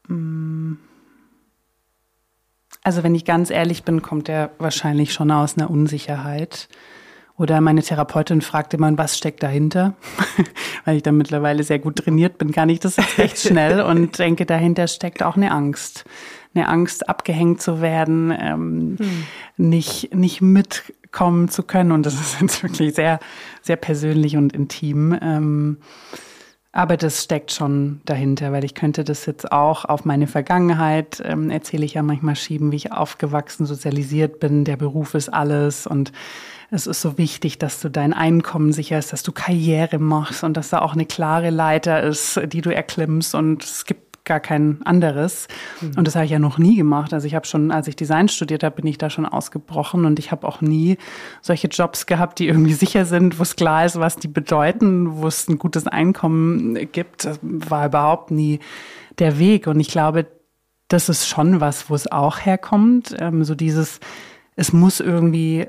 mm. 0.08 0.38
Also 2.84 3.02
wenn 3.02 3.14
ich 3.14 3.24
ganz 3.24 3.50
ehrlich 3.50 3.84
bin, 3.84 4.02
kommt 4.02 4.28
er 4.28 4.50
wahrscheinlich 4.58 5.12
schon 5.12 5.30
aus 5.30 5.56
einer 5.56 5.70
Unsicherheit. 5.70 6.68
Oder 7.38 7.60
meine 7.60 7.82
Therapeutin 7.82 8.40
fragt 8.40 8.74
immer, 8.74 8.96
was 8.98 9.16
steckt 9.16 9.42
dahinter? 9.42 9.94
Weil 10.84 10.96
ich 10.96 11.02
da 11.02 11.12
mittlerweile 11.12 11.62
sehr 11.62 11.78
gut 11.78 11.96
trainiert 11.96 12.38
bin, 12.38 12.52
kann 12.52 12.68
ich 12.68 12.80
das 12.80 12.98
recht 13.18 13.38
schnell 13.48 13.80
und 13.80 14.18
denke, 14.18 14.46
dahinter 14.46 14.86
steckt 14.86 15.22
auch 15.22 15.36
eine 15.36 15.52
Angst. 15.52 16.04
Eine 16.54 16.68
Angst, 16.68 17.08
abgehängt 17.08 17.62
zu 17.62 17.80
werden, 17.80 18.30
ähm, 18.38 18.96
hm. 18.98 19.24
nicht, 19.56 20.14
nicht 20.14 20.42
mitkommen 20.42 21.48
zu 21.48 21.62
können. 21.62 21.92
Und 21.92 22.04
das 22.04 22.14
ist 22.14 22.40
jetzt 22.40 22.62
wirklich 22.62 22.94
sehr, 22.94 23.20
sehr 23.62 23.76
persönlich 23.76 24.36
und 24.36 24.52
intim. 24.52 25.16
Ähm, 25.22 25.78
aber 26.72 26.96
das 26.96 27.22
steckt 27.22 27.52
schon 27.52 28.00
dahinter, 28.06 28.50
weil 28.50 28.64
ich 28.64 28.74
könnte 28.74 29.04
das 29.04 29.26
jetzt 29.26 29.52
auch 29.52 29.84
auf 29.84 30.06
meine 30.06 30.26
Vergangenheit, 30.26 31.22
ähm, 31.24 31.50
erzähle 31.50 31.84
ich 31.84 31.94
ja 31.94 32.02
manchmal 32.02 32.34
schieben, 32.34 32.72
wie 32.72 32.76
ich 32.76 32.92
aufgewachsen, 32.92 33.66
sozialisiert 33.66 34.40
bin. 34.40 34.64
Der 34.64 34.76
Beruf 34.76 35.14
ist 35.14 35.28
alles 35.28 35.86
und 35.86 36.12
es 36.70 36.86
ist 36.86 37.02
so 37.02 37.18
wichtig, 37.18 37.58
dass 37.58 37.80
du 37.80 37.90
dein 37.90 38.14
Einkommen 38.14 38.72
sicherst, 38.72 39.12
dass 39.12 39.22
du 39.22 39.32
Karriere 39.32 39.98
machst 39.98 40.42
und 40.42 40.56
dass 40.56 40.70
da 40.70 40.80
auch 40.80 40.94
eine 40.94 41.04
klare 41.04 41.50
Leiter 41.50 42.02
ist, 42.02 42.40
die 42.46 42.62
du 42.62 42.74
erklimmst 42.74 43.34
und 43.34 43.62
es 43.62 43.84
gibt 43.84 44.11
gar 44.24 44.40
kein 44.40 44.80
anderes. 44.84 45.48
Mhm. 45.80 45.92
Und 45.96 46.06
das 46.06 46.14
habe 46.14 46.24
ich 46.24 46.30
ja 46.30 46.38
noch 46.38 46.58
nie 46.58 46.76
gemacht. 46.76 47.12
Also 47.12 47.26
ich 47.26 47.34
habe 47.34 47.46
schon, 47.46 47.70
als 47.70 47.88
ich 47.88 47.96
Design 47.96 48.28
studiert 48.28 48.62
habe, 48.62 48.76
bin 48.76 48.86
ich 48.86 48.98
da 48.98 49.10
schon 49.10 49.26
ausgebrochen 49.26 50.04
und 50.04 50.18
ich 50.18 50.30
habe 50.30 50.46
auch 50.46 50.60
nie 50.60 50.96
solche 51.40 51.68
Jobs 51.68 52.06
gehabt, 52.06 52.38
die 52.38 52.48
irgendwie 52.48 52.72
sicher 52.74 53.04
sind, 53.04 53.38
wo 53.38 53.42
es 53.42 53.56
klar 53.56 53.84
ist, 53.84 53.98
was 53.98 54.16
die 54.16 54.28
bedeuten, 54.28 55.18
wo 55.18 55.26
es 55.26 55.48
ein 55.48 55.58
gutes 55.58 55.86
Einkommen 55.86 56.90
gibt. 56.92 57.24
Das 57.24 57.38
war 57.42 57.86
überhaupt 57.86 58.30
nie 58.30 58.60
der 59.18 59.38
Weg. 59.38 59.66
Und 59.66 59.80
ich 59.80 59.88
glaube, 59.88 60.26
das 60.88 61.08
ist 61.08 61.26
schon 61.26 61.60
was, 61.60 61.90
wo 61.90 61.94
es 61.94 62.10
auch 62.10 62.38
herkommt. 62.40 63.16
Ähm, 63.18 63.44
so 63.44 63.54
dieses, 63.54 64.00
es 64.56 64.72
muss 64.72 65.00
irgendwie 65.00 65.66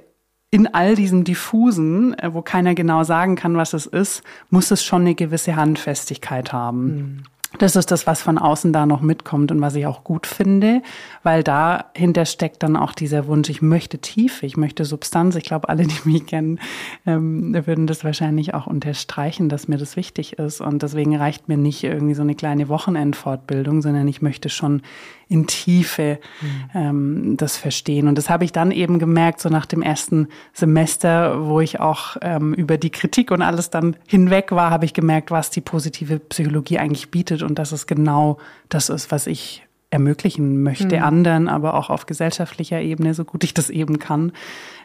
in 0.51 0.67
all 0.71 0.95
diesem 0.95 1.23
diffusen, 1.23 2.13
äh, 2.19 2.33
wo 2.33 2.43
keiner 2.43 2.75
genau 2.75 3.03
sagen 3.03 3.35
kann, 3.35 3.57
was 3.57 3.73
es 3.73 3.87
ist, 3.87 4.21
muss 4.51 4.69
es 4.69 4.83
schon 4.83 5.01
eine 5.01 5.15
gewisse 5.15 5.55
Handfestigkeit 5.55 6.53
haben. 6.53 6.85
Mhm. 6.85 7.23
Das 7.59 7.75
ist 7.75 7.91
das, 7.91 8.07
was 8.07 8.21
von 8.21 8.39
außen 8.39 8.73
da 8.73 8.85
noch 8.85 9.01
mitkommt 9.01 9.51
und 9.51 9.61
was 9.61 9.75
ich 9.75 9.85
auch 9.85 10.03
gut 10.03 10.25
finde, 10.25 10.81
weil 11.21 11.43
dahinter 11.43 12.25
steckt 12.25 12.63
dann 12.63 12.75
auch 12.75 12.93
dieser 12.93 13.27
Wunsch, 13.27 13.49
ich 13.49 13.61
möchte 13.61 13.99
Tiefe, 13.99 14.45
ich 14.45 14.57
möchte 14.57 14.85
Substanz. 14.85 15.35
Ich 15.35 15.43
glaube, 15.43 15.69
alle, 15.69 15.85
die 15.85 15.99
mich 16.03 16.25
kennen, 16.25 16.59
ähm, 17.05 17.53
würden 17.65 17.85
das 17.85 18.03
wahrscheinlich 18.03 18.53
auch 18.55 18.65
unterstreichen, 18.65 19.49
dass 19.49 19.67
mir 19.67 19.77
das 19.77 19.95
wichtig 19.95 20.39
ist. 20.39 20.61
Und 20.61 20.81
deswegen 20.81 21.15
reicht 21.15 21.47
mir 21.47 21.57
nicht 21.57 21.83
irgendwie 21.83 22.15
so 22.15 22.23
eine 22.23 22.35
kleine 22.35 22.69
Wochenendfortbildung, 22.69 23.81
sondern 23.81 24.07
ich 24.07 24.21
möchte 24.21 24.49
schon 24.49 24.81
in 25.27 25.47
Tiefe 25.47 26.19
mhm. 26.41 26.69
ähm, 26.73 27.37
das 27.37 27.57
verstehen. 27.57 28.07
Und 28.07 28.17
das 28.17 28.29
habe 28.29 28.45
ich 28.45 28.51
dann 28.51 28.71
eben 28.71 28.99
gemerkt, 28.99 29.39
so 29.39 29.49
nach 29.49 29.65
dem 29.65 29.81
ersten 29.81 30.27
Semester, 30.53 31.47
wo 31.47 31.59
ich 31.59 31.79
auch 31.79 32.17
ähm, 32.21 32.53
über 32.53 32.77
die 32.77 32.89
Kritik 32.89 33.31
und 33.31 33.41
alles 33.41 33.69
dann 33.69 33.95
hinweg 34.07 34.51
war, 34.51 34.69
habe 34.69 34.85
ich 34.85 34.93
gemerkt, 34.93 35.31
was 35.31 35.49
die 35.49 35.61
positive 35.61 36.19
Psychologie 36.19 36.79
eigentlich 36.79 37.11
bietet 37.11 37.43
und 37.43 37.59
dass 37.59 37.71
es 37.71 37.87
genau 37.87 38.37
das 38.69 38.89
ist, 38.89 39.11
was 39.11 39.27
ich 39.27 39.65
ermöglichen 39.93 40.63
möchte, 40.63 40.97
mhm. 40.97 41.03
anderen, 41.03 41.47
aber 41.47 41.75
auch 41.75 41.91
auf 41.91 42.07
gesellschaftlicher 42.07 42.81
Ebene, 42.81 43.13
so 43.13 43.23
gut 43.23 43.43
ich 43.43 43.53
das 43.53 43.69
eben 43.69 43.99
kann, 43.99 44.31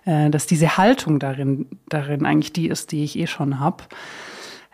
äh, 0.05 0.29
dass 0.29 0.47
diese 0.47 0.77
Haltung 0.77 1.19
darin, 1.19 1.67
darin 1.89 2.27
eigentlich 2.27 2.53
die 2.53 2.69
ist, 2.69 2.93
die 2.93 3.05
ich 3.05 3.19
eh 3.19 3.27
schon 3.27 3.59
habe. 3.59 3.85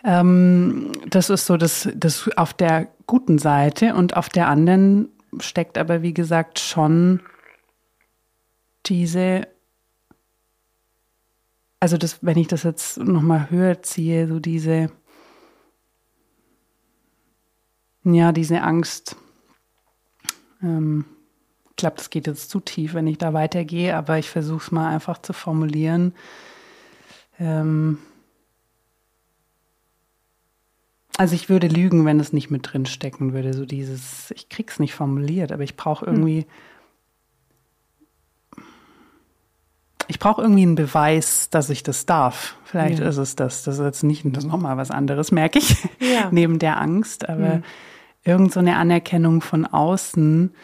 Ähm, 0.05 0.91
das 1.09 1.31
ist 1.31 1.47
so 1.47 1.57
das, 1.57 1.89
das 1.95 2.29
auf 2.37 2.53
der 2.53 2.89
guten 3.07 3.39
Seite 3.39 3.95
und 3.95 4.17
auf 4.17 4.29
der 4.29 4.49
anderen 4.49 5.09
steckt 5.41 5.79
aber, 5.79 6.03
wie 6.03 6.15
gesagt, 6.15 6.59
schon 6.59 7.21
diese, 8.87 9.47
also 11.81 11.97
das, 11.97 12.19
wenn 12.23 12.39
ich 12.39 12.49
das 12.49 12.63
jetzt 12.63 12.99
nochmal 12.99 13.51
höher 13.51 13.83
ziehe, 13.83 14.29
so 14.29 14.41
diese, 14.41 14.91
ja, 18.05 18.33
diese 18.33 18.63
Angst. 18.63 19.17
Ähm, 20.63 21.05
ich 21.71 21.77
glaube, 21.77 21.97
das 21.97 22.11
geht 22.11 22.27
jetzt 22.27 22.51
zu 22.51 22.61
tief, 22.61 22.95
wenn 22.95 23.07
ich 23.07 23.19
da 23.19 23.33
weitergehe, 23.33 23.97
aber 23.97 24.19
ich 24.19 24.31
versuche 24.31 24.65
es 24.65 24.71
mal 24.71 24.89
einfach 24.89 25.19
zu 25.19 25.33
formulieren. 25.33 26.15
Ähm, 27.39 27.99
also 31.17 31.35
ich 31.35 31.49
würde 31.49 31.69
lügen, 31.69 32.05
wenn 32.05 32.21
es 32.21 32.33
nicht 32.33 32.51
mit 32.51 32.73
drin 32.73 32.87
stecken 32.87 33.33
würde. 33.33 33.55
So 33.55 33.67
dieses, 33.67 34.33
ich 34.33 34.49
krieg's 34.49 34.79
nicht 34.79 34.95
formuliert, 34.95 35.53
aber 35.53 35.63
ich 35.63 35.77
brauche 35.77 36.07
hm. 36.07 36.15
irgendwie. 36.15 36.41
Hm 36.41 36.47
ich 40.09 40.19
brauche 40.19 40.43
irgendwie 40.43 40.63
einen 40.63 40.75
Beweis, 40.75 41.51
dass 41.51 41.71
ich 41.71 41.83
das 41.83 42.07
darf. 42.07 42.57
Vielleicht 42.65 42.99
ja. 42.99 43.09
ist 43.09 43.17
es 43.17 43.37
das. 43.37 43.63
Das 43.63 43.79
ist 43.79 43.85
jetzt 43.85 44.03
nicht 44.03 44.25
das 44.37 44.45
nochmal 44.45 44.77
was 44.77 44.91
anderes, 44.91 45.33
merke 45.33 45.59
ich, 45.59 45.77
ja. 46.01 46.29
neben 46.31 46.59
der 46.59 46.81
Angst. 46.81 47.29
Aber 47.29 47.57
mhm. 47.57 47.63
irgend 48.23 48.53
so 48.53 48.61
eine 48.61 48.77
Anerkennung 48.77 49.41
von 49.41 49.67
außen, 49.67 50.55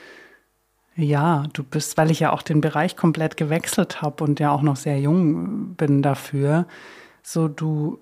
ja, 0.96 1.44
du 1.52 1.62
bist, 1.62 1.96
weil 1.96 2.10
ich 2.10 2.20
ja 2.20 2.32
auch 2.32 2.42
den 2.42 2.60
Bereich 2.60 2.96
komplett 2.96 3.36
gewechselt 3.36 4.02
habe 4.02 4.24
und 4.24 4.40
ja 4.40 4.50
auch 4.50 4.62
noch 4.62 4.76
sehr 4.76 4.98
jung 4.98 5.74
bin 5.74 6.02
dafür, 6.02 6.66
so 7.22 7.48
du, 7.48 7.98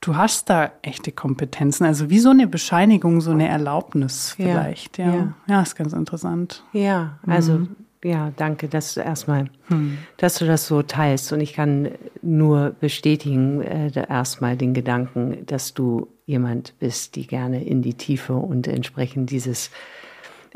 du 0.00 0.16
hast 0.16 0.50
da 0.50 0.72
echte 0.82 1.12
Kompetenzen. 1.12 1.84
Also 1.84 2.10
wie 2.10 2.18
so 2.18 2.30
eine 2.30 2.46
Bescheinigung, 2.46 3.20
so 3.20 3.30
eine 3.30 3.48
Erlaubnis 3.48 4.32
vielleicht. 4.36 4.98
Ja, 4.98 5.14
ja, 5.14 5.34
ja. 5.46 5.62
ist 5.62 5.76
ganz 5.76 5.92
interessant. 5.92 6.62
Ja, 6.72 7.18
also. 7.26 7.52
Mhm 7.52 7.76
ja, 8.04 8.32
danke, 8.36 8.68
dass 8.68 8.94
du 8.94 9.00
erstmal, 9.00 9.46
hm. 9.66 9.98
dass 10.18 10.38
du 10.38 10.46
das 10.46 10.66
so 10.66 10.82
teilst. 10.82 11.32
Und 11.32 11.40
ich 11.40 11.52
kann 11.52 11.90
nur 12.22 12.76
bestätigen, 12.78 13.60
äh, 13.60 13.90
erstmal 14.08 14.56
den 14.56 14.72
Gedanken, 14.72 15.44
dass 15.46 15.74
du 15.74 16.08
jemand 16.24 16.78
bist, 16.78 17.16
die 17.16 17.26
gerne 17.26 17.64
in 17.64 17.82
die 17.82 17.94
Tiefe 17.94 18.34
und 18.34 18.68
entsprechend 18.68 19.30
dieses 19.30 19.70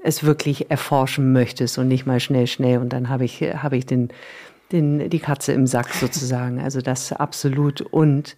es 0.04 0.24
wirklich 0.24 0.70
erforschen 0.70 1.32
möchtest 1.32 1.78
und 1.78 1.88
nicht 1.88 2.06
mal 2.06 2.20
schnell, 2.20 2.46
schnell. 2.46 2.78
Und 2.78 2.92
dann 2.92 3.08
habe 3.08 3.24
ich, 3.24 3.40
habe 3.40 3.76
ich 3.76 3.86
den, 3.86 4.08
den, 4.72 5.10
die 5.10 5.20
Katze 5.20 5.52
im 5.52 5.66
Sack 5.66 5.92
sozusagen. 5.94 6.60
Also 6.60 6.80
das 6.80 7.12
absolut. 7.12 7.80
Und 7.80 8.36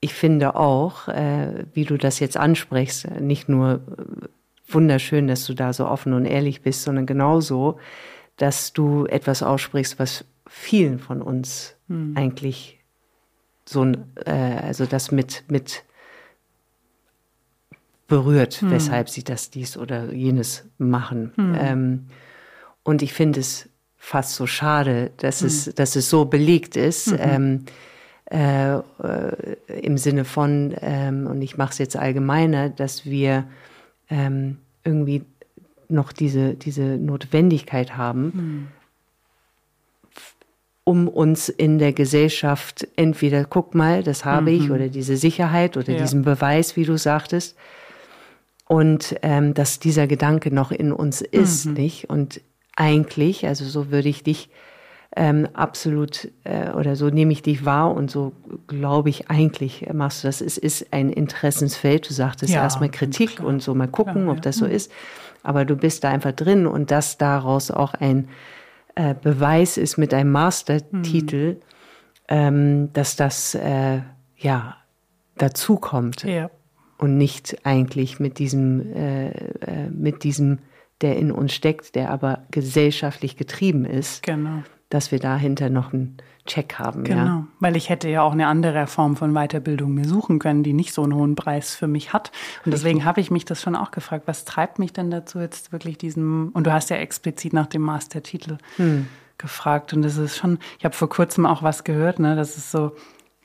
ich 0.00 0.14
finde 0.14 0.56
auch, 0.56 1.08
äh, 1.08 1.64
wie 1.72 1.84
du 1.84 1.96
das 1.96 2.20
jetzt 2.20 2.36
ansprichst, 2.36 3.10
nicht 3.20 3.48
nur 3.48 3.80
wunderschön, 4.68 5.26
dass 5.26 5.46
du 5.46 5.54
da 5.54 5.72
so 5.72 5.86
offen 5.86 6.12
und 6.12 6.26
ehrlich 6.26 6.62
bist, 6.62 6.82
sondern 6.82 7.06
genauso, 7.06 7.78
dass 8.36 8.72
du 8.72 9.06
etwas 9.06 9.42
aussprichst, 9.42 9.98
was 9.98 10.24
vielen 10.46 10.98
von 10.98 11.22
uns 11.22 11.76
hm. 11.88 12.14
eigentlich 12.16 12.78
so 13.64 13.84
äh, 13.84 14.30
also 14.62 14.86
das 14.86 15.10
mit, 15.10 15.44
mit 15.48 15.84
berührt, 18.06 18.54
hm. 18.54 18.70
weshalb 18.70 19.08
sie 19.08 19.24
das 19.24 19.50
dies 19.50 19.76
oder 19.76 20.12
jenes 20.12 20.64
machen. 20.78 21.32
Hm. 21.36 21.56
Ähm, 21.58 22.06
und 22.82 23.02
ich 23.02 23.12
finde 23.12 23.40
es 23.40 23.68
fast 23.96 24.36
so 24.36 24.46
schade, 24.46 25.10
dass, 25.16 25.42
es, 25.42 25.66
hm. 25.66 25.74
dass 25.74 25.96
es 25.96 26.08
so 26.08 26.26
belegt 26.26 26.76
ist. 26.76 27.08
Mhm. 27.08 27.18
Ähm, 27.18 27.64
äh, 28.30 28.74
äh, 28.74 28.80
im 29.82 29.98
Sinne 29.98 30.24
von, 30.24 30.74
ähm, 30.80 31.28
und 31.28 31.42
ich 31.42 31.56
mache 31.56 31.70
es 31.70 31.78
jetzt 31.78 31.96
allgemeiner, 31.96 32.68
dass 32.68 33.04
wir 33.04 33.44
ähm, 34.10 34.58
irgendwie 34.84 35.22
noch 35.88 36.12
diese, 36.12 36.54
diese 36.54 36.82
Notwendigkeit 36.82 37.96
haben, 37.96 38.24
mhm. 38.24 38.66
um 40.82 41.08
uns 41.08 41.48
in 41.48 41.78
der 41.78 41.92
Gesellschaft 41.92 42.88
entweder, 42.96 43.44
guck 43.44 43.76
mal, 43.76 44.02
das 44.02 44.24
habe 44.24 44.50
mhm. 44.50 44.56
ich, 44.56 44.70
oder 44.72 44.88
diese 44.88 45.16
Sicherheit 45.16 45.76
oder 45.76 45.92
ja. 45.92 45.98
diesen 45.98 46.22
Beweis, 46.22 46.76
wie 46.76 46.84
du 46.84 46.98
sagtest. 46.98 47.56
Und 48.66 49.14
ähm, 49.22 49.54
dass 49.54 49.78
dieser 49.78 50.08
Gedanke 50.08 50.52
noch 50.52 50.72
in 50.72 50.90
uns 50.90 51.20
ist, 51.20 51.66
mhm. 51.66 51.74
nicht? 51.74 52.10
Und 52.10 52.40
eigentlich, 52.74 53.46
also 53.46 53.64
so 53.64 53.92
würde 53.92 54.08
ich 54.08 54.24
dich 54.24 54.48
ähm, 55.16 55.48
absolut 55.54 56.28
äh, 56.44 56.70
oder 56.70 56.94
so 56.94 57.08
nehme 57.08 57.32
ich 57.32 57.42
dich 57.42 57.64
wahr 57.64 57.94
und 57.94 58.10
so 58.10 58.32
glaube 58.66 59.08
ich 59.08 59.30
eigentlich 59.30 59.86
machst 59.92 60.22
du 60.22 60.28
das. 60.28 60.40
Es 60.40 60.58
ist 60.58 60.92
ein 60.92 61.10
Interessensfeld. 61.10 62.08
Du 62.08 62.12
sagtest 62.12 62.52
ja, 62.52 62.62
erstmal 62.62 62.90
Kritik 62.90 63.36
klar. 63.36 63.48
und 63.48 63.62
so 63.62 63.74
mal 63.74 63.88
gucken, 63.88 64.26
ja, 64.26 64.32
ob 64.32 64.42
das 64.42 64.56
so 64.56 64.66
ist 64.66 64.92
aber 65.46 65.64
du 65.64 65.76
bist 65.76 66.02
da 66.02 66.10
einfach 66.10 66.32
drin 66.32 66.66
und 66.66 66.90
dass 66.90 67.18
daraus 67.18 67.70
auch 67.70 67.94
ein 67.94 68.28
äh, 68.96 69.14
Beweis 69.14 69.76
ist 69.76 69.96
mit 69.96 70.12
einem 70.12 70.32
Mastertitel, 70.32 71.52
mhm. 71.52 71.60
ähm, 72.28 72.92
dass 72.92 73.14
das 73.14 73.54
äh, 73.54 74.00
ja 74.36 74.76
dazukommt 75.38 76.24
ja. 76.24 76.50
und 76.98 77.16
nicht 77.16 77.64
eigentlich 77.64 78.18
mit 78.18 78.40
diesem 78.40 78.92
äh, 78.92 79.28
äh, 79.28 79.88
mit 79.90 80.24
diesem 80.24 80.58
der 81.02 81.16
in 81.16 81.30
uns 81.30 81.52
steckt, 81.52 81.94
der 81.94 82.10
aber 82.10 82.44
gesellschaftlich 82.50 83.36
getrieben 83.36 83.84
ist, 83.84 84.22
genau. 84.22 84.62
Dass 84.88 85.10
wir 85.10 85.18
dahinter 85.18 85.68
noch 85.70 85.92
ein 85.92 86.18
Check 86.46 86.78
haben. 86.78 87.04
Genau, 87.04 87.24
ja. 87.24 87.46
weil 87.58 87.76
ich 87.76 87.88
hätte 87.88 88.08
ja 88.08 88.22
auch 88.22 88.32
eine 88.32 88.46
andere 88.46 88.86
Form 88.86 89.16
von 89.16 89.34
Weiterbildung 89.34 89.94
mir 89.94 90.06
suchen 90.06 90.38
können, 90.38 90.62
die 90.62 90.72
nicht 90.72 90.94
so 90.94 91.02
einen 91.02 91.14
hohen 91.14 91.34
Preis 91.34 91.74
für 91.74 91.88
mich 91.88 92.12
hat. 92.12 92.30
Und 92.64 92.72
deswegen 92.72 93.04
habe 93.04 93.20
ich 93.20 93.30
mich 93.30 93.44
das 93.44 93.60
schon 93.60 93.74
auch 93.74 93.90
gefragt, 93.90 94.26
was 94.26 94.44
treibt 94.44 94.78
mich 94.78 94.92
denn 94.92 95.10
dazu 95.10 95.40
jetzt 95.40 95.72
wirklich 95.72 95.98
diesen, 95.98 96.50
und 96.50 96.66
du 96.66 96.72
hast 96.72 96.90
ja 96.90 96.96
explizit 96.96 97.52
nach 97.52 97.66
dem 97.66 97.82
Mastertitel 97.82 98.58
hm. 98.76 99.08
gefragt 99.38 99.92
und 99.92 100.02
das 100.02 100.16
ist 100.16 100.36
schon, 100.36 100.58
ich 100.78 100.84
habe 100.84 100.94
vor 100.94 101.08
kurzem 101.08 101.46
auch 101.46 101.62
was 101.62 101.82
gehört, 101.82 102.20
ne, 102.20 102.36
das 102.36 102.56
ist 102.56 102.70
so, 102.70 102.92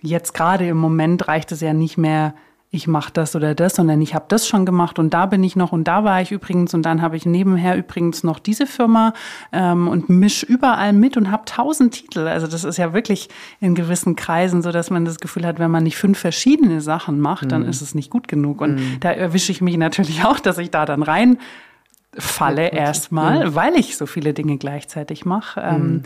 jetzt 0.01 0.33
gerade 0.33 0.67
im 0.67 0.77
Moment 0.77 1.27
reicht 1.27 1.51
es 1.51 1.61
ja 1.61 1.73
nicht 1.73 1.97
mehr, 1.97 2.35
ich 2.73 2.87
mache 2.87 3.11
das 3.11 3.35
oder 3.35 3.53
das, 3.53 3.75
sondern 3.75 4.01
ich 4.01 4.15
habe 4.15 4.25
das 4.29 4.47
schon 4.47 4.65
gemacht 4.65 4.97
und 4.97 5.13
da 5.13 5.25
bin 5.25 5.43
ich 5.43 5.57
noch 5.57 5.73
und 5.73 5.83
da 5.89 6.05
war 6.05 6.21
ich 6.21 6.31
übrigens 6.31 6.73
und 6.73 6.83
dann 6.83 7.01
habe 7.01 7.17
ich 7.17 7.25
nebenher 7.25 7.77
übrigens 7.77 8.23
noch 8.23 8.39
diese 8.39 8.65
Firma 8.65 9.13
ähm, 9.51 9.89
und 9.89 10.07
misch 10.07 10.43
überall 10.43 10.93
mit 10.93 11.17
und 11.17 11.31
habe 11.31 11.43
tausend 11.43 11.93
Titel. 11.93 12.27
Also 12.27 12.47
das 12.47 12.63
ist 12.63 12.77
ja 12.77 12.93
wirklich 12.93 13.27
in 13.59 13.75
gewissen 13.75 14.15
Kreisen 14.15 14.61
so, 14.61 14.71
dass 14.71 14.89
man 14.89 15.03
das 15.03 15.19
Gefühl 15.19 15.45
hat, 15.45 15.59
wenn 15.59 15.69
man 15.69 15.83
nicht 15.83 15.97
fünf 15.97 16.17
verschiedene 16.17 16.79
Sachen 16.79 17.19
macht, 17.19 17.43
mhm. 17.43 17.49
dann 17.49 17.65
ist 17.65 17.81
es 17.81 17.93
nicht 17.93 18.09
gut 18.09 18.29
genug. 18.29 18.61
Und 18.61 18.75
mhm. 18.75 18.97
da 19.01 19.11
erwische 19.11 19.51
ich 19.51 19.59
mich 19.59 19.75
natürlich 19.75 20.23
auch, 20.23 20.39
dass 20.39 20.57
ich 20.57 20.71
da 20.71 20.85
dann 20.85 21.03
rein 21.03 21.39
falle 22.17 22.69
erstmal, 22.69 23.49
mhm. 23.49 23.55
weil 23.55 23.75
ich 23.75 23.97
so 23.97 24.05
viele 24.05 24.33
Dinge 24.33 24.57
gleichzeitig 24.57 25.25
mache. 25.25 25.59
Ähm, 25.59 25.81
mhm. 25.81 26.03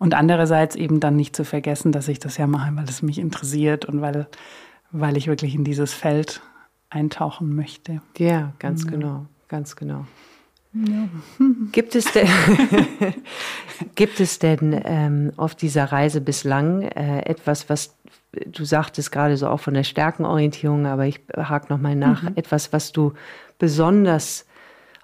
und 0.00 0.14
andererseits 0.14 0.74
eben 0.74 0.98
dann 0.98 1.14
nicht 1.14 1.36
zu 1.36 1.44
vergessen, 1.44 1.92
dass 1.92 2.08
ich 2.08 2.18
das 2.18 2.38
ja 2.38 2.48
mache, 2.48 2.74
weil 2.74 2.86
es 2.86 3.02
mich 3.02 3.20
interessiert 3.20 3.84
und 3.84 4.00
weil 4.00 4.26
weil 4.92 5.16
ich 5.16 5.26
wirklich 5.26 5.54
in 5.54 5.64
dieses 5.64 5.92
Feld 5.92 6.40
eintauchen 6.90 7.54
möchte. 7.54 8.00
Ja, 8.18 8.52
ganz 8.58 8.84
ja. 8.84 8.90
genau, 8.90 9.26
ganz 9.48 9.76
genau. 9.76 10.06
Ja. 10.74 11.08
Gibt 11.72 11.94
es 11.94 12.12
denn, 12.12 12.28
gibt 13.94 14.20
es 14.20 14.38
denn 14.38 14.80
ähm, 14.84 15.32
auf 15.36 15.54
dieser 15.54 15.84
Reise 15.92 16.20
bislang 16.20 16.82
äh, 16.82 17.20
etwas, 17.26 17.68
was 17.68 17.94
du 18.46 18.64
sagtest 18.64 19.12
gerade 19.12 19.36
so 19.36 19.48
auch 19.48 19.60
von 19.60 19.74
der 19.74 19.84
Stärkenorientierung, 19.84 20.86
aber 20.86 21.06
ich 21.06 21.20
hake 21.36 21.70
nochmal 21.70 21.96
nach, 21.96 22.22
mhm. 22.22 22.32
etwas, 22.36 22.72
was 22.72 22.92
du 22.92 23.12
besonders 23.58 24.46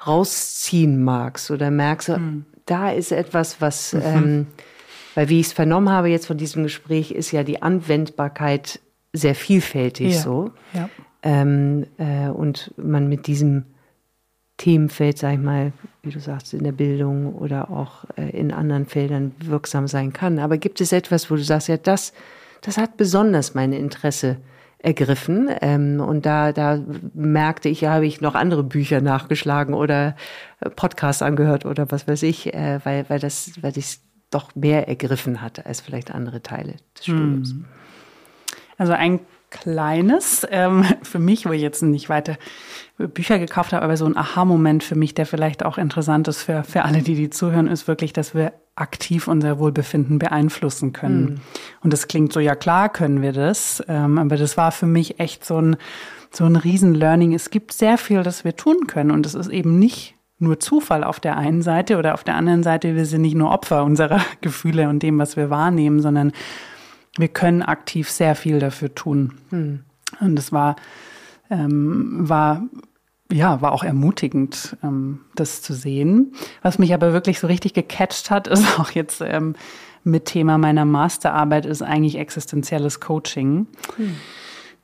rausziehen 0.07 1.03
magst 1.05 1.51
oder 1.51 1.71
merkst, 1.71 2.11
mhm. 2.11 2.47
da 2.65 2.91
ist 2.91 3.13
etwas, 3.13 3.61
was, 3.61 3.93
mhm. 3.93 4.01
ähm, 4.05 4.47
weil 5.15 5.29
wie 5.29 5.41
ich 5.41 5.49
es 5.49 5.53
vernommen 5.53 5.91
habe 5.91 6.09
jetzt 6.09 6.27
von 6.27 6.39
diesem 6.39 6.63
Gespräch, 6.63 7.11
ist 7.11 7.33
ja 7.33 7.43
die 7.43 7.61
Anwendbarkeit 7.61 8.81
sehr 9.19 9.35
vielfältig 9.35 10.15
ja. 10.15 10.21
so. 10.21 10.51
Ja. 10.73 10.89
Ähm, 11.23 11.87
äh, 11.99 12.29
und 12.29 12.73
man 12.77 13.09
mit 13.09 13.27
diesem 13.27 13.65
Themenfeld, 14.57 15.19
sag 15.19 15.35
ich 15.35 15.41
mal, 15.41 15.73
wie 16.03 16.11
du 16.11 16.21
sagst, 16.21 16.53
in 16.53 16.65
der 16.65 16.73
Bildung 16.73 17.35
oder 17.35 17.71
auch 17.71 18.05
äh, 18.17 18.31
in 18.31 18.53
anderen 18.53 18.87
Feldern 18.87 19.33
wirksam 19.41 19.87
sein 19.89 20.13
kann. 20.13 20.39
Aber 20.39 20.59
gibt 20.59 20.81
es 20.81 20.93
etwas, 20.93 21.31
wo 21.31 21.37
du 21.37 21.43
sagst, 21.43 21.69
ja, 21.69 21.77
das, 21.77 22.13
das 22.61 22.77
hat 22.77 22.97
besonders 22.97 23.55
mein 23.55 23.73
Interesse 23.73 24.39
ergriffen. 24.79 25.49
Ähm, 25.61 26.01
und 26.01 26.27
da, 26.27 26.53
da 26.53 26.83
merkte 27.15 27.69
ich, 27.69 27.81
ja, 27.83 27.93
habe 27.93 28.07
ich 28.07 28.21
noch 28.21 28.35
andere 28.35 28.63
Bücher 28.63 29.01
nachgeschlagen 29.01 29.75
oder 29.75 30.17
äh, 30.61 30.71
Podcasts 30.71 31.23
angehört 31.23 31.65
oder 31.65 31.91
was 31.91 32.07
weiß 32.07 32.23
ich, 32.25 32.53
äh, 32.55 32.81
weil, 32.85 33.09
weil 33.09 33.19
das, 33.19 33.53
weil 33.61 33.77
ich 33.77 34.01
doch 34.31 34.55
mehr 34.55 34.89
ergriffen 34.89 35.41
hatte 35.41 35.67
als 35.67 35.81
vielleicht 35.81 36.13
andere 36.13 36.43
Teile 36.43 36.75
des 36.97 37.05
Studiums. 37.05 37.51
Hm. 37.51 37.65
Also 38.79 38.95
ein 38.95 39.21
kleines 39.51 40.47
ähm, 40.51 40.85
für 41.03 41.19
mich, 41.19 41.47
wo 41.47 41.53
ich 41.53 41.63
jetzt 41.63 41.83
nicht 41.83 42.09
weiter 42.09 42.37
Bücher 42.97 43.39
gekauft 43.39 43.73
habe, 43.73 43.85
aber 43.85 43.97
so 43.97 44.07
ein 44.07 44.17
Aha-Moment 44.17 44.83
für 44.83 44.97
mich, 44.97 45.15
der 45.15 45.27
vielleicht 45.27 45.65
auch 45.65 45.79
interessant 45.79 46.27
ist 46.29 46.43
für, 46.43 46.65
für 46.65 46.85
alle, 46.85 47.03
die 47.03 47.15
die 47.15 47.31
zuhören, 47.31 47.69
ist 47.69 47.87
wirklich, 47.87 48.13
dass 48.13 48.35
wir 48.35 48.53
aktiv 48.75 49.29
unser 49.29 49.59
Wohlbefinden 49.59 50.19
beeinflussen 50.19 50.93
können. 50.93 51.23
Mhm. 51.23 51.41
Und 51.83 51.93
das 51.93 52.09
klingt 52.09 52.33
so, 52.33 52.41
ja 52.41 52.55
klar 52.55 52.89
können 52.89 53.23
wir 53.23 53.33
das, 53.33 53.83
ähm, 53.89 54.19
aber 54.19 54.37
das 54.37 54.57
war 54.57 54.73
für 54.73 54.87
mich 54.87 55.21
echt 55.21 55.45
so 55.45 55.61
ein, 55.61 55.77
so 56.31 56.45
ein 56.45 56.57
Riesen-Learning. 56.57 57.35
Es 57.35 57.51
gibt 57.51 57.73
sehr 57.73 57.99
viel, 57.99 58.23
das 58.23 58.45
wir 58.45 58.57
tun 58.57 58.87
können 58.87 59.11
und 59.11 59.27
es 59.27 59.35
ist 59.35 59.49
eben 59.49 59.79
nicht 59.79 60.15
nur 60.41 60.61
Zufall 60.61 61.03
auf 61.03 61.19
der 61.19 61.37
einen 61.37 61.63
Seite 61.63 61.99
oder 61.99 62.15
auf 62.15 62.23
der 62.23 62.37
anderen 62.37 62.63
Seite, 62.63 62.95
wir 62.95 63.07
sind 63.07 63.23
nicht 63.23 63.35
nur 63.35 63.51
Opfer 63.51 63.85
unserer 63.85 64.21
Gefühle 64.41 64.89
und 64.89 65.03
dem, 65.03 65.19
was 65.19 65.37
wir 65.37 65.51
wahrnehmen, 65.51 66.01
sondern 66.01 66.33
wir 67.19 67.29
können 67.29 67.63
aktiv 67.63 68.09
sehr 68.11 68.35
viel 68.35 68.59
dafür 68.59 68.95
tun. 68.95 69.35
Hm. 69.51 69.81
Und 70.21 70.39
es 70.39 70.53
war 70.53 70.77
ähm, 71.51 72.29
war 72.29 72.63
ja, 73.31 73.61
war 73.61 73.73
auch 73.73 73.85
ermutigend, 73.85 74.77
ähm, 74.83 75.21
das 75.35 75.61
zu 75.61 75.75
sehen. 75.75 76.33
Was 76.63 76.79
mich 76.79 76.95
aber 76.95 77.13
wirklich 77.13 77.41
so 77.41 77.47
richtig 77.47 77.75
gecatcht 77.75 78.31
hat, 78.31 78.47
ist 78.47 78.81
auch 78.81 78.91
jetzt 78.91 79.21
ähm, 79.21 79.55
mit 80.05 80.27
Thema 80.27 80.59
meiner 80.59 80.85
Masterarbeit, 80.85 81.67
ist 81.67 81.83
eigentlich 81.83 82.17
existenzielles 82.17 83.01
Coaching, 83.01 83.67
hm. 83.97 84.17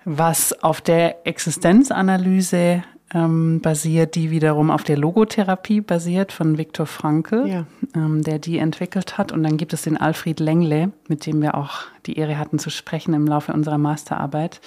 was 0.05 0.62
auf 0.62 0.81
der 0.81 1.27
Existenzanalyse 1.27 2.83
ähm, 3.14 3.61
basiert, 3.61 4.16
die 4.16 4.31
wiederum 4.31 4.70
auf 4.70 4.83
der 4.83 4.98
Logotherapie 4.98 5.81
basiert 5.81 6.33
von 6.33 6.59
Viktor 6.59 6.87
Frankl, 6.87 7.46
ja. 7.46 7.66
ähm, 7.94 8.22
der 8.22 8.40
die 8.40 8.59
entwickelt 8.59 9.16
hat. 9.16 9.31
Und 9.31 9.44
dann 9.44 9.57
gibt 9.57 9.72
es 9.72 9.83
den 9.83 9.96
Alfred 9.96 10.40
Lengle, 10.40 10.90
mit 11.09 11.24
dem 11.24 11.40
wir 11.40 11.55
auch 11.55 11.83
die 12.07 12.18
Ehre 12.18 12.38
hatten 12.38 12.59
zu 12.59 12.70
sprechen 12.70 13.14
im 13.14 13.27
Laufe 13.27 13.53
unserer 13.53 13.79
Masterarbeit, 13.79 14.61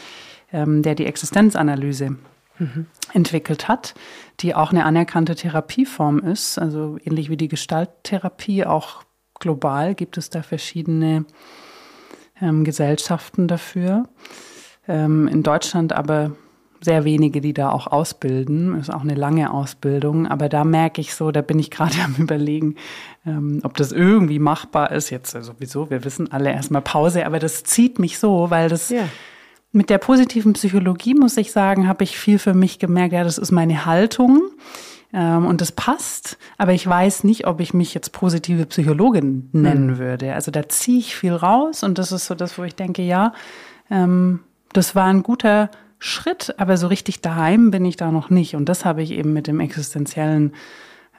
ähm, 0.53 0.81
der 0.81 0.95
die 0.95 1.05
Existenzanalyse 1.05 2.15
mhm. 2.57 2.85
entwickelt 3.11 3.67
hat, 3.67 3.95
die 4.39 4.55
auch 4.55 4.71
eine 4.71 4.85
anerkannte 4.85 5.35
Therapieform 5.35 6.19
ist, 6.19 6.57
also 6.57 6.97
ähnlich 7.03 7.29
wie 7.29 7.37
die 7.37 7.49
Gestalttherapie, 7.49 8.65
auch 8.65 9.03
global 9.39 9.93
gibt 9.93 10.17
es 10.17 10.29
da 10.29 10.41
verschiedene 10.41 11.25
ähm, 12.41 12.63
Gesellschaften 12.63 13.49
dafür. 13.49 14.07
Ähm, 14.87 15.27
in 15.27 15.43
Deutschland 15.43 15.91
aber 15.91 16.31
sehr 16.81 17.05
wenige, 17.05 17.41
die 17.41 17.53
da 17.53 17.69
auch 17.69 17.87
ausbilden. 17.87 18.79
Ist 18.79 18.93
auch 18.93 19.01
eine 19.01 19.15
lange 19.15 19.51
Ausbildung. 19.51 20.27
Aber 20.27 20.49
da 20.49 20.63
merke 20.63 21.01
ich 21.01 21.13
so, 21.13 21.31
da 21.31 21.41
bin 21.41 21.59
ich 21.59 21.71
gerade 21.71 21.97
am 22.03 22.15
Überlegen, 22.17 22.75
ähm, 23.25 23.59
ob 23.63 23.75
das 23.77 23.91
irgendwie 23.91 24.39
machbar 24.39 24.91
ist. 24.91 25.09
Jetzt 25.09 25.31
sowieso, 25.31 25.89
wir 25.89 26.03
wissen 26.03 26.31
alle 26.31 26.51
erstmal 26.51 26.81
Pause, 26.81 27.25
aber 27.25 27.39
das 27.39 27.63
zieht 27.63 27.99
mich 27.99 28.19
so, 28.19 28.49
weil 28.49 28.69
das 28.69 28.89
ja. 28.89 29.07
mit 29.71 29.89
der 29.89 29.97
positiven 29.97 30.53
Psychologie, 30.53 31.13
muss 31.13 31.37
ich 31.37 31.51
sagen, 31.51 31.87
habe 31.87 32.03
ich 32.03 32.17
viel 32.17 32.39
für 32.39 32.53
mich 32.53 32.79
gemerkt, 32.79 33.13
ja, 33.13 33.23
das 33.23 33.37
ist 33.37 33.51
meine 33.51 33.85
Haltung. 33.85 34.41
Ähm, 35.13 35.45
und 35.45 35.61
das 35.61 35.71
passt, 35.71 36.37
aber 36.57 36.73
ich 36.73 36.85
weiß 36.85 37.23
nicht, 37.23 37.47
ob 37.47 37.61
ich 37.61 37.73
mich 37.73 37.93
jetzt 37.93 38.11
positive 38.11 38.65
Psychologin 38.65 39.49
nennen 39.53 39.91
mhm. 39.91 39.97
würde. 39.97 40.33
Also 40.33 40.51
da 40.51 40.67
ziehe 40.67 40.99
ich 40.99 41.15
viel 41.15 41.33
raus 41.33 41.83
und 41.83 41.97
das 41.97 42.11
ist 42.11 42.25
so 42.25 42.35
das, 42.35 42.57
wo 42.57 42.63
ich 42.63 42.75
denke, 42.75 43.01
ja, 43.01 43.33
ähm, 43.89 44.41
das 44.73 44.95
war 44.95 45.05
ein 45.05 45.23
guter 45.23 45.69
Schritt, 45.99 46.55
aber 46.57 46.77
so 46.77 46.87
richtig 46.87 47.21
daheim 47.21 47.71
bin 47.71 47.85
ich 47.85 47.97
da 47.97 48.11
noch 48.11 48.29
nicht. 48.29 48.55
Und 48.55 48.69
das 48.69 48.85
habe 48.85 49.01
ich 49.01 49.11
eben 49.11 49.33
mit 49.33 49.47
dem 49.47 49.59
existenziellen 49.59 50.53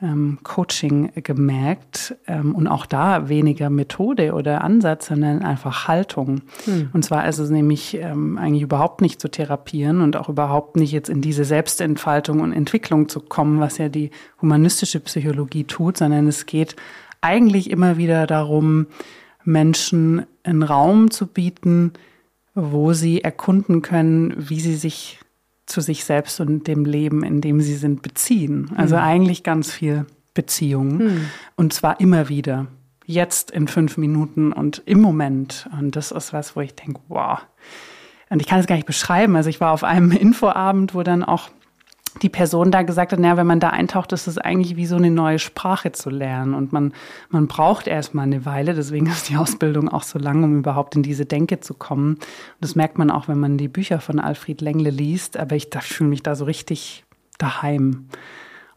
ähm, 0.01 0.39
Coaching 0.43 1.11
gemerkt. 1.23 2.17
Ähm, 2.27 2.55
und 2.55 2.69
auch 2.69 2.87
da 2.87 3.29
weniger 3.29 3.71
Methode 3.71 4.33
oder 4.35 4.63
Ansatz, 4.63 5.07
sondern 5.07 5.43
einfach 5.43 5.89
Haltung. 5.89 6.43
Hm. 6.65 6.91
Und 6.93 7.05
zwar 7.05 7.29
ist 7.29 7.39
es 7.39 7.51
nämlich 7.51 7.95
ähm, 7.95 8.39
eigentlich 8.39 8.63
überhaupt 8.63 9.01
nicht 9.01 9.21
zu 9.21 9.29
therapieren 9.29 10.01
und 10.01 10.17
auch 10.17 10.29
überhaupt 10.29 10.77
nicht 10.77 10.93
jetzt 10.93 11.09
in 11.09 11.21
diese 11.21 11.45
Selbstentfaltung 11.45 12.41
und 12.41 12.53
Entwicklung 12.53 13.09
zu 13.09 13.21
kommen, 13.21 13.61
was 13.61 13.79
ja 13.79 13.89
die 13.89 14.11
humanistische 14.41 15.01
Psychologie 15.01 15.65
tut, 15.65 15.97
sondern 15.97 16.29
es 16.29 16.47
geht 16.47 16.77
eigentlich 17.21 17.71
immer 17.71 17.97
wieder 17.97 18.27
darum, 18.27 18.87
Menschen 19.45 20.27
einen 20.45 20.63
Raum 20.63 21.11
zu 21.11 21.27
bieten, 21.27 21.93
wo 22.59 22.93
sie 22.93 23.23
erkunden 23.23 23.83
können, 23.83 24.35
wie 24.37 24.61
sie 24.61 24.75
sich 24.75 25.21
zu 25.67 25.81
sich 25.81 26.05
selbst 26.05 26.41
und 26.41 26.67
dem 26.67 26.85
Leben, 26.85 27.23
in 27.23 27.41
dem 27.41 27.61
sie 27.61 27.77
sind, 27.77 28.03
beziehen. 28.03 28.71
Also 28.77 28.97
mhm. 28.97 29.03
eigentlich 29.03 29.43
ganz 29.43 29.71
viel 29.73 30.07
Beziehung. 30.35 30.97
Mhm. 30.97 31.31
Und 31.57 31.73
zwar 31.73 32.01
immer 32.01 32.29
wieder. 32.29 32.67
Jetzt 33.05 33.51
in 33.51 33.69
fünf 33.69 33.97
Minuten 33.97 34.53
und 34.53 34.83
im 34.87 35.01
Moment. 35.01 35.69
Und 35.79 35.95
das 35.97 36.11
ist 36.11 36.33
was, 36.33 36.57
wo 36.57 36.61
ich 36.61 36.75
denke, 36.75 37.01
wow. 37.09 37.39
Und 38.31 38.41
ich 38.41 38.49
kann 38.49 38.61
es 38.61 38.67
gar 38.67 38.75
nicht 38.75 38.87
beschreiben. 38.87 39.37
Also 39.37 39.51
ich 39.51 39.61
war 39.61 39.73
auf 39.73 39.85
einem 39.85 40.11
Infoabend, 40.13 40.95
wo 40.95 41.03
dann 41.03 41.23
auch 41.23 41.51
die 42.23 42.29
Person 42.29 42.71
da 42.71 42.83
gesagt 42.83 43.13
hat, 43.13 43.19
naja, 43.19 43.37
wenn 43.37 43.47
man 43.47 43.61
da 43.61 43.71
eintaucht, 43.71 44.13
ist 44.13 44.27
es 44.27 44.39
eigentlich 44.39 44.77
wie 44.77 44.87
so 44.87 44.97
eine 44.97 45.11
neue 45.11 45.39
Sprache 45.39 45.93
zu 45.93 46.11
lernen. 46.11 46.55
Und 46.55 46.73
man, 46.73 46.93
man 47.31 47.47
braucht 47.47 47.87
erstmal 47.87 48.25
eine 48.25 48.45
Weile, 48.45 48.75
deswegen 48.75 49.07
ist 49.07 49.29
die 49.29 49.37
Ausbildung 49.37 49.89
auch 49.89 50.03
so 50.03 50.19
lang, 50.19 50.43
um 50.45 50.59
überhaupt 50.59 50.97
in 50.97 51.03
diese 51.03 51.27
Denke 51.27 51.61
zu 51.61 51.75
kommen. 51.75 52.15
Und 52.15 52.23
das 52.61 52.75
merkt 52.75 52.99
man 52.99 53.11
auch, 53.11 53.29
wenn 53.29 53.39
man 53.39 53.59
die 53.59 53.69
Bücher 53.69 54.01
von 54.01 54.19
Alfred 54.19 54.61
Lengle 54.61 54.91
liest. 54.91 55.37
Aber 55.37 55.57
ich, 55.57 55.69
fühle 55.81 56.11
mich 56.11 56.23
da 56.23 56.35
so 56.35 56.45
richtig 56.45 57.05
daheim. 57.39 58.09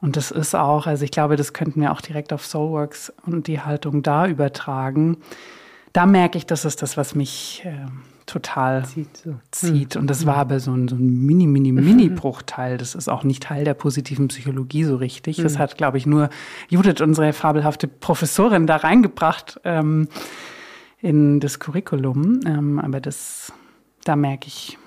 Und 0.02 0.18
das 0.18 0.32
ist 0.32 0.56
auch, 0.56 0.88
also 0.88 1.04
ich 1.04 1.12
glaube, 1.12 1.36
das 1.36 1.54
könnten 1.54 1.82
wir 1.82 1.92
auch 1.92 2.02
direkt 2.02 2.34
auf 2.34 2.46
Soulworks 2.46 3.14
und 3.26 3.48
die 3.48 3.62
Haltung 3.62 4.02
da 4.02 4.28
übertragen. 4.28 5.18
Da 5.94 6.06
merke 6.06 6.38
ich, 6.38 6.46
das 6.46 6.66
ist 6.66 6.82
das, 6.82 6.98
was 6.98 7.14
mich 7.14 7.64
äh, 7.66 7.86
total 8.32 8.86
zieht. 8.86 9.18
So. 9.18 9.36
zieht. 9.52 9.96
Und 9.96 10.08
das 10.08 10.26
war 10.26 10.38
aber 10.38 10.60
so 10.60 10.72
ein, 10.72 10.88
so 10.88 10.96
ein 10.96 11.26
mini, 11.26 11.48
mini, 11.48 11.72
mini 11.72 12.10
Bruchteil. 12.10 12.78
Das 12.78 12.96
ist 12.96 13.10
auch 13.10 13.24
nicht 13.24 13.44
Teil 13.44 13.66
der 13.66 13.74
positiven 13.74 14.30
Psychologie 14.30 14.86
so 14.86 14.96
richtig. 14.96 15.38
Das 15.38 15.58
hat, 15.58 15.78
glaube 15.78 15.98
ich, 15.98 16.06
nur 16.06 16.30
Judith, 16.70 17.02
unsere 17.02 17.34
fabelhafte 17.34 17.88
Professorin, 17.88 18.68
da 18.68 18.78
reingebracht 18.78 19.60
ähm, 19.66 20.08
in 21.00 21.40
das 21.40 21.60
Curriculum. 21.60 22.40
Ähm, 22.46 22.80
aber 22.80 23.02
das, 23.02 23.52
da 24.06 24.16
merke 24.16 24.48
ich, 24.48 24.78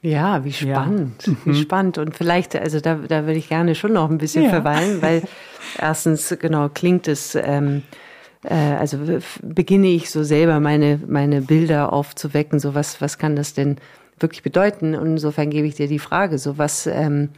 ja, 0.00 0.44
wie 0.44 0.52
spannend, 0.52 1.26
ja. 1.26 1.34
wie 1.44 1.50
mhm. 1.50 1.54
spannend. 1.56 1.98
Und 1.98 2.16
vielleicht, 2.16 2.56
also 2.56 2.80
da, 2.80 2.94
da 2.94 3.26
würde 3.26 3.38
ich 3.38 3.48
gerne 3.48 3.74
schon 3.74 3.92
noch 3.92 4.08
ein 4.10 4.18
bisschen 4.18 4.44
ja. 4.44 4.50
verweilen, 4.50 5.02
weil 5.02 5.22
erstens, 5.78 6.34
genau, 6.40 6.68
klingt 6.68 7.08
es 7.08 7.34
ähm, 7.34 7.78
äh, 7.78 8.05
also 8.54 8.98
beginne 9.42 9.88
ich 9.88 10.10
so 10.10 10.22
selber 10.22 10.60
meine, 10.60 11.00
meine 11.06 11.42
Bilder 11.42 11.92
aufzuwecken, 11.92 12.58
so 12.58 12.74
was, 12.74 13.00
was 13.00 13.18
kann 13.18 13.36
das 13.36 13.54
denn 13.54 13.76
wirklich 14.18 14.42
bedeuten? 14.42 14.94
Und 14.94 15.06
insofern 15.06 15.50
gebe 15.50 15.66
ich 15.66 15.74
dir 15.74 15.88
die 15.88 15.98
Frage, 15.98 16.38
so 16.38 16.58
was 16.58 16.86
ähm, 16.86 17.30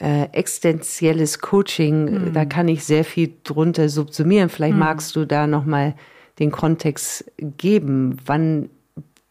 äh, 0.00 0.24
existenzielles 0.32 1.40
Coaching, 1.40 2.04
mhm. 2.04 2.32
da 2.32 2.44
kann 2.44 2.68
ich 2.68 2.84
sehr 2.84 3.04
viel 3.04 3.34
drunter 3.44 3.88
subsumieren. 3.88 4.48
Vielleicht 4.48 4.74
mhm. 4.74 4.80
magst 4.80 5.14
du 5.16 5.26
da 5.26 5.46
nochmal 5.46 5.94
den 6.38 6.50
Kontext 6.50 7.30
geben. 7.38 8.16
Wann 8.24 8.70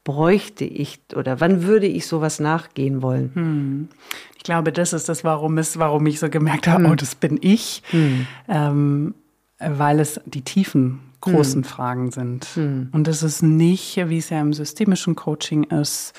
bräuchte 0.04 0.65
ich 0.65 1.00
oder 1.15 1.39
wann 1.41 1.63
würde 1.63 1.88
ich 1.88 2.08
sowas 2.08 2.39
nachgehen 2.39 3.02
wollen? 3.02 3.32
Hm. 3.34 3.89
Ich 4.38 4.43
glaube, 4.43 4.72
das 4.72 4.93
ist 4.93 5.10
das, 5.10 5.24
warum 5.24 5.58
es, 5.58 5.78
warum 5.78 6.06
ich 6.08 6.19
so 6.19 6.30
gemerkt 6.30 6.67
habe, 6.67 6.86
hm. 6.86 6.91
oh, 6.91 6.95
das 6.95 7.15
bin 7.15 7.38
ich. 7.41 7.84
Hm. 7.91 8.28
Ähm, 8.48 9.13
weil 9.60 10.00
es 10.00 10.19
die 10.26 10.41
tiefen 10.41 11.02
großen 11.22 11.63
hm. 11.63 11.69
Fragen 11.69 12.12
sind. 12.12 12.45
Hm. 12.56 12.89
Und 12.91 13.08
es 13.08 13.24
ist 13.24 13.41
nicht, 13.41 13.98
wie 14.10 14.17
es 14.17 14.30
ja 14.30 14.39
im 14.39 14.54
systemischen 14.54 15.15
Coaching 15.15 15.63
ist, 15.63 16.13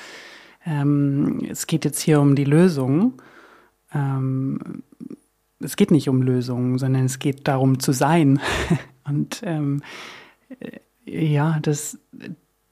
ähm, 0.65 1.39
es 1.49 1.65
geht 1.67 1.85
jetzt 1.85 1.99
hier 2.01 2.21
um 2.21 2.35
die 2.35 2.43
Lösung. 2.43 3.21
Ähm, 3.93 4.83
es 5.59 5.75
geht 5.75 5.91
nicht 5.91 6.09
um 6.09 6.21
Lösungen, 6.21 6.77
sondern 6.77 7.05
es 7.05 7.19
geht 7.19 7.47
darum 7.47 7.79
zu 7.79 7.91
sein. 7.91 8.39
Und 9.03 9.41
ähm, 9.43 9.81
äh, 10.59 10.79
ja, 11.05 11.59
das, 11.61 11.97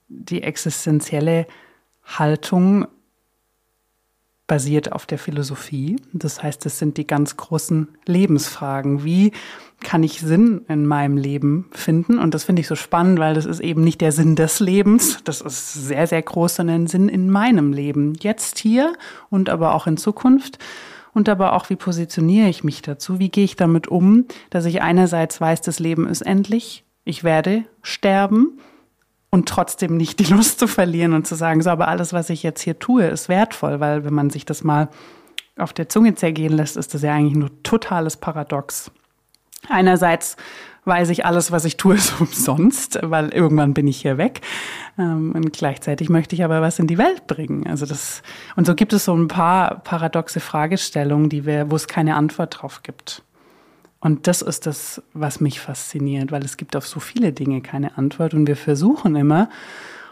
die 0.08 0.44
existenzielle 0.44 1.48
Haltung 2.04 2.88
basiert 4.50 4.92
auf 4.92 5.06
der 5.06 5.20
Philosophie. 5.20 5.96
Das 6.12 6.44
heißt, 6.44 6.66
es 6.66 6.80
sind 6.80 6.98
die 6.98 7.08
ganz 7.08 7.38
großen 7.38 7.88
Lebensfragen. 8.06 9.06
Wie 9.06 9.32
kann 9.80 10.04
ich 10.04 10.20
Sinn 10.20 10.66
in 10.68 10.86
meinem 10.86 11.16
Leben 11.16 11.70
finden? 11.72 12.18
Und 12.18 12.34
das 12.34 12.44
finde 12.44 12.62
ich 12.62 12.68
so 12.68 12.76
spannend, 12.76 13.20
weil 13.20 13.36
das 13.36 13.46
ist 13.46 13.62
eben 13.62 13.84
nicht 13.84 14.02
der 14.02 14.12
Sinn 14.12 14.36
des 14.36 14.60
Lebens. 14.60 15.20
Das 15.24 15.40
ist 15.40 15.74
sehr, 15.76 16.08
sehr 16.08 16.24
groß, 16.24 16.56
sondern 16.56 16.88
Sinn 16.88 17.08
in 17.08 17.30
meinem 17.30 17.72
Leben. 17.72 18.16
Jetzt 18.20 18.58
hier 18.58 18.94
und 19.30 19.50
aber 19.50 19.76
auch 19.76 19.88
in 19.88 19.96
Zukunft. 19.96 20.58
Und 21.14 21.30
aber 21.30 21.54
auch, 21.54 21.70
wie 21.70 21.76
positioniere 21.76 22.50
ich 22.50 22.64
mich 22.64 22.82
dazu? 22.82 23.20
Wie 23.20 23.30
gehe 23.30 23.46
ich 23.46 23.56
damit 23.56 23.88
um, 23.88 24.26
dass 24.50 24.66
ich 24.66 24.82
einerseits 24.82 25.40
weiß, 25.40 25.62
das 25.62 25.80
Leben 25.80 26.08
ist 26.08 26.22
endlich. 26.22 26.84
Ich 27.06 27.24
werde 27.24 27.66
sterben 27.84 28.60
und 29.32 29.48
trotzdem 29.48 29.98
nicht 29.98 30.20
die 30.20 30.32
Lust 30.34 30.60
zu 30.60 30.68
verlieren 30.68 31.14
und 31.14 31.28
zu 31.28 31.36
sagen, 31.36 31.62
so, 31.62 31.70
aber 31.70 31.88
alles, 31.88 32.14
was 32.14 32.30
ich 32.30 32.44
jetzt 32.44 32.62
hier 32.62 32.80
tue, 32.80 33.06
ist 33.06 33.30
wertvoll, 33.30 33.80
weil 33.80 34.04
wenn 34.04 34.14
man 34.14 34.30
sich 34.30 34.46
das 34.46 34.64
mal 34.64 34.90
auf 35.58 35.74
der 35.74 35.90
Zunge 35.90 36.16
zergehen 36.16 36.54
lässt, 36.54 36.78
ist 36.78 36.94
das 36.94 37.02
ja 37.02 37.14
eigentlich 37.14 37.36
nur 37.36 37.52
totales 37.64 38.18
Paradox. 38.18 38.92
Einerseits 39.68 40.38
weiß 40.86 41.10
ich, 41.10 41.26
alles, 41.26 41.52
was 41.52 41.66
ich 41.66 41.78
tue, 41.78 41.96
ist 41.96 42.20
umsonst, 42.20 43.00
weil 43.04 43.30
irgendwann 43.30 43.74
bin 43.74 43.88
ich 43.88 44.02
hier 44.02 44.18
weg. 44.18 44.42
Ähm, 44.98 45.34
und 45.36 45.54
gleichzeitig 45.54 46.10
möchte 46.10 46.36
ich 46.36 46.44
aber 46.44 46.62
was 46.62 46.80
in 46.80 46.88
die 46.88 46.98
Welt 46.98 47.28
bringen. 47.28 47.68
Also 47.68 47.86
das, 47.86 48.24
und 48.56 48.66
so 48.66 48.76
gibt 48.76 48.94
es 48.94 49.06
so 49.06 49.16
ein 49.16 49.28
paar 49.28 49.80
paradoxe 49.80 50.40
Fragestellungen, 50.40 51.30
die 51.30 51.46
wir, 51.46 51.70
wo 51.70 51.76
es 51.76 51.88
keine 51.88 52.16
Antwort 52.16 52.62
drauf 52.62 52.82
gibt. 52.84 53.24
Und 54.02 54.28
das 54.28 54.42
ist 54.42 54.66
das, 54.66 55.02
was 55.14 55.42
mich 55.42 55.60
fasziniert, 55.60 56.32
weil 56.32 56.44
es 56.44 56.58
gibt 56.58 56.76
auf 56.76 56.88
so 56.88 57.00
viele 57.00 57.34
Dinge 57.34 57.62
keine 57.62 57.98
Antwort 57.98 58.34
und 58.34 58.48
wir 58.48 58.56
versuchen 58.56 59.16
immer 59.16 59.50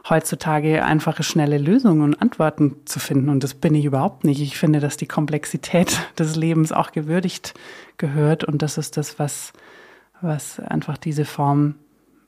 heutzutage 0.09 0.83
einfache, 0.83 1.23
schnelle 1.23 1.57
Lösungen 1.57 2.01
und 2.01 2.21
Antworten 2.21 2.77
zu 2.85 2.99
finden. 2.99 3.29
Und 3.29 3.43
das 3.43 3.53
bin 3.53 3.75
ich 3.75 3.85
überhaupt 3.85 4.23
nicht. 4.23 4.41
Ich 4.41 4.57
finde, 4.57 4.79
dass 4.79 4.97
die 4.97 5.07
Komplexität 5.07 5.99
des 6.19 6.35
Lebens 6.35 6.71
auch 6.71 6.91
gewürdigt 6.91 7.53
gehört 7.97 8.43
und 8.43 8.61
das 8.61 8.77
ist 8.77 8.97
das, 8.97 9.19
was, 9.19 9.53
was 10.21 10.59
einfach 10.59 10.97
diese 10.97 11.25
Form 11.25 11.75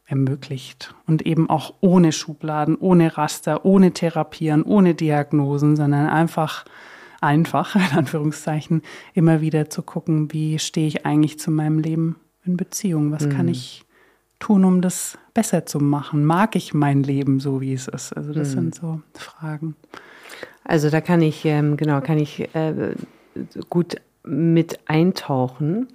ermöglicht. 0.05 0.95
Und 1.05 1.21
eben 1.21 1.49
auch 1.49 1.75
ohne 1.81 2.11
Schubladen, 2.11 2.75
ohne 2.77 3.17
Raster, 3.17 3.63
ohne 3.65 3.91
Therapieren, 3.91 4.63
ohne 4.63 4.95
Diagnosen, 4.95 5.75
sondern 5.75 6.07
einfach 6.07 6.65
einfach, 7.21 7.75
in 7.91 7.97
Anführungszeichen, 7.97 8.81
immer 9.13 9.41
wieder 9.41 9.69
zu 9.69 9.81
gucken, 9.81 10.31
wie 10.31 10.59
stehe 10.59 10.87
ich 10.87 11.05
eigentlich 11.05 11.39
zu 11.39 11.51
meinem 11.51 11.79
Leben 11.79 12.17
in 12.45 12.57
Beziehung? 12.57 13.11
Was 13.11 13.25
mhm. 13.25 13.29
kann 13.29 13.47
ich 13.47 13.85
tun, 14.39 14.63
um 14.63 14.81
das 14.81 15.17
besser 15.33 15.65
zu 15.65 15.79
machen? 15.79 16.25
Mag 16.25 16.55
ich 16.55 16.73
mein 16.73 17.03
Leben 17.03 17.39
so, 17.39 17.61
wie 17.61 17.73
es 17.73 17.87
ist? 17.87 18.13
Also 18.13 18.33
das 18.33 18.49
mhm. 18.49 18.53
sind 18.53 18.75
so 18.75 19.01
Fragen. 19.13 19.75
Also 20.63 20.89
da 20.89 21.01
kann 21.01 21.21
ich, 21.21 21.45
ähm, 21.45 21.77
genau, 21.77 22.01
kann 22.01 22.19
ich 22.19 22.53
äh, 22.55 22.93
gut 23.69 23.95
mit 24.23 24.79
eintauchen. 24.87 25.87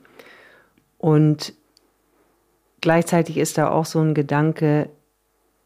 Und 0.99 1.55
gleichzeitig 2.81 3.37
ist 3.37 3.59
da 3.59 3.70
auch 3.70 3.85
so 3.85 4.01
ein 4.01 4.14
Gedanke, 4.14 4.91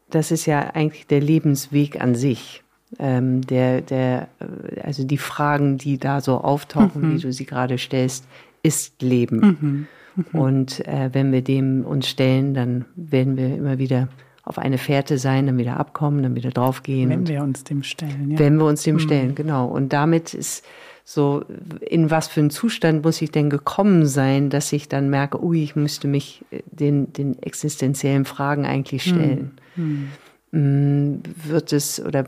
das 0.09 0.31
ist 0.31 0.45
ja 0.45 0.59
eigentlich 0.73 1.07
der 1.07 1.21
Lebensweg 1.21 2.01
an 2.01 2.15
sich. 2.15 2.63
Ähm, 2.97 3.41
der, 3.41 3.81
der, 3.81 4.29
äh, 4.39 4.81
also 4.81 5.03
die 5.03 5.17
Fragen, 5.17 5.77
die 5.77 5.99
da 5.99 6.21
so 6.21 6.39
auftauchen, 6.39 7.01
mhm. 7.01 7.15
wie 7.15 7.21
du 7.21 7.31
sie 7.31 7.45
gerade 7.45 7.77
stellst, 7.77 8.25
ist 8.63 9.01
Leben. 9.01 9.39
Mhm. 9.39 9.87
Mhm. 10.15 10.39
Und 10.39 10.87
äh, 10.87 11.09
wenn 11.13 11.31
wir 11.31 11.43
dem 11.43 11.85
uns 11.85 12.07
stellen, 12.07 12.53
dann 12.53 12.85
werden 12.95 13.37
wir 13.37 13.55
immer 13.55 13.77
wieder 13.77 14.09
auf 14.43 14.57
eine 14.57 14.79
Fährte 14.79 15.19
sein, 15.19 15.45
dann 15.45 15.59
wieder 15.59 15.77
abkommen, 15.77 16.23
dann 16.23 16.35
wieder 16.35 16.49
draufgehen. 16.49 17.11
Wenn 17.11 17.27
wir 17.27 17.43
uns 17.43 17.63
dem 17.63 17.83
stellen, 17.83 18.31
ja. 18.31 18.39
Wenn 18.39 18.57
wir 18.57 18.65
uns 18.65 18.81
dem 18.81 18.95
mhm. 18.95 18.99
stellen, 18.99 19.35
genau. 19.35 19.67
Und 19.67 19.93
damit 19.93 20.33
ist 20.33 20.65
so, 21.05 21.43
in 21.81 22.11
was 22.11 22.27
für 22.27 22.39
einen 22.39 22.49
Zustand 22.49 23.03
muss 23.03 23.21
ich 23.21 23.31
denn 23.31 23.49
gekommen 23.49 24.05
sein, 24.05 24.49
dass 24.49 24.71
ich 24.73 24.89
dann 24.89 25.09
merke, 25.09 25.43
ui, 25.43 25.63
ich 25.63 25.75
müsste 25.75 26.07
mich 26.07 26.43
äh, 26.51 26.61
den, 26.71 27.13
den 27.13 27.41
existenziellen 27.41 28.25
Fragen 28.25 28.65
eigentlich 28.65 29.03
stellen. 29.03 29.51
Mhm. 29.75 30.09
Wird 30.51 31.73
es 31.73 32.03
oder 32.03 32.25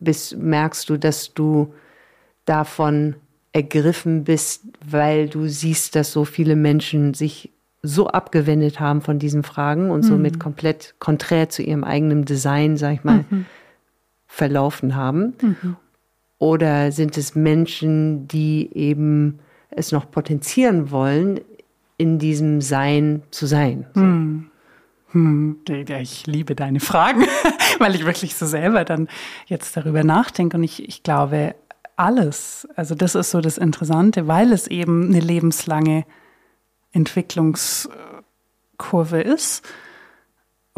bis, 0.00 0.34
merkst 0.34 0.88
du, 0.88 0.96
dass 0.96 1.34
du 1.34 1.74
davon 2.44 3.16
ergriffen 3.52 4.24
bist, 4.24 4.62
weil 4.84 5.28
du 5.28 5.46
siehst, 5.46 5.94
dass 5.94 6.12
so 6.12 6.24
viele 6.24 6.56
Menschen 6.56 7.14
sich 7.14 7.50
so 7.82 8.08
abgewendet 8.08 8.80
haben 8.80 9.02
von 9.02 9.18
diesen 9.18 9.42
Fragen 9.42 9.90
und 9.90 10.04
mhm. 10.04 10.08
somit 10.08 10.40
komplett 10.40 10.94
konträr 10.98 11.48
zu 11.48 11.62
ihrem 11.62 11.84
eigenen 11.84 12.24
Design, 12.24 12.76
sag 12.76 12.94
ich 12.94 13.04
mal, 13.04 13.24
mhm. 13.28 13.46
verlaufen 14.26 14.96
haben? 14.96 15.34
Mhm. 15.40 15.76
Oder 16.38 16.92
sind 16.92 17.16
es 17.16 17.34
Menschen, 17.34 18.28
die 18.28 18.70
eben 18.74 19.40
es 19.70 19.92
noch 19.92 20.10
potenzieren 20.10 20.90
wollen, 20.90 21.40
in 21.96 22.18
diesem 22.18 22.60
Sein 22.60 23.22
zu 23.30 23.46
sein? 23.46 23.86
So. 23.94 24.00
Hm. 25.12 25.60
Ich 26.00 26.26
liebe 26.26 26.54
deine 26.54 26.80
Fragen, 26.80 27.24
weil 27.78 27.94
ich 27.94 28.04
wirklich 28.04 28.34
so 28.34 28.46
selber 28.46 28.84
dann 28.84 29.08
jetzt 29.46 29.76
darüber 29.76 30.04
nachdenke. 30.04 30.56
Und 30.56 30.64
ich, 30.64 30.86
ich 30.86 31.02
glaube, 31.02 31.54
alles, 31.96 32.68
also 32.76 32.94
das 32.94 33.14
ist 33.14 33.30
so 33.30 33.40
das 33.40 33.58
Interessante, 33.58 34.28
weil 34.28 34.52
es 34.52 34.66
eben 34.66 35.08
eine 35.08 35.20
lebenslange 35.20 36.04
Entwicklungskurve 36.92 39.20
ist 39.20 39.66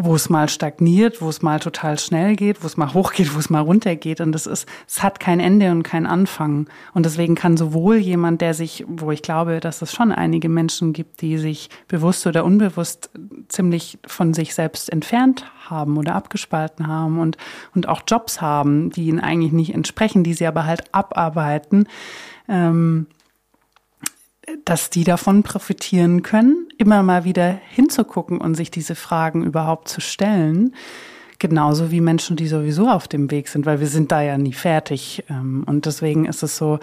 wo 0.04 0.14
es 0.14 0.30
mal 0.30 0.48
stagniert, 0.48 1.20
wo 1.20 1.28
es 1.28 1.42
mal 1.42 1.60
total 1.60 1.98
schnell 1.98 2.36
geht, 2.36 2.62
wo 2.62 2.66
es 2.66 2.76
mal 2.76 2.92
hochgeht, 2.94 3.34
wo 3.34 3.38
es 3.38 3.50
mal 3.50 3.60
runtergeht. 3.60 4.20
Und 4.20 4.32
das 4.32 4.46
ist, 4.46 4.66
es 4.86 5.02
hat 5.02 5.20
kein 5.20 5.40
Ende 5.40 5.70
und 5.70 5.82
kein 5.82 6.06
Anfang. 6.06 6.68
Und 6.94 7.06
deswegen 7.06 7.34
kann 7.34 7.56
sowohl 7.56 7.96
jemand, 7.96 8.40
der 8.40 8.54
sich, 8.54 8.84
wo 8.88 9.10
ich 9.10 9.22
glaube, 9.22 9.60
dass 9.60 9.82
es 9.82 9.92
schon 9.92 10.12
einige 10.12 10.48
Menschen 10.48 10.92
gibt, 10.92 11.20
die 11.20 11.38
sich 11.38 11.70
bewusst 11.88 12.26
oder 12.26 12.44
unbewusst 12.44 13.10
ziemlich 13.48 13.98
von 14.06 14.34
sich 14.34 14.54
selbst 14.54 14.90
entfernt 14.92 15.44
haben 15.68 15.96
oder 15.96 16.14
abgespalten 16.14 16.86
haben 16.86 17.18
und, 17.18 17.36
und 17.74 17.88
auch 17.88 18.02
Jobs 18.06 18.40
haben, 18.40 18.90
die 18.90 19.06
ihnen 19.06 19.20
eigentlich 19.20 19.52
nicht 19.52 19.74
entsprechen, 19.74 20.24
die 20.24 20.34
sie 20.34 20.46
aber 20.46 20.64
halt 20.64 20.92
abarbeiten, 20.92 21.86
ähm, 22.48 23.06
dass 24.64 24.90
die 24.90 25.04
davon 25.04 25.42
profitieren 25.42 26.22
können, 26.22 26.68
immer 26.78 27.02
mal 27.02 27.24
wieder 27.24 27.58
hinzugucken 27.70 28.38
und 28.38 28.54
sich 28.54 28.70
diese 28.70 28.94
Fragen 28.94 29.44
überhaupt 29.44 29.88
zu 29.88 30.00
stellen. 30.00 30.74
Genauso 31.38 31.90
wie 31.90 32.00
Menschen, 32.00 32.36
die 32.36 32.48
sowieso 32.48 32.88
auf 32.88 33.08
dem 33.08 33.30
Weg 33.30 33.48
sind, 33.48 33.66
weil 33.66 33.80
wir 33.80 33.86
sind 33.86 34.12
da 34.12 34.20
ja 34.20 34.36
nie 34.36 34.52
fertig. 34.52 35.24
Ähm, 35.30 35.64
und 35.66 35.86
deswegen 35.86 36.26
ist 36.26 36.42
es 36.42 36.56
so, 36.56 36.80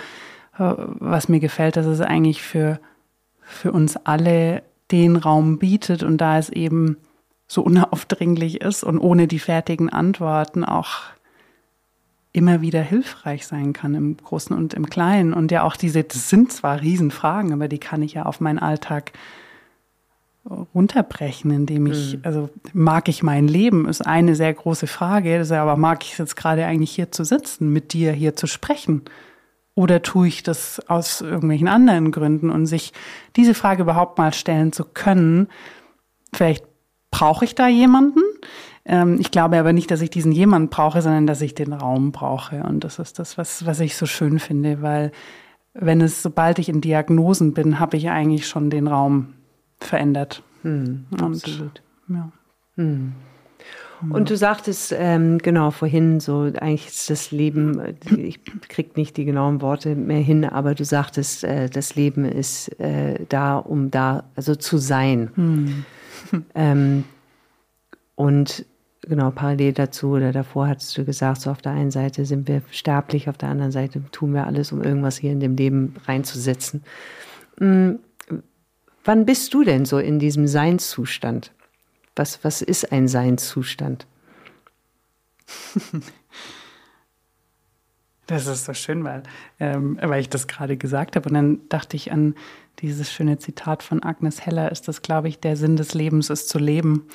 äh, 0.57 0.73
was 0.77 1.29
mir 1.29 1.39
gefällt, 1.39 1.77
dass 1.77 1.85
es 1.85 2.01
eigentlich 2.01 2.41
für, 2.41 2.79
für 3.41 3.71
uns 3.71 3.97
alle 3.97 4.63
den 4.91 5.15
Raum 5.15 5.59
bietet 5.59 6.03
und 6.03 6.17
da 6.17 6.37
es 6.37 6.49
eben 6.49 6.97
so 7.47 7.61
unaufdringlich 7.61 8.61
ist 8.61 8.83
und 8.83 8.99
ohne 8.99 9.27
die 9.27 9.39
fertigen 9.39 9.89
Antworten 9.89 10.63
auch 10.63 11.01
immer 12.37 12.61
wieder 12.61 12.81
hilfreich 12.81 13.47
sein 13.47 13.73
kann 13.73 13.95
im 13.95 14.15
Großen 14.15 14.55
und 14.55 14.73
im 14.73 14.89
Kleinen. 14.89 15.33
Und 15.33 15.51
ja 15.51 15.63
auch 15.63 15.75
diese, 15.75 16.03
das 16.03 16.29
sind 16.29 16.51
zwar 16.51 16.81
Riesenfragen, 16.81 17.51
aber 17.51 17.67
die 17.67 17.79
kann 17.79 18.01
ich 18.03 18.13
ja 18.13 18.23
auf 18.23 18.39
meinen 18.39 18.59
Alltag 18.59 19.11
runterbrechen, 20.73 21.51
indem 21.51 21.87
ich, 21.87 22.15
mhm. 22.15 22.21
also 22.23 22.49
mag 22.73 23.09
ich 23.09 23.23
mein 23.23 23.47
Leben, 23.47 23.87
ist 23.87 24.05
eine 24.05 24.35
sehr 24.35 24.53
große 24.53 24.87
Frage. 24.87 25.45
aber 25.51 25.75
mag 25.75 26.03
ich 26.03 26.17
jetzt 26.17 26.35
gerade 26.35 26.65
eigentlich 26.65 26.91
hier 26.91 27.11
zu 27.11 27.25
sitzen, 27.25 27.73
mit 27.73 27.93
dir 27.93 28.11
hier 28.11 28.35
zu 28.35 28.47
sprechen? 28.47 29.01
Oder 29.75 30.01
tue 30.01 30.27
ich 30.27 30.43
das 30.43 30.81
aus 30.87 31.21
irgendwelchen 31.21 31.67
anderen 31.67 32.11
Gründen? 32.11 32.49
Und 32.49 32.65
sich 32.65 32.93
diese 33.35 33.53
Frage 33.53 33.83
überhaupt 33.83 34.17
mal 34.17 34.33
stellen 34.33 34.71
zu 34.71 34.85
können, 34.85 35.47
vielleicht 36.33 36.65
brauche 37.11 37.45
ich 37.45 37.55
da 37.55 37.67
jemanden? 37.67 38.21
Ähm, 38.87 39.17
ich 39.19 39.31
glaube 39.31 39.59
aber 39.59 39.73
nicht, 39.73 39.91
dass 39.91 40.01
ich 40.01 40.09
diesen 40.09 40.31
jemand 40.31 40.71
brauche, 40.71 41.01
sondern 41.01 41.27
dass 41.27 41.41
ich 41.41 41.53
den 41.53 41.73
Raum 41.73 42.13
brauche. 42.13 42.63
Und 42.63 42.83
das 42.85 42.99
ist 42.99 43.19
das, 43.19 43.37
was, 43.37 43.65
was 43.65 43.81
ich 43.81 43.97
so 43.97 44.05
schön 44.05 44.39
finde, 44.39 44.81
weil 44.81 45.11
wenn 45.73 46.01
es, 46.01 46.23
sobald 46.23 46.57
ich 46.57 46.69
in 46.69 46.81
Diagnosen 46.81 47.53
bin, 47.53 47.79
habe 47.79 47.97
ich 47.97 48.09
eigentlich 48.09 48.47
schon 48.47 48.69
den 48.69 48.87
Raum 48.87 49.33
verändert. 49.79 50.41
Hm, 50.63 51.05
Und, 51.11 51.21
absolut. 51.21 51.81
Ja. 52.07 52.31
Hm. 52.75 53.13
Und 54.09 54.29
du 54.29 54.37
sagtest 54.37 54.95
ähm, 54.95 55.39
genau 55.39 55.71
vorhin 55.71 56.19
so, 56.19 56.41
eigentlich 56.43 56.87
ist 56.87 57.09
das 57.09 57.31
Leben, 57.31 57.97
ich 58.15 58.39
krieg 58.69 58.95
nicht 58.95 59.17
die 59.17 59.25
genauen 59.25 59.61
Worte 59.61 59.95
mehr 59.95 60.19
hin, 60.19 60.45
aber 60.45 60.75
du 60.75 60.85
sagtest, 60.85 61.43
äh, 61.43 61.67
das 61.67 61.95
Leben 61.95 62.23
ist 62.23 62.79
äh, 62.79 63.25
da, 63.27 63.57
um 63.57 63.91
da, 63.91 64.25
also 64.35 64.55
zu 64.55 64.77
sein. 64.77 65.31
Hm. 65.35 65.85
Ähm, 66.55 67.03
und 68.15 68.65
genau, 69.01 69.31
parallel 69.31 69.73
dazu 69.73 70.09
oder 70.11 70.31
davor 70.31 70.67
hattest 70.67 70.97
du 70.97 71.05
gesagt, 71.05 71.41
so 71.41 71.51
auf 71.51 71.61
der 71.61 71.73
einen 71.73 71.91
Seite 71.91 72.25
sind 72.25 72.47
wir 72.47 72.61
sterblich, 72.71 73.29
auf 73.29 73.37
der 73.37 73.49
anderen 73.49 73.71
Seite 73.71 74.01
tun 74.11 74.33
wir 74.33 74.45
alles, 74.45 74.71
um 74.71 74.83
irgendwas 74.83 75.17
hier 75.17 75.31
in 75.31 75.39
dem 75.39 75.55
Leben 75.55 75.95
reinzusetzen. 76.05 76.83
Mhm. 77.59 77.99
Wann 79.03 79.25
bist 79.25 79.53
du 79.53 79.63
denn 79.63 79.85
so 79.85 79.99
in 79.99 80.19
diesem 80.19 80.47
Seinszustand? 80.47 81.53
Was, 82.15 82.43
was 82.43 82.61
ist 82.61 82.91
ein 82.91 83.07
Seinszustand? 83.07 84.05
Das 88.27 88.45
ist 88.45 88.65
so 88.65 88.73
schön, 88.73 89.05
weil, 89.05 89.23
ähm, 89.57 89.97
weil 90.01 90.19
ich 90.19 90.27
das 90.27 90.47
gerade 90.47 90.75
gesagt 90.75 91.15
habe. 91.15 91.29
Und 91.29 91.35
dann 91.35 91.69
dachte 91.69 91.95
ich 91.95 92.11
an 92.11 92.35
dieses 92.79 93.09
schöne 93.11 93.39
Zitat 93.39 93.83
von 93.83 94.03
Agnes 94.03 94.45
Heller, 94.45 94.69
ist 94.69 94.89
das, 94.89 95.01
glaube 95.01 95.29
ich, 95.29 95.39
der 95.39 95.55
Sinn 95.55 95.77
des 95.77 95.93
Lebens 95.93 96.29
ist 96.29 96.49
zu 96.49 96.59
leben. 96.59 97.07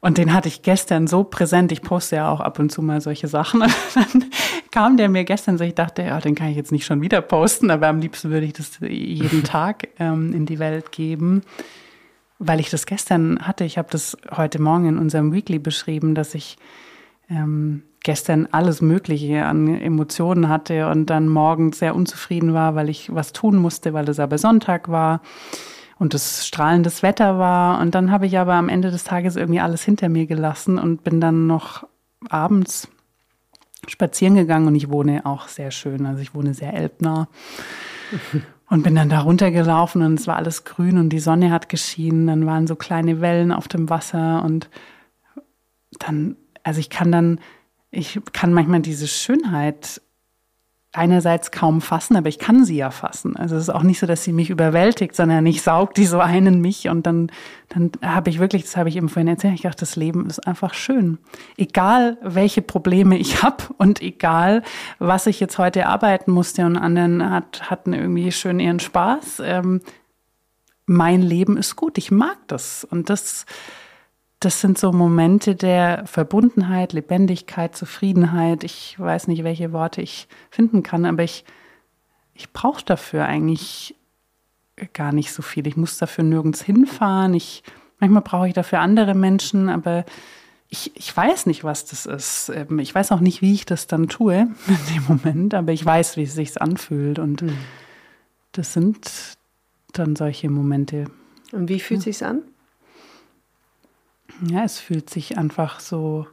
Und 0.00 0.18
den 0.18 0.32
hatte 0.32 0.48
ich 0.48 0.62
gestern 0.62 1.06
so 1.06 1.24
präsent. 1.24 1.72
Ich 1.72 1.82
poste 1.82 2.16
ja 2.16 2.30
auch 2.30 2.40
ab 2.40 2.58
und 2.58 2.70
zu 2.70 2.82
mal 2.82 3.00
solche 3.00 3.26
Sachen. 3.26 3.62
Und 3.62 3.72
dann 3.94 4.24
kam 4.70 4.96
der 4.96 5.08
mir 5.08 5.24
gestern 5.24 5.58
so, 5.58 5.64
ich 5.64 5.74
dachte, 5.74 6.02
ja, 6.02 6.20
den 6.20 6.34
kann 6.34 6.48
ich 6.48 6.56
jetzt 6.56 6.72
nicht 6.72 6.86
schon 6.86 7.00
wieder 7.00 7.20
posten, 7.20 7.70
aber 7.70 7.88
am 7.88 8.00
liebsten 8.00 8.30
würde 8.30 8.46
ich 8.46 8.52
das 8.52 8.78
jeden 8.80 9.42
Tag 9.42 9.88
ähm, 9.98 10.32
in 10.32 10.46
die 10.46 10.58
Welt 10.58 10.92
geben. 10.92 11.42
Weil 12.38 12.60
ich 12.60 12.70
das 12.70 12.86
gestern 12.86 13.40
hatte, 13.40 13.64
ich 13.64 13.78
habe 13.78 13.88
das 13.90 14.16
heute 14.30 14.62
Morgen 14.62 14.88
in 14.88 14.98
unserem 14.98 15.32
Weekly 15.32 15.58
beschrieben, 15.58 16.14
dass 16.14 16.36
ich 16.36 16.56
ähm, 17.28 17.82
gestern 18.04 18.46
alles 18.52 18.80
Mögliche 18.80 19.44
an 19.44 19.68
Emotionen 19.80 20.48
hatte 20.48 20.88
und 20.88 21.06
dann 21.06 21.28
morgens 21.28 21.80
sehr 21.80 21.96
unzufrieden 21.96 22.54
war, 22.54 22.76
weil 22.76 22.88
ich 22.88 23.12
was 23.12 23.32
tun 23.32 23.56
musste, 23.56 23.92
weil 23.92 24.08
es 24.08 24.20
aber 24.20 24.38
Sonntag 24.38 24.88
war 24.88 25.20
und 25.98 26.14
das 26.14 26.46
strahlendes 26.46 27.02
Wetter 27.02 27.38
war. 27.38 27.80
Und 27.80 27.94
dann 27.94 28.10
habe 28.10 28.26
ich 28.26 28.38
aber 28.38 28.54
am 28.54 28.68
Ende 28.68 28.90
des 28.90 29.04
Tages 29.04 29.36
irgendwie 29.36 29.60
alles 29.60 29.82
hinter 29.82 30.08
mir 30.08 30.26
gelassen 30.26 30.78
und 30.78 31.04
bin 31.04 31.20
dann 31.20 31.46
noch 31.46 31.86
abends 32.28 32.88
spazieren 33.86 34.34
gegangen 34.34 34.66
und 34.66 34.74
ich 34.74 34.90
wohne 34.90 35.24
auch 35.26 35.48
sehr 35.48 35.70
schön. 35.70 36.06
Also 36.06 36.22
ich 36.22 36.34
wohne 36.34 36.54
sehr 36.54 36.74
elbnah. 36.74 37.28
Und 38.70 38.82
bin 38.82 38.94
dann 38.94 39.08
da 39.08 39.20
runtergelaufen 39.20 40.02
und 40.02 40.20
es 40.20 40.26
war 40.26 40.36
alles 40.36 40.64
grün 40.64 40.98
und 40.98 41.08
die 41.08 41.20
Sonne 41.20 41.50
hat 41.50 41.70
geschienen. 41.70 42.26
Dann 42.26 42.44
waren 42.44 42.66
so 42.66 42.76
kleine 42.76 43.22
Wellen 43.22 43.50
auf 43.50 43.66
dem 43.66 43.88
Wasser 43.88 44.44
und 44.44 44.68
dann, 45.98 46.36
also 46.64 46.78
ich 46.78 46.90
kann 46.90 47.10
dann, 47.10 47.40
ich 47.90 48.20
kann 48.34 48.52
manchmal 48.52 48.80
diese 48.80 49.08
Schönheit 49.08 50.02
einerseits 50.98 51.50
kaum 51.50 51.80
fassen, 51.80 52.16
aber 52.16 52.28
ich 52.28 52.38
kann 52.38 52.64
sie 52.64 52.76
ja 52.76 52.90
fassen. 52.90 53.36
Also 53.36 53.56
es 53.56 53.62
ist 53.62 53.70
auch 53.70 53.82
nicht 53.82 53.98
so, 53.98 54.06
dass 54.06 54.24
sie 54.24 54.32
mich 54.32 54.50
überwältigt, 54.50 55.16
sondern 55.16 55.46
ich 55.46 55.62
saug 55.62 55.94
die 55.94 56.04
so 56.04 56.20
ein 56.20 56.46
in 56.46 56.60
mich 56.60 56.88
und 56.88 57.06
dann, 57.06 57.30
dann 57.68 57.92
habe 58.04 58.28
ich 58.30 58.38
wirklich, 58.38 58.64
das 58.64 58.76
habe 58.76 58.88
ich 58.88 58.96
eben 58.96 59.08
vorhin 59.08 59.28
erzählt, 59.28 59.54
ich 59.54 59.62
dachte, 59.62 59.80
das 59.80 59.96
Leben 59.96 60.26
ist 60.26 60.46
einfach 60.46 60.74
schön. 60.74 61.18
Egal, 61.56 62.18
welche 62.22 62.60
Probleme 62.60 63.16
ich 63.16 63.42
habe 63.42 63.64
und 63.78 64.02
egal, 64.02 64.62
was 64.98 65.26
ich 65.26 65.40
jetzt 65.40 65.58
heute 65.58 65.86
arbeiten 65.86 66.32
musste 66.32 66.66
und 66.66 66.76
anderen 66.76 67.30
hat, 67.30 67.70
hatten 67.70 67.92
irgendwie 67.92 68.32
schön 68.32 68.60
ihren 68.60 68.80
Spaß. 68.80 69.42
Ähm, 69.44 69.80
mein 70.86 71.22
Leben 71.22 71.56
ist 71.56 71.76
gut, 71.76 71.98
ich 71.98 72.10
mag 72.10 72.38
das 72.48 72.84
und 72.84 73.10
das, 73.10 73.46
das 74.40 74.60
sind 74.60 74.78
so 74.78 74.92
Momente 74.92 75.56
der 75.56 76.06
Verbundenheit, 76.06 76.92
Lebendigkeit, 76.92 77.74
Zufriedenheit. 77.76 78.62
Ich 78.62 78.98
weiß 78.98 79.26
nicht, 79.26 79.42
welche 79.42 79.72
Worte 79.72 80.00
ich 80.00 80.28
finden 80.50 80.82
kann, 80.82 81.04
aber 81.04 81.24
ich, 81.24 81.44
ich 82.34 82.52
brauche 82.52 82.84
dafür 82.84 83.24
eigentlich 83.24 83.96
gar 84.92 85.12
nicht 85.12 85.32
so 85.32 85.42
viel. 85.42 85.66
Ich 85.66 85.76
muss 85.76 85.98
dafür 85.98 86.22
nirgends 86.22 86.62
hinfahren. 86.62 87.34
Ich, 87.34 87.64
manchmal 87.98 88.22
brauche 88.22 88.46
ich 88.46 88.54
dafür 88.54 88.78
andere 88.78 89.14
Menschen, 89.14 89.68
aber 89.68 90.04
ich, 90.68 90.92
ich 90.94 91.16
weiß 91.16 91.46
nicht, 91.46 91.64
was 91.64 91.86
das 91.86 92.06
ist. 92.06 92.52
Ähm, 92.54 92.78
ich 92.78 92.94
weiß 92.94 93.10
auch 93.10 93.20
nicht, 93.20 93.42
wie 93.42 93.54
ich 93.54 93.66
das 93.66 93.88
dann 93.88 94.08
tue 94.08 94.36
in 94.68 94.94
dem 94.94 95.04
Moment, 95.08 95.54
aber 95.54 95.72
ich 95.72 95.84
weiß, 95.84 96.16
wie 96.16 96.22
es 96.22 96.34
sich 96.34 96.60
anfühlt. 96.60 97.18
Und 97.18 97.42
mhm. 97.42 97.56
das 98.52 98.72
sind 98.72 99.36
dann 99.92 100.14
solche 100.14 100.48
Momente. 100.48 101.06
Und 101.50 101.68
wie 101.68 101.80
fühlt 101.80 102.00
ja. 102.00 102.04
sich's 102.04 102.22
an? 102.22 102.42
Ja, 104.40 104.62
es 104.64 104.78
fühlt 104.78 105.10
sich 105.10 105.36
einfach 105.36 105.80
so, 105.80 106.26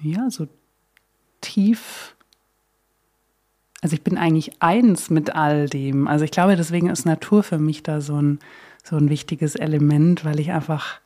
ja, 0.00 0.28
so 0.30 0.46
tief. 1.40 2.14
Also 3.80 3.94
ich 3.94 4.02
bin 4.02 4.18
eigentlich 4.18 4.62
eins 4.62 5.08
mit 5.08 5.34
all 5.34 5.68
dem. 5.68 6.06
Also 6.06 6.24
ich 6.24 6.30
glaube, 6.30 6.56
deswegen 6.56 6.90
ist 6.90 7.06
Natur 7.06 7.42
für 7.42 7.58
mich 7.58 7.82
da 7.82 8.00
so 8.00 8.20
ein, 8.20 8.40
so 8.84 8.96
ein 8.96 9.08
wichtiges 9.08 9.54
Element, 9.54 10.24
weil 10.24 10.38
ich 10.38 10.52
einfach, 10.52 11.00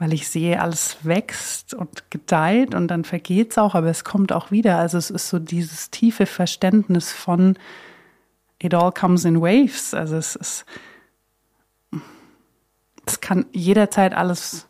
weil 0.00 0.12
ich 0.12 0.28
sehe, 0.28 0.60
alles 0.60 0.98
wächst 1.04 1.72
und 1.72 2.10
gedeiht 2.10 2.74
und 2.74 2.88
dann 2.88 3.04
vergeht 3.04 3.52
es 3.52 3.58
auch, 3.58 3.76
aber 3.76 3.88
es 3.88 4.02
kommt 4.02 4.32
auch 4.32 4.50
wieder. 4.50 4.78
Also 4.78 4.98
es 4.98 5.10
ist 5.10 5.28
so 5.28 5.38
dieses 5.38 5.90
tiefe 5.90 6.26
Verständnis 6.26 7.12
von 7.12 7.56
it 8.58 8.74
all 8.74 8.90
comes 8.90 9.24
in 9.24 9.40
waves. 9.40 9.94
Also 9.94 10.16
es 10.16 10.34
ist, 10.34 10.66
kann 13.24 13.46
jederzeit 13.52 14.14
alles 14.14 14.68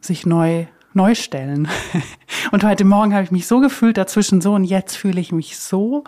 sich 0.00 0.24
neu, 0.24 0.66
neu 0.94 1.14
stellen. 1.14 1.68
Und 2.52 2.64
heute 2.64 2.86
Morgen 2.86 3.12
habe 3.12 3.22
ich 3.22 3.30
mich 3.30 3.46
so 3.46 3.60
gefühlt 3.60 3.98
dazwischen 3.98 4.40
so 4.40 4.54
und 4.54 4.64
jetzt 4.64 4.96
fühle 4.96 5.20
ich 5.20 5.30
mich 5.30 5.58
so 5.58 6.04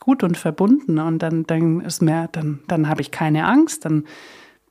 gut 0.00 0.22
und 0.22 0.36
verbunden 0.36 0.98
und 0.98 1.20
dann, 1.20 1.44
dann 1.44 1.80
ist 1.80 2.02
mir, 2.02 2.28
dann, 2.32 2.60
dann 2.66 2.88
habe 2.88 3.00
ich 3.00 3.10
keine 3.10 3.46
Angst, 3.46 3.84
dann 3.84 4.04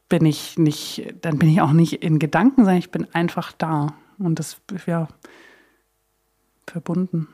bin 0.08 0.26
ich 0.26 0.58
nicht, 0.58 1.14
dann 1.22 1.40
bin 1.40 1.50
ich 1.50 1.62
auch 1.62 1.72
nicht 1.72 2.04
in 2.04 2.20
Gedanken, 2.20 2.62
sondern 2.62 2.78
ich 2.78 2.92
bin 2.92 3.08
einfach 3.14 3.52
da 3.52 3.94
und 4.18 4.40
das, 4.40 4.60
ja, 4.86 5.08
verbunden. 6.68 7.28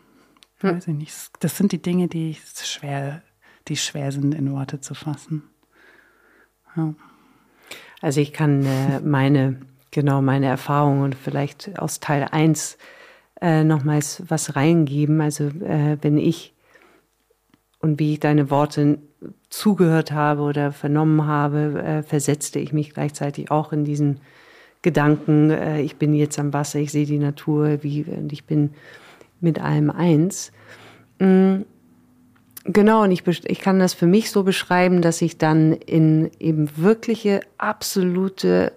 Hm. 0.60 0.76
Weiß 0.76 0.88
ich 0.88 0.96
nicht. 0.96 1.32
Das 1.40 1.58
sind 1.58 1.72
die 1.72 1.82
Dinge, 1.82 2.08
die 2.08 2.38
schwer, 2.56 3.24
die 3.68 3.78
schwer 3.78 4.12
sind 4.12 4.36
in 4.36 4.52
Worte 4.52 4.82
zu 4.82 4.94
fassen. 4.94 5.44
Ja. 6.76 6.94
Also 8.02 8.22
ich 8.22 8.34
kann 8.34 8.66
äh, 8.66 9.00
meine, 9.04 9.62
genau 9.92 10.22
meine 10.22 10.48
Erfahrungen 10.48 11.04
und 11.04 11.16
vielleicht 11.16 11.80
aus 11.80 12.00
Teil 12.00 12.28
1 12.30 12.78
äh, 13.42 13.64
nochmals 13.64 14.24
was 14.28 14.56
reingeben. 14.56 15.22
Also 15.22 15.46
äh, 15.46 15.98
wenn 16.02 16.18
ich 16.18 16.54
und 17.80 18.00
wie 18.00 18.14
ich 18.14 18.20
deine 18.20 18.50
Worte 18.50 18.98
zugehört 19.50 20.12
habe 20.12 20.42
oder 20.42 20.72
vernommen 20.72 21.28
habe, 21.28 21.82
äh, 21.84 22.04
versetzte 22.04 22.60
ich 22.60 22.74
mich 22.74 22.94
gleichzeitig 22.94 23.52
auch 23.52 23.72
in 23.72 23.86
diesen 23.86 24.22
Gedanken, 24.82 25.52
äh, 25.52 25.82
ich 25.82 25.98
bin 25.98 26.14
jetzt 26.14 26.40
am 26.40 26.54
Wasser, 26.54 26.80
ich 26.80 26.92
sehe 26.92 27.06
die 27.06 27.20
Natur, 27.20 27.84
wie, 27.84 28.04
und 28.04 28.34
ich 28.34 28.46
bin 28.46 28.72
mit 29.40 29.62
allem 29.62 29.90
eins. 29.90 30.52
Mhm. 31.20 31.66
Genau, 32.66 33.04
und 33.04 33.12
ich, 33.12 33.24
ich 33.46 33.60
kann 33.60 33.80
das 33.80 33.94
für 33.94 34.08
mich 34.08 34.32
so 34.32 34.44
beschreiben, 34.44 35.04
dass 35.04 35.22
ich 35.22 35.38
dann 35.38 35.72
in 35.74 36.32
eben 36.40 36.68
wirkliche, 36.78 37.42
absolute 37.60 38.72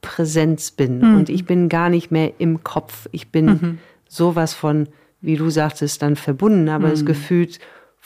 Präsenz 0.00 0.72
bin. 0.72 0.98
Mhm. 0.98 1.16
Und 1.16 1.28
ich 1.28 1.44
bin 1.44 1.68
gar 1.68 1.88
nicht 1.88 2.10
mehr 2.10 2.32
im 2.38 2.64
Kopf. 2.64 3.08
Ich 3.12 3.30
bin 3.30 3.46
mhm. 3.46 3.78
sowas 4.08 4.52
von, 4.52 4.88
wie 5.20 5.36
du 5.36 5.48
sagtest, 5.48 6.02
dann 6.02 6.16
verbunden, 6.16 6.68
aber 6.68 6.88
mhm. 6.88 6.92
es 6.94 7.06
gefühlt, 7.06 7.60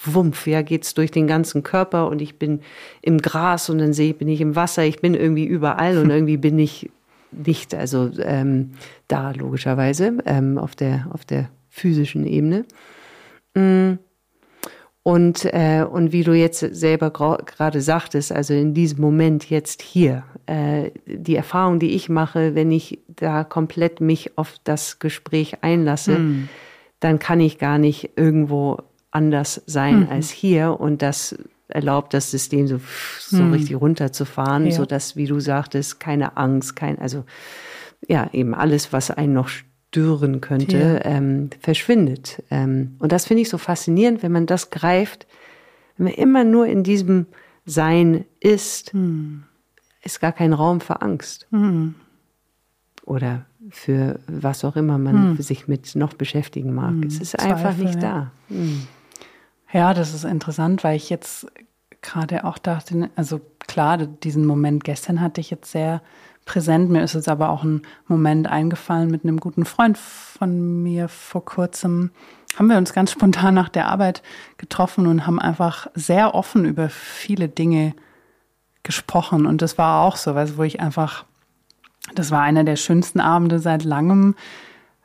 wumpf, 0.05 0.47
ja, 0.47 0.63
geht's 0.63 0.95
durch 0.95 1.11
den 1.11 1.27
ganzen 1.27 1.63
Körper 1.63 2.09
und 2.09 2.23
ich 2.23 2.39
bin 2.39 2.61
im 3.03 3.19
Gras 3.19 3.69
und 3.69 3.79
dann 3.79 3.93
sehe 3.93 4.11
ich, 4.11 4.19
bin 4.19 4.29
ich 4.29 4.41
im 4.41 4.57
Wasser, 4.57 4.85
ich 4.85 5.01
bin 5.01 5.15
irgendwie 5.15 5.45
überall 5.45 5.99
und 5.99 6.11
irgendwie 6.11 6.39
bin 6.39 6.59
ich 6.59 6.91
nicht, 7.33 7.75
also 7.75 8.11
ähm, 8.23 8.73
da 9.09 9.31
logischerweise, 9.33 10.19
ähm, 10.27 10.59
auf 10.59 10.75
der, 10.75 11.07
auf 11.13 11.25
der 11.25 11.51
physischen 11.69 12.27
Ebene. 12.27 12.65
Mhm. 13.55 13.99
Und, 15.11 15.45
äh, 15.47 15.85
und 15.91 16.13
wie 16.13 16.23
du 16.23 16.35
jetzt 16.35 16.61
selber 16.61 17.11
gerade 17.11 17.81
sagtest, 17.81 18.31
also 18.31 18.55
in 18.55 18.75
diesem 18.75 19.01
Moment 19.01 19.51
jetzt 19.51 19.83
hier, 19.83 20.23
äh, 20.47 20.93
die 21.05 21.35
Erfahrung, 21.35 21.81
die 21.81 21.97
ich 21.97 22.09
mache, 22.09 22.55
wenn 22.55 22.71
ich 22.71 23.01
da 23.09 23.43
komplett 23.43 24.01
mich 24.01 24.39
auf 24.39 24.55
das 24.63 25.01
Gespräch 25.01 25.65
einlasse, 25.65 26.17
mhm. 26.17 26.49
dann 27.01 27.19
kann 27.19 27.41
ich 27.41 27.59
gar 27.59 27.79
nicht 27.79 28.11
irgendwo 28.15 28.79
anders 29.11 29.61
sein 29.67 30.03
mhm. 30.03 30.09
als 30.11 30.31
hier 30.31 30.79
und 30.79 31.03
das 31.03 31.37
erlaubt 31.67 32.15
das 32.15 32.31
System 32.31 32.69
so, 32.69 32.79
so 33.19 33.43
mhm. 33.43 33.53
richtig 33.55 33.81
runterzufahren, 33.81 34.67
ja. 34.67 34.73
so 34.73 34.87
dass, 34.87 35.17
wie 35.17 35.27
du 35.27 35.41
sagtest, 35.41 35.99
keine 35.99 36.37
Angst, 36.37 36.77
kein, 36.77 37.01
also 37.01 37.25
ja, 38.07 38.31
eben 38.33 38.55
alles, 38.55 38.93
was 38.93 39.11
einen 39.11 39.33
noch 39.33 39.49
stören 39.91 40.41
könnte, 40.41 40.79
ja. 40.79 41.05
ähm, 41.05 41.51
verschwindet. 41.59 42.43
Ähm, 42.51 42.95
und 43.01 43.11
das 43.11 43.27
finde 43.27 43.43
ich 43.43 43.49
so 43.49 43.59
faszinierend, 43.59 44.23
wenn 44.23 44.31
man 44.31 44.47
das 44.47 44.71
greift, 44.71 45.27
wenn 45.97 46.05
man 46.05 46.15
immer 46.15 46.45
nur 46.45 46.67
in 46.67 46.85
diesem 46.85 47.27
Sein 47.67 48.25
ist, 48.39 48.93
hm. 48.93 49.43
ist 50.03 50.21
gar 50.21 50.33
kein 50.33 50.53
Raum 50.53 50.81
für 50.81 51.03
Angst. 51.03 51.49
Hm. 51.51 51.97
Oder 53.05 53.47
für 53.71 54.21
was 54.29 54.65
auch 54.65 54.77
immer 54.77 54.97
man 54.97 55.37
hm. 55.37 55.43
sich 55.43 55.67
mit 55.67 55.97
noch 55.97 56.15
beschäftigen 56.15 56.73
mag. 56.73 56.93
Hm. 56.93 57.03
Es 57.03 57.19
ist 57.19 57.33
Zweifel, 57.33 57.53
einfach 57.53 57.77
nicht 57.77 58.01
da. 58.01 58.31
Hm. 58.49 58.87
Ja, 59.73 59.93
das 59.93 60.15
ist 60.15 60.25
interessant, 60.25 60.85
weil 60.85 60.97
ich 60.97 61.11
jetzt 61.11 61.49
gerade 62.01 62.45
auch 62.45 62.59
dachte, 62.59 63.11
also 63.17 63.41
klar, 63.67 63.99
diesen 63.99 64.47
Moment 64.47 64.85
gestern 64.85 65.21
hatte 65.21 65.41
ich 65.41 65.51
jetzt 65.51 65.73
sehr 65.73 66.01
präsent. 66.45 66.91
Mir 66.91 67.03
ist 67.03 67.15
jetzt 67.15 67.29
aber 67.29 67.51
auch 67.51 67.63
ein 67.63 67.83
Moment 68.09 68.49
eingefallen 68.49 69.11
mit 69.11 69.25
einem 69.25 69.39
guten 69.39 69.65
Freund 69.65 69.99
von 69.99 70.83
mir 70.83 71.09
vor 71.09 71.45
kurzem. 71.45 72.11
Haben 72.59 72.69
wir 72.69 72.79
uns 72.79 72.93
ganz 72.93 73.13
spontan 73.13 73.55
nach 73.55 73.69
der 73.69 73.87
Arbeit 73.87 74.23
getroffen 74.57 75.07
und 75.07 75.27
haben 75.27 75.39
einfach 75.39 75.87
sehr 75.95 76.35
offen 76.35 76.65
über 76.65 76.89
viele 76.89 77.49
Dinge 77.49 77.95
gesprochen. 78.83 79.47
Und 79.47 79.63
das 79.63 79.79
war 79.79 80.03
auch 80.03 80.17
so, 80.17 80.35
was, 80.35 80.57
wo 80.57 80.63
ich 80.63 80.81
einfach, 80.81 81.25
das 82.15 82.31
war 82.31 82.43
einer 82.43 82.65
der 82.65 82.77
schönsten 82.77 83.21
Abende 83.21 83.59
seit 83.59 83.85
langem, 83.85 84.35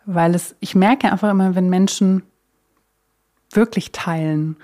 weil 0.06 0.34
es, 0.36 0.56
ich 0.60 0.76
merke 0.76 1.12
einfach 1.12 1.30
immer, 1.30 1.56
wenn 1.56 1.70
Menschen 1.70 2.24
wirklich 3.52 3.92
teilen 3.92 4.58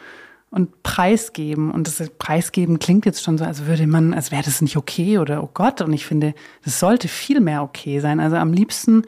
und 0.52 0.84
preisgeben. 0.84 1.72
Und 1.72 1.88
das 1.88 2.10
Preisgeben 2.20 2.78
klingt 2.78 3.06
jetzt 3.06 3.24
schon 3.24 3.38
so, 3.38 3.46
als 3.46 3.66
würde 3.66 3.88
man, 3.88 4.14
als 4.14 4.32
wäre 4.32 4.44
das 4.44 4.62
nicht 4.62 4.78
okay 4.78 5.18
oder 5.18 5.42
oh 5.42 5.50
Gott. 5.54 5.82
Und 5.82 5.94
ich 5.94 6.06
finde, 6.06 6.36
das 6.64 6.80
sollte 6.80 7.08
viel 7.08 7.40
mehr 7.40 7.64
okay 7.64 8.00
sein. 8.00 8.20
Also 8.20 8.36
am 8.36 8.52
liebsten 8.54 9.04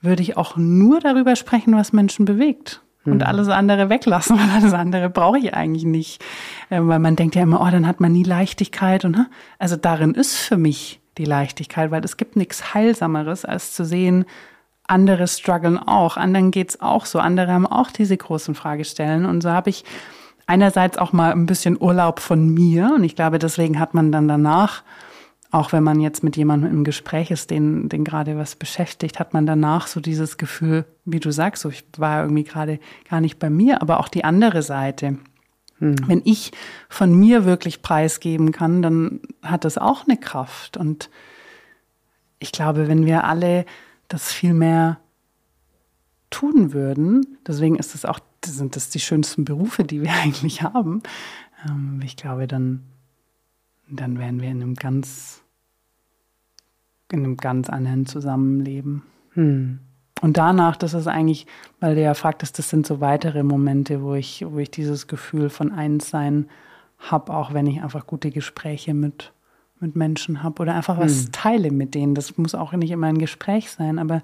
würde 0.00 0.22
ich 0.22 0.36
auch 0.36 0.56
nur 0.56 1.00
darüber 1.00 1.36
sprechen, 1.36 1.74
was 1.74 1.92
Menschen 1.92 2.24
bewegt. 2.24 2.82
Und 3.04 3.18
mhm. 3.18 3.22
alles 3.22 3.48
andere 3.48 3.88
weglassen, 3.88 4.38
weil 4.38 4.50
alles 4.50 4.72
andere 4.72 5.10
brauche 5.10 5.38
ich 5.38 5.54
eigentlich 5.54 5.84
nicht. 5.84 6.24
Ähm, 6.70 6.88
weil 6.88 7.00
man 7.00 7.16
denkt 7.16 7.34
ja 7.34 7.42
immer, 7.42 7.60
oh, 7.60 7.70
dann 7.70 7.86
hat 7.86 8.00
man 8.00 8.12
nie 8.12 8.24
Leichtigkeit. 8.24 9.04
Und 9.04 9.12
ne? 9.12 9.28
also 9.58 9.76
darin 9.76 10.14
ist 10.14 10.36
für 10.36 10.56
mich 10.56 11.00
die 11.18 11.24
Leichtigkeit, 11.24 11.90
weil 11.90 12.04
es 12.04 12.16
gibt 12.16 12.36
nichts 12.36 12.74
Heilsameres, 12.74 13.44
als 13.44 13.72
zu 13.74 13.84
sehen, 13.84 14.24
andere 14.86 15.26
strugglen 15.26 15.78
auch, 15.78 16.16
anderen 16.16 16.52
geht's 16.52 16.80
auch 16.80 17.06
so, 17.06 17.18
andere 17.18 17.52
haben 17.52 17.66
auch 17.66 17.90
diese 17.90 18.16
großen 18.16 18.54
Fragestellen. 18.54 19.24
Und 19.24 19.42
so 19.42 19.50
habe 19.50 19.70
ich 19.70 19.84
einerseits 20.46 20.98
auch 20.98 21.12
mal 21.12 21.32
ein 21.32 21.46
bisschen 21.46 21.80
Urlaub 21.80 22.20
von 22.20 22.48
mir. 22.48 22.92
Und 22.94 23.04
ich 23.04 23.16
glaube, 23.16 23.38
deswegen 23.38 23.78
hat 23.78 23.94
man 23.94 24.12
dann 24.12 24.28
danach, 24.28 24.82
auch 25.50 25.72
wenn 25.72 25.82
man 25.82 26.00
jetzt 26.00 26.22
mit 26.22 26.36
jemandem 26.36 26.70
im 26.70 26.84
Gespräch 26.84 27.30
ist, 27.30 27.50
den, 27.50 27.88
den 27.88 28.04
gerade 28.04 28.38
was 28.38 28.56
beschäftigt, 28.56 29.18
hat 29.18 29.32
man 29.32 29.46
danach 29.46 29.86
so 29.86 30.00
dieses 30.00 30.36
Gefühl, 30.38 30.84
wie 31.04 31.20
du 31.20 31.30
sagst, 31.30 31.62
so 31.62 31.68
ich 31.68 31.84
war 31.98 32.22
irgendwie 32.22 32.44
gerade 32.44 32.78
gar 33.08 33.20
nicht 33.20 33.38
bei 33.38 33.50
mir, 33.50 33.82
aber 33.82 34.00
auch 34.00 34.08
die 34.08 34.24
andere 34.24 34.62
Seite. 34.62 35.18
Hm. 35.78 35.96
Wenn 36.06 36.22
ich 36.24 36.52
von 36.88 37.14
mir 37.14 37.44
wirklich 37.44 37.82
preisgeben 37.82 38.52
kann, 38.52 38.82
dann 38.82 39.20
hat 39.42 39.64
das 39.64 39.78
auch 39.78 40.06
eine 40.06 40.16
Kraft. 40.16 40.76
Und 40.76 41.10
ich 42.38 42.52
glaube, 42.52 42.88
wenn 42.88 43.06
wir 43.06 43.24
alle 43.24 43.66
das 44.08 44.32
viel 44.32 44.54
mehr 44.54 44.98
tun 46.30 46.72
würden, 46.72 47.38
deswegen 47.46 47.76
ist 47.76 47.94
es 47.94 48.04
auch, 48.04 48.20
sind 48.52 48.76
das 48.76 48.90
die 48.90 49.00
schönsten 49.00 49.44
Berufe, 49.44 49.84
die 49.84 50.02
wir 50.02 50.12
eigentlich 50.22 50.62
haben. 50.62 51.02
Ähm, 51.66 52.00
ich 52.04 52.16
glaube, 52.16 52.46
dann, 52.46 52.82
dann 53.88 54.18
wären 54.18 54.40
wir 54.40 54.50
in 54.50 54.62
einem 54.62 54.74
ganz, 54.74 55.42
in 57.10 57.20
einem 57.20 57.36
ganz 57.36 57.68
anderen 57.68 58.06
Zusammenleben. 58.06 59.02
Hm. 59.32 59.80
Und 60.22 60.38
danach, 60.38 60.76
das 60.76 60.94
ist 60.94 61.08
eigentlich, 61.08 61.46
weil 61.78 61.94
du 61.94 62.02
ja 62.02 62.14
fragtest, 62.14 62.58
das 62.58 62.70
sind 62.70 62.86
so 62.86 63.00
weitere 63.00 63.42
Momente, 63.42 64.02
wo 64.02 64.14
ich, 64.14 64.44
wo 64.48 64.58
ich 64.58 64.70
dieses 64.70 65.08
Gefühl 65.08 65.50
von 65.50 65.72
Einssein 65.72 66.48
habe, 66.98 67.34
auch 67.34 67.52
wenn 67.52 67.66
ich 67.66 67.82
einfach 67.82 68.06
gute 68.06 68.30
Gespräche 68.30 68.94
mit, 68.94 69.32
mit 69.78 69.94
Menschen 69.94 70.42
habe 70.42 70.62
oder 70.62 70.74
einfach 70.74 70.98
was 70.98 71.24
hm. 71.24 71.32
teile 71.32 71.70
mit 71.70 71.94
denen. 71.94 72.14
Das 72.14 72.38
muss 72.38 72.54
auch 72.54 72.72
nicht 72.72 72.90
immer 72.90 73.08
ein 73.08 73.18
Gespräch 73.18 73.70
sein, 73.70 73.98
aber 73.98 74.22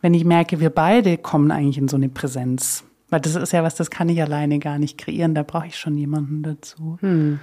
wenn 0.00 0.14
ich 0.14 0.24
merke, 0.24 0.60
wir 0.60 0.70
beide 0.70 1.18
kommen 1.18 1.50
eigentlich 1.50 1.78
in 1.78 1.88
so 1.88 1.96
eine 1.96 2.08
Präsenz. 2.08 2.84
Weil 3.08 3.20
das 3.20 3.36
ist 3.36 3.52
ja 3.52 3.62
was, 3.62 3.76
das 3.76 3.90
kann 3.90 4.08
ich 4.08 4.20
alleine 4.20 4.58
gar 4.58 4.78
nicht 4.78 4.98
kreieren, 4.98 5.34
da 5.34 5.42
brauche 5.42 5.66
ich 5.66 5.78
schon 5.78 5.96
jemanden 5.96 6.42
dazu. 6.42 6.98
Hm. 7.00 7.38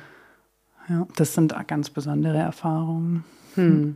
Ja, 0.89 1.07
das 1.15 1.33
sind 1.33 1.55
ganz 1.67 1.89
besondere 1.89 2.37
Erfahrungen. 2.37 3.23
Hm. 3.55 3.95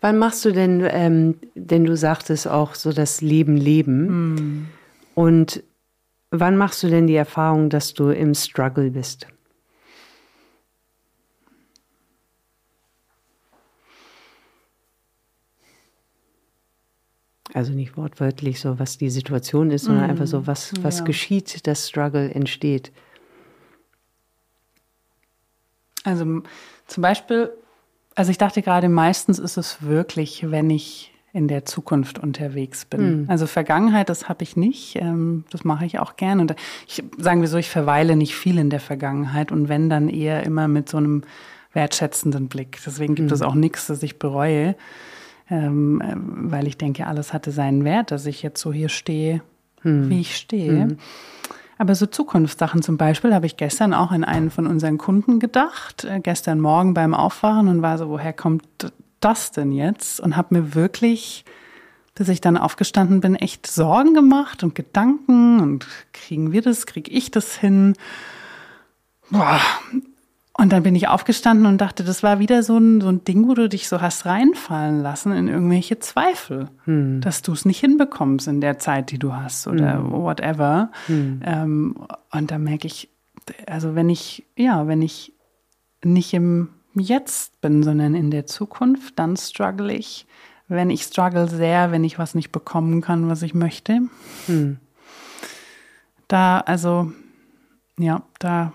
Wann 0.00 0.18
machst 0.18 0.44
du 0.44 0.52
denn, 0.52 0.86
ähm, 0.88 1.36
denn 1.54 1.84
du 1.84 1.96
sagtest 1.96 2.46
auch 2.46 2.74
so 2.74 2.92
das 2.92 3.20
Leben 3.20 3.56
leben. 3.56 4.08
Hm. 4.08 4.66
Und 5.14 5.64
wann 6.30 6.56
machst 6.56 6.82
du 6.82 6.88
denn 6.88 7.06
die 7.06 7.14
Erfahrung, 7.14 7.70
dass 7.70 7.94
du 7.94 8.10
im 8.10 8.34
Struggle 8.34 8.90
bist? 8.90 9.26
Also 17.54 17.72
nicht 17.72 17.96
wortwörtlich 17.96 18.58
so, 18.58 18.80
was 18.80 18.98
die 18.98 19.10
Situation 19.10 19.70
ist, 19.70 19.84
sondern 19.84 20.08
mm. 20.08 20.10
einfach 20.10 20.26
so, 20.26 20.48
was, 20.48 20.72
was 20.82 20.98
ja. 20.98 21.04
geschieht, 21.04 21.68
dass 21.68 21.88
Struggle 21.88 22.28
entsteht. 22.28 22.90
Also 26.02 26.42
zum 26.88 27.00
Beispiel, 27.00 27.50
also 28.16 28.32
ich 28.32 28.38
dachte 28.38 28.60
gerade, 28.60 28.88
meistens 28.88 29.38
ist 29.38 29.56
es 29.56 29.82
wirklich, 29.82 30.50
wenn 30.50 30.68
ich 30.68 31.12
in 31.32 31.46
der 31.46 31.64
Zukunft 31.64 32.18
unterwegs 32.18 32.86
bin. 32.86 33.22
Mm. 33.22 33.30
Also 33.30 33.46
Vergangenheit, 33.46 34.08
das 34.08 34.28
habe 34.28 34.42
ich 34.42 34.56
nicht. 34.56 34.96
Ähm, 34.96 35.44
das 35.50 35.62
mache 35.62 35.86
ich 35.86 36.00
auch 36.00 36.16
gerne. 36.16 36.42
Und 36.42 36.56
ich 36.88 37.04
sagen 37.18 37.40
wir 37.40 37.48
so, 37.48 37.56
ich 37.56 37.70
verweile 37.70 38.16
nicht 38.16 38.34
viel 38.34 38.58
in 38.58 38.68
der 38.68 38.80
Vergangenheit 38.80 39.52
und 39.52 39.68
wenn 39.68 39.88
dann 39.88 40.08
eher 40.08 40.42
immer 40.42 40.66
mit 40.66 40.88
so 40.88 40.96
einem 40.96 41.22
wertschätzenden 41.72 42.48
Blick. 42.48 42.80
Deswegen 42.84 43.14
gibt 43.14 43.30
mm. 43.30 43.34
es 43.34 43.42
auch 43.42 43.54
nichts, 43.54 43.86
das 43.86 44.02
ich 44.02 44.18
bereue 44.18 44.74
ähm, 45.50 46.02
weil 46.50 46.66
ich 46.66 46.78
denke, 46.78 47.06
alles 47.06 47.32
hatte 47.32 47.50
seinen 47.50 47.84
Wert, 47.84 48.10
dass 48.10 48.26
ich 48.26 48.42
jetzt 48.42 48.60
so 48.60 48.72
hier 48.72 48.88
stehe, 48.88 49.42
hm. 49.82 50.08
wie 50.08 50.20
ich 50.20 50.36
stehe. 50.36 50.82
Hm. 50.82 50.98
Aber 51.76 51.94
so 51.94 52.06
Zukunftssachen 52.06 52.82
zum 52.82 52.96
Beispiel 52.96 53.34
habe 53.34 53.46
ich 53.46 53.56
gestern 53.56 53.94
auch 53.94 54.12
in 54.12 54.24
einen 54.24 54.50
von 54.50 54.66
unseren 54.66 54.96
Kunden 54.98 55.40
gedacht, 55.40 56.04
äh, 56.04 56.20
gestern 56.20 56.60
Morgen 56.60 56.94
beim 56.94 57.14
Aufwachen 57.14 57.68
und 57.68 57.82
war 57.82 57.98
so, 57.98 58.08
woher 58.08 58.32
kommt 58.32 58.64
das 59.20 59.50
denn 59.50 59.72
jetzt? 59.72 60.20
Und 60.20 60.36
habe 60.36 60.54
mir 60.54 60.74
wirklich, 60.74 61.44
bis 62.14 62.28
ich 62.28 62.40
dann 62.40 62.56
aufgestanden 62.56 63.20
bin, 63.20 63.34
echt 63.34 63.66
Sorgen 63.66 64.14
gemacht 64.14 64.62
und 64.62 64.74
Gedanken 64.74 65.60
und 65.60 65.86
kriegen 66.12 66.52
wir 66.52 66.62
das, 66.62 66.86
kriege 66.86 67.10
ich 67.10 67.30
das 67.30 67.56
hin? 67.56 67.94
Boah, 69.30 69.60
und 70.56 70.72
dann 70.72 70.84
bin 70.84 70.94
ich 70.94 71.08
aufgestanden 71.08 71.66
und 71.66 71.80
dachte, 71.80 72.04
das 72.04 72.22
war 72.22 72.38
wieder 72.38 72.62
so 72.62 72.78
ein, 72.78 73.00
so 73.00 73.08
ein 73.08 73.24
Ding, 73.24 73.48
wo 73.48 73.54
du 73.54 73.68
dich 73.68 73.88
so 73.88 74.00
hast 74.00 74.24
reinfallen 74.24 75.02
lassen 75.02 75.32
in 75.32 75.48
irgendwelche 75.48 75.98
Zweifel, 75.98 76.68
hm. 76.84 77.20
dass 77.20 77.42
du 77.42 77.52
es 77.52 77.64
nicht 77.64 77.80
hinbekommst 77.80 78.46
in 78.46 78.60
der 78.60 78.78
Zeit, 78.78 79.10
die 79.10 79.18
du 79.18 79.34
hast 79.34 79.66
oder 79.66 79.94
hm. 79.94 80.12
whatever. 80.12 80.92
Hm. 81.06 81.40
Ähm, 81.44 81.96
und 82.30 82.50
da 82.52 82.58
merke 82.58 82.86
ich, 82.86 83.08
also 83.66 83.96
wenn 83.96 84.08
ich, 84.08 84.46
ja, 84.56 84.86
wenn 84.86 85.02
ich 85.02 85.32
nicht 86.04 86.32
im 86.32 86.68
Jetzt 86.94 87.60
bin, 87.60 87.82
sondern 87.82 88.14
in 88.14 88.30
der 88.30 88.46
Zukunft, 88.46 89.18
dann 89.18 89.36
struggle 89.36 89.92
ich. 89.92 90.24
Wenn 90.68 90.88
ich 90.88 91.02
struggle 91.02 91.48
sehr, 91.48 91.90
wenn 91.90 92.04
ich 92.04 92.16
was 92.20 92.36
nicht 92.36 92.52
bekommen 92.52 93.00
kann, 93.00 93.28
was 93.28 93.42
ich 93.42 93.54
möchte. 93.54 94.02
Hm. 94.46 94.76
Da, 96.28 96.60
also, 96.60 97.10
ja, 97.98 98.22
da 98.38 98.72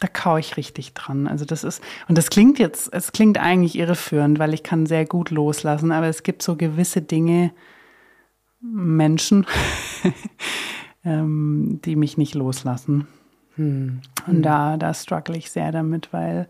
da 0.00 0.08
kaue 0.08 0.40
ich 0.40 0.56
richtig 0.56 0.92
dran. 0.94 1.26
Also 1.26 1.44
das 1.44 1.64
ist, 1.64 1.82
und 2.08 2.18
das 2.18 2.30
klingt 2.30 2.58
jetzt, 2.58 2.92
es 2.92 3.12
klingt 3.12 3.38
eigentlich 3.38 3.78
irreführend, 3.78 4.38
weil 4.38 4.52
ich 4.52 4.62
kann 4.62 4.86
sehr 4.86 5.06
gut 5.06 5.30
loslassen, 5.30 5.92
aber 5.92 6.06
es 6.06 6.22
gibt 6.22 6.42
so 6.42 6.56
gewisse 6.56 7.00
Dinge, 7.00 7.52
Menschen, 8.60 9.46
ähm, 11.04 11.80
die 11.84 11.96
mich 11.96 12.18
nicht 12.18 12.34
loslassen. 12.34 13.06
Hm. 13.54 14.00
Und 14.26 14.42
da, 14.42 14.76
da 14.76 14.92
struggle 14.92 15.36
ich 15.36 15.50
sehr 15.50 15.72
damit, 15.72 16.12
weil, 16.12 16.48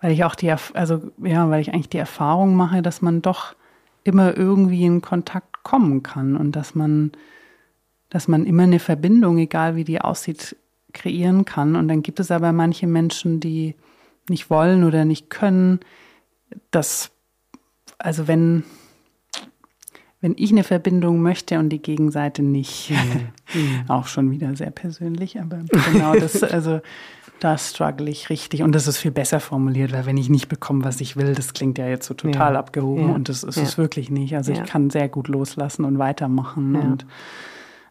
weil 0.00 0.12
ich 0.12 0.24
auch 0.24 0.34
die, 0.34 0.50
also 0.50 1.10
ja, 1.22 1.48
weil 1.50 1.60
ich 1.60 1.72
eigentlich 1.72 1.90
die 1.90 1.98
Erfahrung 1.98 2.54
mache, 2.54 2.82
dass 2.82 3.02
man 3.02 3.20
doch 3.20 3.54
immer 4.04 4.36
irgendwie 4.36 4.84
in 4.84 5.02
Kontakt 5.02 5.64
kommen 5.64 6.02
kann 6.02 6.36
und 6.36 6.52
dass 6.52 6.74
man, 6.74 7.12
dass 8.08 8.28
man 8.28 8.46
immer 8.46 8.62
eine 8.62 8.78
Verbindung, 8.78 9.38
egal 9.38 9.76
wie 9.76 9.84
die 9.84 10.00
aussieht, 10.00 10.56
kreieren 10.96 11.44
kann. 11.44 11.76
Und 11.76 11.88
dann 11.88 12.02
gibt 12.02 12.18
es 12.18 12.30
aber 12.30 12.52
manche 12.52 12.86
Menschen, 12.86 13.38
die 13.38 13.76
nicht 14.28 14.50
wollen 14.50 14.82
oder 14.82 15.04
nicht 15.04 15.30
können. 15.30 15.80
dass, 16.70 17.10
also 17.98 18.26
wenn, 18.26 18.64
wenn 20.20 20.34
ich 20.36 20.50
eine 20.50 20.64
Verbindung 20.64 21.20
möchte 21.22 21.58
und 21.58 21.68
die 21.68 21.82
Gegenseite 21.82 22.42
nicht, 22.42 22.90
mhm. 22.90 23.84
auch 23.88 24.06
schon 24.06 24.30
wieder 24.30 24.56
sehr 24.56 24.70
persönlich, 24.70 25.40
aber 25.40 25.60
genau 25.92 26.14
das, 26.14 26.42
also 26.42 26.80
da 27.40 27.58
struggle 27.58 28.08
ich 28.08 28.30
richtig. 28.30 28.62
Und 28.62 28.74
das 28.74 28.86
ist 28.86 28.98
viel 28.98 29.10
besser 29.10 29.40
formuliert, 29.40 29.92
weil 29.92 30.06
wenn 30.06 30.16
ich 30.16 30.28
nicht 30.28 30.48
bekomme, 30.48 30.84
was 30.84 31.00
ich 31.00 31.16
will, 31.16 31.34
das 31.34 31.52
klingt 31.52 31.78
ja 31.78 31.86
jetzt 31.86 32.06
so 32.06 32.14
total 32.14 32.54
ja. 32.54 32.58
abgehoben 32.58 33.08
ja. 33.08 33.14
und 33.14 33.28
das 33.28 33.42
ist 33.42 33.56
ja. 33.56 33.62
es 33.62 33.76
wirklich 33.76 34.10
nicht. 34.10 34.34
Also 34.36 34.52
ich 34.52 34.64
kann 34.64 34.90
sehr 34.90 35.08
gut 35.08 35.28
loslassen 35.28 35.84
und 35.84 35.98
weitermachen 35.98 36.76
und 36.76 37.06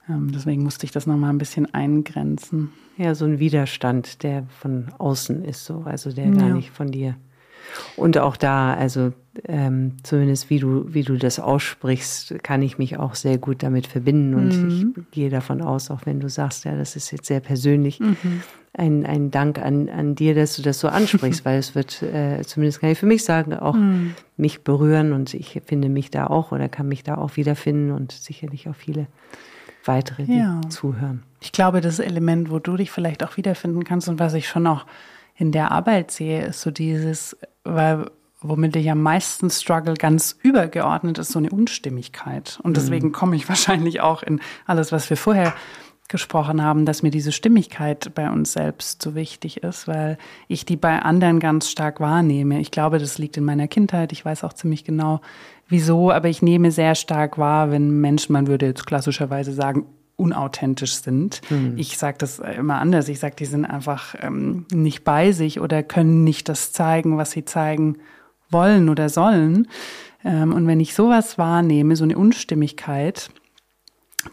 deswegen 0.07 0.63
musste 0.63 0.85
ich 0.85 0.91
das 0.91 1.07
nochmal 1.07 1.31
ein 1.31 1.37
bisschen 1.37 1.73
eingrenzen. 1.73 2.71
Ja, 2.97 3.15
so 3.15 3.25
ein 3.25 3.39
Widerstand, 3.39 4.23
der 4.23 4.45
von 4.59 4.87
außen 4.97 5.43
ist, 5.43 5.65
so, 5.65 5.83
also 5.85 6.11
der 6.11 6.27
ja. 6.27 6.31
gar 6.31 6.49
nicht 6.49 6.71
von 6.71 6.91
dir. 6.91 7.15
Und 7.95 8.17
auch 8.17 8.37
da, 8.37 8.73
also 8.73 9.11
ähm, 9.47 9.93
zumindest 10.03 10.49
wie 10.49 10.59
du, 10.59 10.93
wie 10.93 11.03
du 11.03 11.17
das 11.17 11.39
aussprichst, 11.39 12.43
kann 12.43 12.61
ich 12.61 12.77
mich 12.77 12.97
auch 12.97 13.15
sehr 13.15 13.37
gut 13.37 13.63
damit 13.63 13.87
verbinden. 13.87 14.35
Und 14.35 14.55
mhm. 14.55 14.93
ich 14.97 15.11
gehe 15.11 15.29
davon 15.29 15.61
aus, 15.61 15.91
auch 15.91 16.05
wenn 16.05 16.19
du 16.19 16.29
sagst, 16.29 16.65
ja, 16.65 16.75
das 16.75 16.95
ist 16.95 17.11
jetzt 17.11 17.25
sehr 17.25 17.39
persönlich, 17.39 17.99
mhm. 17.99 18.41
ein, 18.73 19.05
ein 19.05 19.31
Dank 19.31 19.59
an, 19.59 19.89
an 19.89 20.15
dir, 20.15 20.35
dass 20.35 20.55
du 20.55 20.61
das 20.61 20.79
so 20.79 20.87
ansprichst, 20.87 21.43
weil 21.45 21.59
es 21.59 21.75
wird, 21.75 22.01
äh, 22.01 22.41
zumindest 22.43 22.79
kann 22.79 22.91
ich 22.91 22.99
für 22.99 23.07
mich 23.07 23.23
sagen, 23.23 23.53
auch 23.53 23.75
mhm. 23.75 24.13
mich 24.37 24.63
berühren 24.63 25.13
und 25.13 25.33
ich 25.33 25.61
finde 25.65 25.89
mich 25.89 26.11
da 26.11 26.27
auch 26.27 26.51
oder 26.51 26.69
kann 26.69 26.87
mich 26.87 27.03
da 27.03 27.17
auch 27.17 27.35
wiederfinden 27.35 27.91
und 27.91 28.11
sicherlich 28.11 28.69
auch 28.69 28.75
viele 28.75 29.07
weitere, 29.87 30.23
die 30.23 30.37
ja. 30.37 30.61
zuhören. 30.69 31.23
Ich 31.41 31.51
glaube, 31.51 31.81
das 31.81 31.99
Element, 31.99 32.49
wo 32.49 32.59
du 32.59 32.77
dich 32.77 32.91
vielleicht 32.91 33.23
auch 33.23 33.37
wiederfinden 33.37 33.83
kannst 33.83 34.09
und 34.09 34.19
was 34.19 34.33
ich 34.33 34.47
schon 34.47 34.67
auch 34.67 34.85
in 35.35 35.51
der 35.51 35.71
Arbeit 35.71 36.11
sehe, 36.11 36.45
ist 36.45 36.61
so 36.61 36.71
dieses, 36.71 37.37
weil 37.63 38.09
womit 38.41 38.75
ich 38.75 38.89
am 38.89 39.01
meisten 39.01 39.49
struggle, 39.49 39.95
ganz 39.95 40.37
übergeordnet 40.41 41.17
ist 41.17 41.31
so 41.31 41.39
eine 41.39 41.49
Unstimmigkeit. 41.49 42.59
Und 42.63 42.71
mhm. 42.71 42.75
deswegen 42.75 43.11
komme 43.11 43.35
ich 43.35 43.47
wahrscheinlich 43.49 44.01
auch 44.01 44.23
in 44.23 44.39
alles, 44.65 44.91
was 44.91 45.09
wir 45.09 45.17
vorher 45.17 45.53
gesprochen 46.07 46.61
haben, 46.61 46.85
dass 46.85 47.01
mir 47.01 47.09
diese 47.09 47.31
Stimmigkeit 47.31 48.13
bei 48.13 48.29
uns 48.29 48.53
selbst 48.53 49.01
so 49.01 49.15
wichtig 49.15 49.63
ist, 49.63 49.87
weil 49.87 50.17
ich 50.47 50.65
die 50.65 50.77
bei 50.77 50.99
anderen 50.99 51.39
ganz 51.39 51.69
stark 51.69 51.99
wahrnehme. 51.99 52.59
Ich 52.59 52.71
glaube, 52.71 52.99
das 52.99 53.17
liegt 53.17 53.37
in 53.37 53.43
meiner 53.43 53.67
Kindheit. 53.67 54.11
Ich 54.11 54.23
weiß 54.23 54.43
auch 54.43 54.53
ziemlich 54.53 54.83
genau, 54.83 55.21
wieso, 55.67 56.11
aber 56.11 56.29
ich 56.29 56.41
nehme 56.41 56.71
sehr 56.71 56.95
stark 56.95 57.37
wahr, 57.37 57.71
wenn 57.71 58.01
Menschen, 58.01 58.33
man 58.33 58.47
würde 58.47 58.67
jetzt 58.67 58.85
klassischerweise 58.85 59.51
sagen, 59.51 59.87
unauthentisch 60.15 60.95
sind. 60.95 61.41
Mhm. 61.49 61.73
Ich 61.75 61.97
sage 61.97 62.17
das 62.19 62.39
immer 62.39 62.79
anders. 62.79 63.09
Ich 63.09 63.19
sage, 63.19 63.35
die 63.37 63.45
sind 63.45 63.65
einfach 63.65 64.15
ähm, 64.21 64.65
nicht 64.71 65.03
bei 65.03 65.31
sich 65.31 65.59
oder 65.59 65.83
können 65.83 66.23
nicht 66.23 66.47
das 66.47 66.71
zeigen, 66.71 67.17
was 67.17 67.31
sie 67.31 67.45
zeigen 67.45 67.97
wollen 68.49 68.89
oder 68.89 69.09
sollen. 69.09 69.67
Ähm, 70.23 70.53
und 70.53 70.67
wenn 70.67 70.79
ich 70.79 70.93
sowas 70.93 71.37
wahrnehme, 71.37 71.95
so 71.95 72.03
eine 72.03 72.17
Unstimmigkeit, 72.17 73.29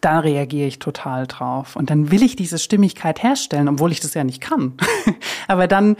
da 0.01 0.21
reagiere 0.21 0.69
ich 0.69 0.79
total 0.79 1.27
drauf. 1.27 1.77
Und 1.77 1.91
dann 1.91 2.11
will 2.11 2.23
ich 2.23 2.37
diese 2.37 2.59
Stimmigkeit 2.59 3.23
herstellen, 3.23 3.69
obwohl 3.69 3.93
ich 3.93 4.01
das 4.01 4.15
ja 4.15 4.25
nicht 4.25 4.41
kann. 4.41 4.75
Aber 5.49 5.67
dann 5.67 5.97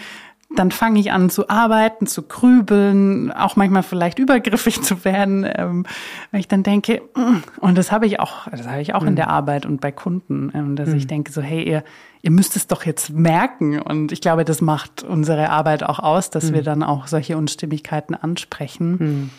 dann 0.57 0.71
fange 0.71 1.01
ich 1.01 1.13
an 1.13 1.31
zu 1.31 1.49
arbeiten, 1.49 2.07
zu 2.07 2.23
grübeln, 2.23 3.33
auch 3.33 3.57
manchmal 3.57 3.83
vielleicht 3.83 4.19
übergriffig 4.19 4.83
zu 4.83 5.05
werden, 5.05 5.47
ähm, 5.57 5.87
weil 6.31 6.41
ich 6.41 6.49
dann 6.49 6.63
denke, 6.63 7.03
mm, 7.15 7.43
und 7.61 7.79
das 7.79 7.93
habe 7.93 8.07
ich 8.07 8.21
auch, 8.21 8.49
das 8.49 8.67
habe 8.67 8.83
ich 8.83 8.95
auch 8.95 9.03
mhm. 9.03 9.09
in 9.09 9.17
der 9.17 9.29
Arbeit 9.29 9.67
und 9.67 9.81
bei 9.81 9.93
Kunden, 9.93 10.53
ähm, 10.55 10.77
dass 10.77 10.91
mhm. 10.91 10.97
ich 10.97 11.07
denke 11.07 11.33
so, 11.33 11.41
hey, 11.41 11.63
ihr, 11.63 11.85
ihr 12.23 12.31
müsst 12.31 12.57
es 12.57 12.67
doch 12.67 12.85
jetzt 12.85 13.11
merken. 13.11 13.81
Und 13.81 14.13
ich 14.13 14.21
glaube, 14.21 14.45
das 14.45 14.61
macht 14.61 15.03
unsere 15.03 15.51
Arbeit 15.51 15.83
auch 15.83 15.99
aus, 15.99 16.31
dass 16.31 16.51
mhm. 16.51 16.55
wir 16.55 16.63
dann 16.63 16.83
auch 16.83 17.07
solche 17.07 17.37
Unstimmigkeiten 17.37 18.15
ansprechen. 18.15 18.97
Mhm. 18.99 19.31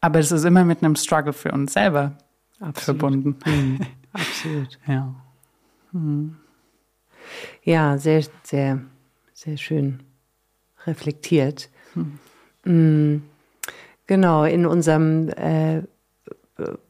Aber 0.00 0.18
es 0.18 0.30
ist 0.30 0.44
immer 0.44 0.64
mit 0.64 0.82
einem 0.82 0.96
Struggle 0.96 1.32
für 1.32 1.52
uns 1.52 1.72
selber. 1.72 2.12
Absolut. 2.60 3.00
verbunden. 3.00 3.36
Mhm. 3.44 3.80
Absolut. 4.12 4.78
ja. 4.86 5.14
Mhm. 5.92 6.36
Ja, 7.62 7.98
sehr, 7.98 8.24
sehr, 8.42 8.82
sehr 9.32 9.56
schön 9.56 10.02
reflektiert. 10.86 11.68
Mhm. 12.64 13.22
Genau, 14.06 14.44
in 14.44 14.66
unserem, 14.66 15.28
äh, 15.30 15.82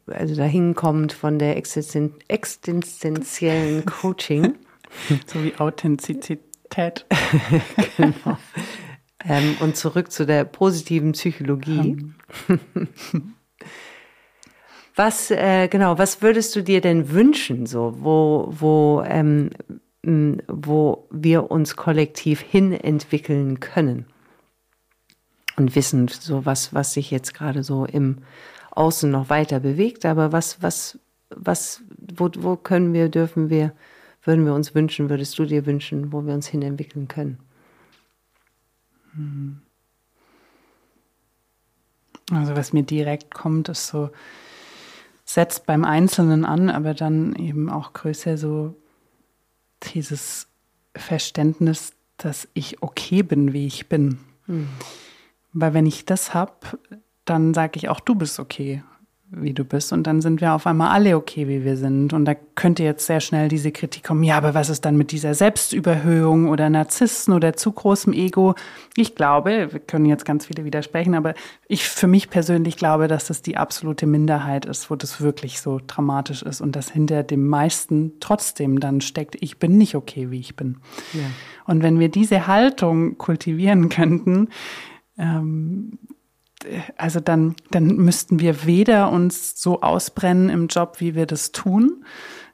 also 0.07 0.35
dahin 0.35 0.75
kommt 0.75 1.13
von 1.13 1.39
der 1.39 1.57
Existen 1.57 2.15
existenziellen 2.29 3.85
Coaching. 3.87 4.55
so 5.27 5.43
wie 5.43 5.55
Authentizität. 5.57 7.07
genau. 7.97 8.39
Ähm, 9.25 9.57
und 9.61 9.77
zurück 9.77 10.13
zu 10.13 10.27
der 10.27 10.45
positiven 10.45 11.13
Psychologie. 11.13 12.13
Was, 14.97 15.31
äh, 15.31 15.69
genau, 15.69 15.99
was 15.99 16.23
würdest 16.23 16.57
du 16.57 16.63
dir 16.63 16.81
denn 16.81 17.11
wünschen, 17.11 17.67
so, 17.67 17.95
wo, 17.99 18.49
wo, 18.51 19.03
ähm, 19.07 19.51
wo 20.49 21.07
wir 21.11 21.51
uns 21.51 21.77
kollektiv 21.77 22.41
hin 22.41 22.73
entwickeln 22.73 23.61
können? 23.61 24.07
Und 25.57 25.75
wissen, 25.75 26.09
so 26.09 26.45
was, 26.45 26.75
was 26.75 26.95
sich 26.95 27.11
jetzt 27.11 27.35
gerade 27.35 27.63
so 27.63 27.85
im 27.85 28.19
Außen 28.71 29.11
noch 29.11 29.31
weiter 29.31 29.61
bewegt, 29.61 30.05
aber 30.05 30.33
was, 30.33 30.63
was, 30.63 30.99
was, 31.31 31.83
wo, 32.15 32.31
wo 32.39 32.57
können 32.57 32.93
wir, 32.93 33.09
dürfen 33.09 33.51
wir, 33.51 33.73
würden 34.23 34.45
wir 34.45 34.55
uns 34.55 34.75
wünschen, 34.75 35.09
würdest 35.09 35.39
du 35.39 35.45
dir 35.45 35.67
wünschen, 35.67 36.13
wo 36.13 36.25
wir 36.27 36.35
uns 36.35 36.47
hin 36.47 36.63
entwickeln 36.63 37.09
können? 37.09 37.39
Also 42.31 42.57
was 42.57 42.73
mir 42.73 42.83
direkt 42.83 43.33
kommt, 43.33 43.69
ist 43.69 43.87
so, 43.87 44.11
setzt 45.27 45.67
beim 45.67 45.85
Einzelnen 45.85 46.45
an, 46.45 46.71
aber 46.71 46.95
dann 46.95 47.35
eben 47.35 47.69
auch 47.69 47.93
größer 47.93 48.39
so 48.39 48.75
dieses 49.83 50.47
Verständnis, 50.95 51.93
dass 52.17 52.49
ich 52.55 52.83
okay 52.83 53.23
bin, 53.23 53.53
wie 53.53 53.67
ich 53.67 53.89
bin. 53.89 54.21
Mhm. 54.47 54.69
Weil 55.53 55.75
wenn 55.75 55.85
ich 55.85 56.07
das 56.07 56.33
habe, 56.33 56.55
dann 57.25 57.53
sage 57.53 57.73
ich 57.77 57.89
auch, 57.89 58.01
du 58.01 58.15
bist 58.15 58.39
okay 58.39 58.83
wie 59.31 59.53
du 59.53 59.65
bist. 59.65 59.93
Und 59.93 60.07
dann 60.07 60.21
sind 60.21 60.41
wir 60.41 60.53
auf 60.53 60.67
einmal 60.67 60.91
alle 60.91 61.17
okay, 61.17 61.49
wie 61.49 61.65
wir 61.65 61.77
sind. 61.77 62.13
Und 62.13 62.25
da 62.25 62.35
könnte 62.55 62.85
jetzt 62.85 63.07
sehr 63.07 63.21
schnell 63.21 63.49
diese 63.49 63.73
Kritik 63.73 64.05
kommen, 64.05 64.23
ja, 64.23 64.37
aber 64.37 64.55
was 64.55 64.71
ist 64.71 64.85
dann 64.85 64.97
mit 64.97 65.11
dieser 65.11 65.35
Selbstüberhöhung 65.35 66.49
oder 66.49 66.71
Narzissten 66.71 67.35
oder 67.35 67.55
zu 67.55 67.73
großem 67.73 68.13
Ego? 68.13 68.55
Ich 68.97 69.15
glaube, 69.17 69.69
wir 69.73 69.81
können 69.81 70.07
jetzt 70.07 70.25
ganz 70.25 70.47
viele 70.47 70.65
widersprechen, 70.65 71.15
aber 71.15 71.35
ich 71.67 71.89
für 71.89 72.07
mich 72.07 72.31
persönlich 72.31 72.77
glaube, 72.77 73.09
dass 73.09 73.27
das 73.27 73.43
die 73.43 73.57
absolute 73.57 74.07
Minderheit 74.07 74.65
ist, 74.65 74.91
wo 74.91 74.97
das 74.97 75.21
wirklich 75.21 75.61
so 75.61 75.81
dramatisch 75.85 76.43
ist 76.43 76.61
und 76.61 76.77
dass 76.77 76.91
hinter 76.91 77.25
dem 77.25 77.49
meisten 77.49 78.13
trotzdem 78.21 78.79
dann 78.79 79.01
steckt, 79.01 79.37
ich 79.41 79.59
bin 79.59 79.77
nicht 79.77 79.97
okay, 79.97 80.31
wie 80.31 80.41
ich 80.41 80.55
bin. 80.55 80.79
Ja. 81.13 81.25
Und 81.67 81.83
wenn 81.83 81.99
wir 81.99 82.09
diese 82.09 82.47
Haltung 82.47 83.19
kultivieren 83.19 83.89
könnten, 83.89 84.49
ähm, 85.19 85.99
also 86.97 87.21
dann, 87.21 87.55
dann 87.71 87.97
müssten 87.97 88.41
wir 88.41 88.65
weder 88.65 89.11
uns 89.11 89.61
so 89.61 89.83
ausbrennen 89.83 90.49
im 90.49 90.69
Job, 90.69 90.97
wie 91.01 91.15
wir 91.15 91.27
das 91.27 91.53
tun, 91.53 92.05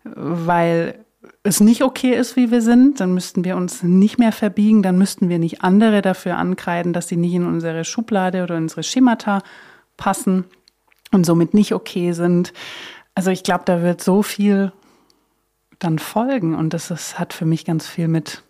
weil 0.05 1.05
es 1.45 1.61
nicht 1.61 1.83
okay 1.83 2.15
ist, 2.15 2.37
wie 2.37 2.51
wir 2.51 2.63
sind, 2.63 3.01
dann 3.01 3.15
müssten 3.15 3.45
wir 3.45 3.57
uns 3.57 3.83
nicht 3.83 4.19
mehr 4.19 4.33
verbiegen, 4.33 4.83
dann 4.83 4.99
müssten 4.99 5.29
wir 5.29 5.39
nicht 5.39 5.63
andere 5.63 6.03
dafür 6.03 6.37
ankreiden, 6.37 6.93
dass 6.93 7.09
sie 7.09 7.17
nicht 7.17 7.35
in 7.35 7.47
unsere 7.47 7.85
Schublade 7.85 8.43
oder 8.43 8.57
unsere 8.57 8.83
Schemata 8.83 9.43
passen 9.97 10.45
und 11.13 11.25
somit 11.25 11.55
nicht 11.55 11.73
okay 11.73 12.13
sind. 12.13 12.53
Also 13.15 13.31
ich 13.31 13.43
glaube, 13.43 13.65
da 13.67 13.83
wird 13.83 14.03
so 14.03 14.23
viel 14.23 14.73
dann 15.79 15.99
folgen 15.99 16.55
und 16.55 16.75
das 16.75 16.91
ist, 16.91 17.19
hat 17.19 17.33
für 17.33 17.45
mich 17.45 17.65
ganz 17.65 17.89
viel 17.89 18.09
mit, 18.09 18.43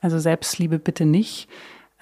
also 0.00 0.18
Selbstliebe 0.18 0.78
bitte 0.78 1.06
nicht, 1.06 1.48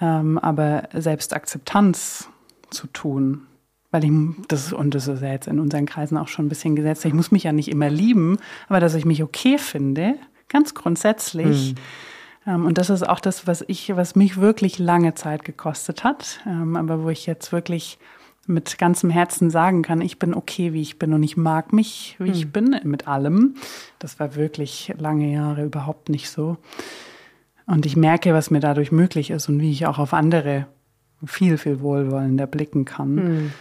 ähm, 0.01 0.37
aber 0.37 0.89
Selbstakzeptanz 0.93 2.29
zu 2.71 2.87
tun. 2.87 3.43
Weil 3.91 4.03
ich, 4.03 4.11
das, 4.47 4.71
und 4.71 4.93
das 4.93 5.07
ist 5.07 5.21
ja 5.21 5.31
jetzt 5.31 5.47
in 5.47 5.59
unseren 5.59 5.85
Kreisen 5.85 6.17
auch 6.17 6.27
schon 6.27 6.45
ein 6.45 6.49
bisschen 6.49 6.75
gesetzt, 6.75 7.05
ich 7.05 7.13
muss 7.13 7.31
mich 7.31 7.43
ja 7.43 7.51
nicht 7.51 7.69
immer 7.69 7.89
lieben, 7.89 8.37
aber 8.67 8.79
dass 8.79 8.93
ich 8.93 9.05
mich 9.05 9.23
okay 9.23 9.57
finde, 9.57 10.15
ganz 10.47 10.75
grundsätzlich. 10.75 11.73
Mhm. 11.73 11.77
Ähm, 12.45 12.65
und 12.65 12.77
das 12.77 12.89
ist 12.89 13.07
auch 13.07 13.19
das, 13.19 13.47
was 13.47 13.63
ich, 13.67 13.95
was 13.95 14.15
mich 14.15 14.37
wirklich 14.37 14.77
lange 14.77 15.15
Zeit 15.15 15.43
gekostet 15.43 16.03
hat, 16.03 16.39
ähm, 16.45 16.75
aber 16.75 17.03
wo 17.03 17.09
ich 17.09 17.25
jetzt 17.25 17.51
wirklich 17.51 17.97
mit 18.45 18.77
ganzem 18.79 19.09
Herzen 19.11 19.51
sagen 19.51 19.83
kann, 19.83 20.01
ich 20.01 20.17
bin 20.17 20.33
okay, 20.33 20.73
wie 20.73 20.81
ich 20.81 20.97
bin 20.97 21.13
und 21.13 21.21
ich 21.21 21.37
mag 21.37 21.71
mich, 21.71 22.15
wie 22.17 22.29
mhm. 22.29 22.35
ich 22.35 22.51
bin, 22.51 22.79
mit 22.83 23.07
allem. 23.07 23.55
Das 23.99 24.19
war 24.19 24.35
wirklich 24.35 24.93
lange 24.97 25.31
Jahre 25.31 25.63
überhaupt 25.63 26.09
nicht 26.09 26.29
so. 26.29 26.57
Und 27.67 27.85
ich 27.85 27.95
merke, 27.95 28.33
was 28.33 28.49
mir 28.49 28.59
dadurch 28.59 28.91
möglich 28.91 29.29
ist 29.29 29.49
und 29.49 29.59
wie 29.59 29.71
ich 29.71 29.85
auch 29.85 29.99
auf 29.99 30.13
andere 30.13 30.65
viel, 31.25 31.57
viel 31.57 31.81
wohlwollender 31.81 32.47
blicken 32.47 32.85
kann. 32.85 33.15
Mhm. 33.15 33.51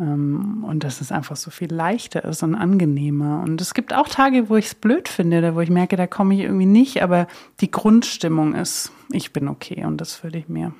Ähm, 0.00 0.64
und 0.66 0.84
dass 0.84 1.00
es 1.00 1.10
einfach 1.10 1.36
so 1.36 1.50
viel 1.50 1.72
leichter 1.72 2.24
ist 2.24 2.42
und 2.42 2.54
angenehmer. 2.54 3.42
Und 3.42 3.60
es 3.60 3.74
gibt 3.74 3.92
auch 3.92 4.08
Tage, 4.08 4.48
wo 4.48 4.56
ich 4.56 4.66
es 4.66 4.74
blöd 4.74 5.08
finde, 5.08 5.38
oder 5.38 5.54
wo 5.54 5.60
ich 5.60 5.70
merke, 5.70 5.96
da 5.96 6.06
komme 6.06 6.34
ich 6.34 6.40
irgendwie 6.40 6.66
nicht, 6.66 7.02
aber 7.02 7.26
die 7.60 7.70
Grundstimmung 7.70 8.54
ist, 8.54 8.92
ich 9.10 9.32
bin 9.32 9.48
okay 9.48 9.84
und 9.84 10.00
das 10.00 10.22
würde 10.22 10.38
ich 10.38 10.48
mir 10.48 10.72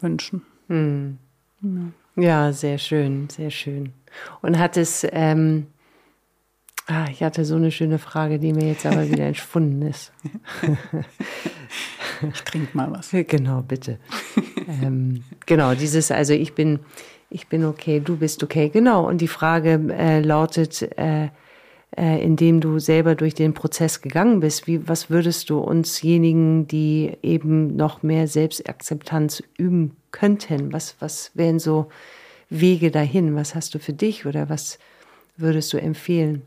wünschen. 0.00 0.42
Mhm. 0.68 1.18
Ja. 2.16 2.22
ja. 2.22 2.52
sehr 2.52 2.78
schön, 2.78 3.28
sehr 3.28 3.50
schön. 3.50 3.92
Und 4.42 4.58
hat 4.58 4.76
es, 4.76 5.04
ähm, 5.10 5.66
ah, 6.86 7.06
ich 7.10 7.22
hatte 7.22 7.44
so 7.44 7.56
eine 7.56 7.72
schöne 7.72 7.98
Frage, 7.98 8.38
die 8.38 8.52
mir 8.52 8.68
jetzt 8.68 8.86
aber 8.86 9.10
wieder 9.10 9.24
entschwunden 9.26 9.82
ist. 9.82 10.12
ich 12.32 12.42
trinke 12.42 12.76
mal 12.76 12.92
was. 12.92 13.10
Genau, 13.26 13.62
bitte. 13.62 13.98
Ähm, 14.68 15.24
genau, 15.46 15.74
dieses, 15.74 16.10
also 16.10 16.32
ich 16.32 16.54
bin, 16.54 16.80
ich 17.30 17.48
bin 17.48 17.64
okay, 17.64 18.00
du 18.00 18.16
bist 18.16 18.42
okay, 18.42 18.68
genau. 18.68 19.06
Und 19.06 19.20
die 19.20 19.28
Frage 19.28 19.80
äh, 19.90 20.20
lautet, 20.20 20.82
äh, 20.98 21.28
äh, 21.96 22.22
indem 22.24 22.60
du 22.60 22.78
selber 22.78 23.14
durch 23.14 23.34
den 23.34 23.54
Prozess 23.54 24.02
gegangen 24.02 24.40
bist, 24.40 24.66
wie, 24.66 24.88
was 24.88 25.10
würdest 25.10 25.50
du 25.50 25.58
unsjenigen, 25.58 26.66
die 26.66 27.12
eben 27.22 27.76
noch 27.76 28.02
mehr 28.02 28.26
Selbstakzeptanz 28.26 29.42
üben 29.56 29.96
könnten, 30.10 30.72
was, 30.72 30.96
was 30.98 31.30
wären 31.34 31.58
so 31.58 31.88
Wege 32.50 32.90
dahin? 32.90 33.36
Was 33.36 33.54
hast 33.54 33.74
du 33.74 33.78
für 33.78 33.92
dich 33.92 34.26
oder 34.26 34.48
was 34.48 34.78
würdest 35.36 35.72
du 35.72 35.78
empfehlen? 35.78 36.42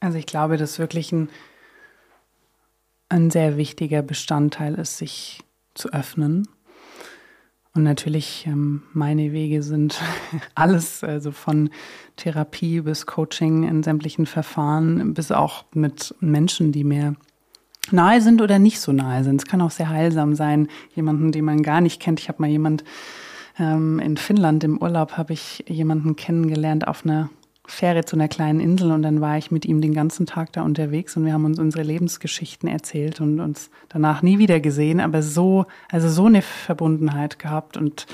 Also 0.00 0.18
ich 0.18 0.26
glaube, 0.26 0.56
dass 0.56 0.78
wirklich 0.80 1.12
ein 1.12 1.28
ein 3.12 3.30
sehr 3.30 3.56
wichtiger 3.56 4.02
Bestandteil 4.02 4.74
ist, 4.74 4.96
sich 4.96 5.44
zu 5.74 5.92
öffnen. 5.92 6.48
Und 7.74 7.84
natürlich, 7.84 8.46
ähm, 8.46 8.82
meine 8.92 9.32
Wege 9.32 9.62
sind 9.62 10.00
alles, 10.54 11.04
also 11.04 11.30
von 11.30 11.70
Therapie 12.16 12.80
bis 12.80 13.06
Coaching 13.06 13.64
in 13.64 13.82
sämtlichen 13.82 14.26
Verfahren, 14.26 15.14
bis 15.14 15.30
auch 15.30 15.64
mit 15.74 16.14
Menschen, 16.20 16.72
die 16.72 16.84
mir 16.84 17.14
nahe 17.90 18.20
sind 18.20 18.40
oder 18.40 18.58
nicht 18.58 18.80
so 18.80 18.92
nahe 18.92 19.24
sind. 19.24 19.42
Es 19.42 19.48
kann 19.48 19.60
auch 19.60 19.70
sehr 19.70 19.90
heilsam 19.90 20.34
sein, 20.34 20.68
jemanden, 20.94 21.32
den 21.32 21.44
man 21.44 21.62
gar 21.62 21.80
nicht 21.80 22.00
kennt. 22.00 22.20
Ich 22.20 22.28
habe 22.28 22.40
mal 22.40 22.50
jemand 22.50 22.82
ähm, 23.58 23.98
in 23.98 24.16
Finnland 24.16 24.64
im 24.64 24.78
Urlaub, 24.78 25.18
habe 25.18 25.34
ich 25.34 25.64
jemanden 25.66 26.16
kennengelernt 26.16 26.88
auf 26.88 27.04
einer 27.04 27.30
Fähre 27.64 28.04
zu 28.04 28.16
einer 28.16 28.28
kleinen 28.28 28.58
Insel 28.58 28.90
und 28.90 29.02
dann 29.02 29.20
war 29.20 29.38
ich 29.38 29.50
mit 29.50 29.64
ihm 29.64 29.80
den 29.80 29.94
ganzen 29.94 30.26
Tag 30.26 30.52
da 30.52 30.62
unterwegs 30.62 31.16
und 31.16 31.24
wir 31.24 31.32
haben 31.32 31.44
uns 31.44 31.60
unsere 31.60 31.84
Lebensgeschichten 31.84 32.68
erzählt 32.68 33.20
und 33.20 33.38
uns 33.38 33.70
danach 33.88 34.22
nie 34.22 34.38
wieder 34.38 34.58
gesehen, 34.58 35.00
aber 35.00 35.22
so, 35.22 35.66
also 35.90 36.08
so 36.08 36.26
eine 36.26 36.42
Verbundenheit 36.42 37.38
gehabt 37.38 37.76
und 37.76 38.06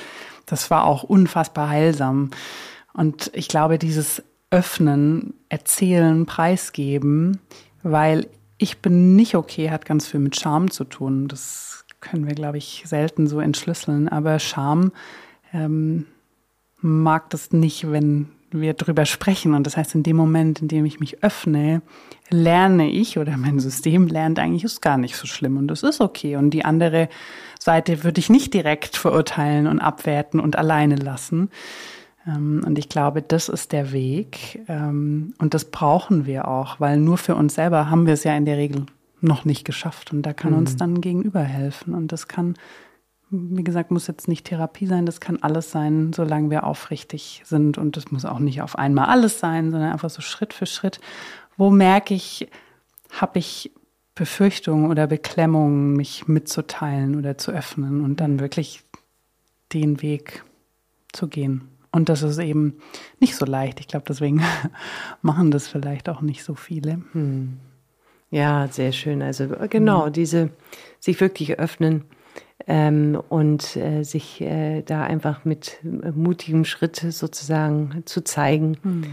das 0.44 0.70
war 0.70 0.84
auch 0.84 1.02
unfassbar 1.02 1.68
heilsam. 1.70 2.30
Und 2.92 3.30
ich 3.34 3.48
glaube, 3.48 3.78
dieses 3.78 4.22
Öffnen, 4.50 5.34
Erzählen, 5.48 6.26
Preisgeben, 6.26 7.38
weil 7.82 8.26
ich 8.56 8.78
bin 8.78 9.14
nicht 9.14 9.34
okay, 9.34 9.70
hat 9.70 9.84
ganz 9.84 10.06
viel 10.08 10.20
mit 10.20 10.38
Scham 10.38 10.70
zu 10.70 10.84
tun. 10.84 11.28
Das 11.28 11.84
können 12.00 12.26
wir, 12.26 12.34
glaube 12.34 12.58
ich, 12.58 12.82
selten 12.86 13.26
so 13.26 13.40
entschlüsseln. 13.40 14.08
Aber 14.08 14.38
Scham 14.38 14.92
ähm, 15.52 16.06
mag 16.80 17.30
das 17.30 17.52
nicht, 17.52 17.90
wenn 17.90 18.28
wir 18.50 18.74
drüber 18.74 19.04
sprechen. 19.04 19.54
Und 19.54 19.66
das 19.66 19.76
heißt, 19.76 19.94
in 19.94 20.02
dem 20.02 20.16
Moment, 20.16 20.62
in 20.62 20.68
dem 20.68 20.84
ich 20.84 21.00
mich 21.00 21.22
öffne, 21.22 21.82
lerne 22.30 22.90
ich 22.90 23.18
oder 23.18 23.36
mein 23.36 23.60
System 23.60 24.06
lernt 24.06 24.38
eigentlich, 24.38 24.64
ist 24.64 24.82
gar 24.82 24.98
nicht 24.98 25.16
so 25.16 25.26
schlimm 25.26 25.56
und 25.56 25.68
das 25.68 25.82
ist 25.82 26.00
okay. 26.00 26.36
Und 26.36 26.50
die 26.50 26.64
andere 26.64 27.08
Seite 27.58 28.04
würde 28.04 28.20
ich 28.20 28.30
nicht 28.30 28.54
direkt 28.54 28.96
verurteilen 28.96 29.66
und 29.66 29.80
abwerten 29.80 30.40
und 30.40 30.56
alleine 30.56 30.96
lassen. 30.96 31.50
Ähm, 32.26 32.62
und 32.66 32.78
ich 32.78 32.88
glaube, 32.88 33.22
das 33.22 33.48
ist 33.48 33.72
der 33.72 33.92
Weg. 33.92 34.60
Ähm, 34.68 35.34
und 35.38 35.54
das 35.54 35.64
brauchen 35.66 36.26
wir 36.26 36.48
auch, 36.48 36.80
weil 36.80 36.98
nur 36.98 37.18
für 37.18 37.34
uns 37.34 37.54
selber 37.54 37.90
haben 37.90 38.06
wir 38.06 38.14
es 38.14 38.24
ja 38.24 38.36
in 38.36 38.44
der 38.44 38.56
Regel 38.56 38.86
noch 39.20 39.44
nicht 39.44 39.64
geschafft. 39.64 40.12
Und 40.12 40.22
da 40.22 40.32
kann 40.32 40.52
mhm. 40.52 40.58
uns 40.58 40.76
dann 40.76 41.00
gegenüber 41.00 41.42
helfen. 41.42 41.94
Und 41.94 42.12
das 42.12 42.28
kann 42.28 42.54
wie 43.30 43.64
gesagt, 43.64 43.90
muss 43.90 44.06
jetzt 44.06 44.28
nicht 44.28 44.46
Therapie 44.46 44.86
sein, 44.86 45.06
das 45.06 45.20
kann 45.20 45.42
alles 45.42 45.70
sein, 45.70 46.12
solange 46.12 46.50
wir 46.50 46.64
aufrichtig 46.64 47.42
sind. 47.44 47.78
Und 47.78 47.96
das 47.96 48.10
muss 48.10 48.24
auch 48.24 48.38
nicht 48.38 48.62
auf 48.62 48.78
einmal 48.78 49.06
alles 49.06 49.38
sein, 49.38 49.70
sondern 49.70 49.92
einfach 49.92 50.10
so 50.10 50.22
Schritt 50.22 50.52
für 50.54 50.66
Schritt. 50.66 51.00
Wo 51.56 51.70
merke 51.70 52.14
ich, 52.14 52.48
habe 53.10 53.38
ich 53.38 53.72
Befürchtungen 54.14 54.90
oder 54.90 55.06
Beklemmungen, 55.06 55.94
mich 55.94 56.26
mitzuteilen 56.26 57.16
oder 57.16 57.38
zu 57.38 57.52
öffnen 57.52 58.02
und 58.02 58.20
dann 58.20 58.40
wirklich 58.40 58.82
den 59.72 60.02
Weg 60.02 60.42
zu 61.12 61.28
gehen. 61.28 61.68
Und 61.90 62.08
das 62.08 62.22
ist 62.22 62.38
eben 62.38 62.78
nicht 63.20 63.36
so 63.36 63.44
leicht. 63.44 63.80
Ich 63.80 63.88
glaube, 63.88 64.06
deswegen 64.08 64.42
machen 65.22 65.50
das 65.50 65.68
vielleicht 65.68 66.08
auch 66.08 66.20
nicht 66.20 66.44
so 66.44 66.54
viele. 66.54 67.02
Hm. 67.12 67.58
Ja, 68.30 68.68
sehr 68.68 68.92
schön. 68.92 69.22
Also 69.22 69.48
genau, 69.68 70.06
hm. 70.06 70.12
diese 70.12 70.50
sich 70.98 71.20
wirklich 71.20 71.58
öffnen 71.58 72.04
ähm, 72.68 73.20
und 73.30 73.76
äh, 73.76 74.04
sich 74.04 74.42
äh, 74.42 74.82
da 74.82 75.02
einfach 75.02 75.44
mit 75.46 75.78
mutigem 76.14 76.64
Schritt 76.64 76.96
sozusagen 76.96 78.02
zu 78.04 78.22
zeigen. 78.22 78.76
Mhm. 78.82 79.04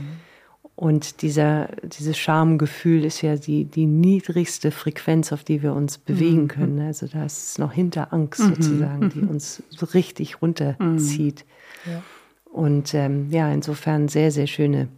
Und 0.76 1.22
dieser, 1.22 1.70
dieses 1.84 2.18
Schamgefühl 2.18 3.06
ist 3.06 3.22
ja 3.22 3.38
die, 3.38 3.64
die 3.64 3.86
niedrigste 3.86 4.72
Frequenz, 4.72 5.32
auf 5.32 5.46
die 5.46 5.64
wir 5.64 5.74
uns 5.74 5.98
bewegen 5.98 6.44
mhm. 6.44 6.48
können. 6.50 6.82
Also 6.82 7.08
da 7.08 7.24
ist 7.24 7.58
noch 7.60 7.72
hinter 7.72 8.12
Angst 8.12 8.42
mhm. 8.42 8.56
sozusagen, 8.56 9.10
die 9.10 9.22
mhm. 9.22 9.30
uns 9.30 9.64
so 9.70 9.86
richtig 9.86 10.42
runterzieht. 10.42 11.46
Mhm. 11.86 11.92
Ja. 11.92 12.04
Und 12.52 12.94
ähm, 12.94 13.30
ja, 13.32 13.52
insofern 13.54 14.10
sehr, 14.10 14.32
sehr 14.32 14.48
schöne 14.48 14.90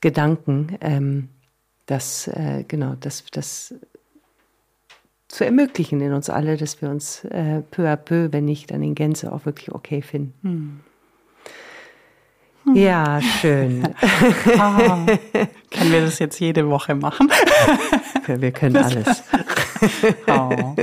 Gedanken, 0.00 0.76
ähm, 0.80 1.28
dass, 1.86 2.26
äh, 2.26 2.64
genau, 2.66 2.96
dass, 2.98 3.24
dass 3.30 3.74
zu 5.32 5.46
ermöglichen 5.46 6.00
in 6.02 6.12
uns 6.12 6.28
alle, 6.28 6.58
dass 6.58 6.82
wir 6.82 6.90
uns 6.90 7.24
äh, 7.24 7.62
peu 7.70 7.88
à 7.88 7.96
peu, 7.96 8.28
wenn 8.32 8.44
nicht 8.44 8.70
dann 8.70 8.82
in 8.82 8.94
Gänze, 8.94 9.32
auch 9.32 9.46
wirklich 9.46 9.72
okay 9.72 10.02
finden. 10.02 10.34
Hm. 10.42 10.80
Hm. 12.64 12.76
Ja, 12.76 13.18
schön. 13.22 13.82
ah, 14.58 15.06
können 15.70 15.92
wir 15.92 16.02
das 16.02 16.18
jetzt 16.18 16.38
jede 16.38 16.68
Woche 16.68 16.94
machen? 16.94 17.30
wir 18.26 18.52
können 18.52 18.76
alles. 18.76 19.24
oh. 20.28 20.76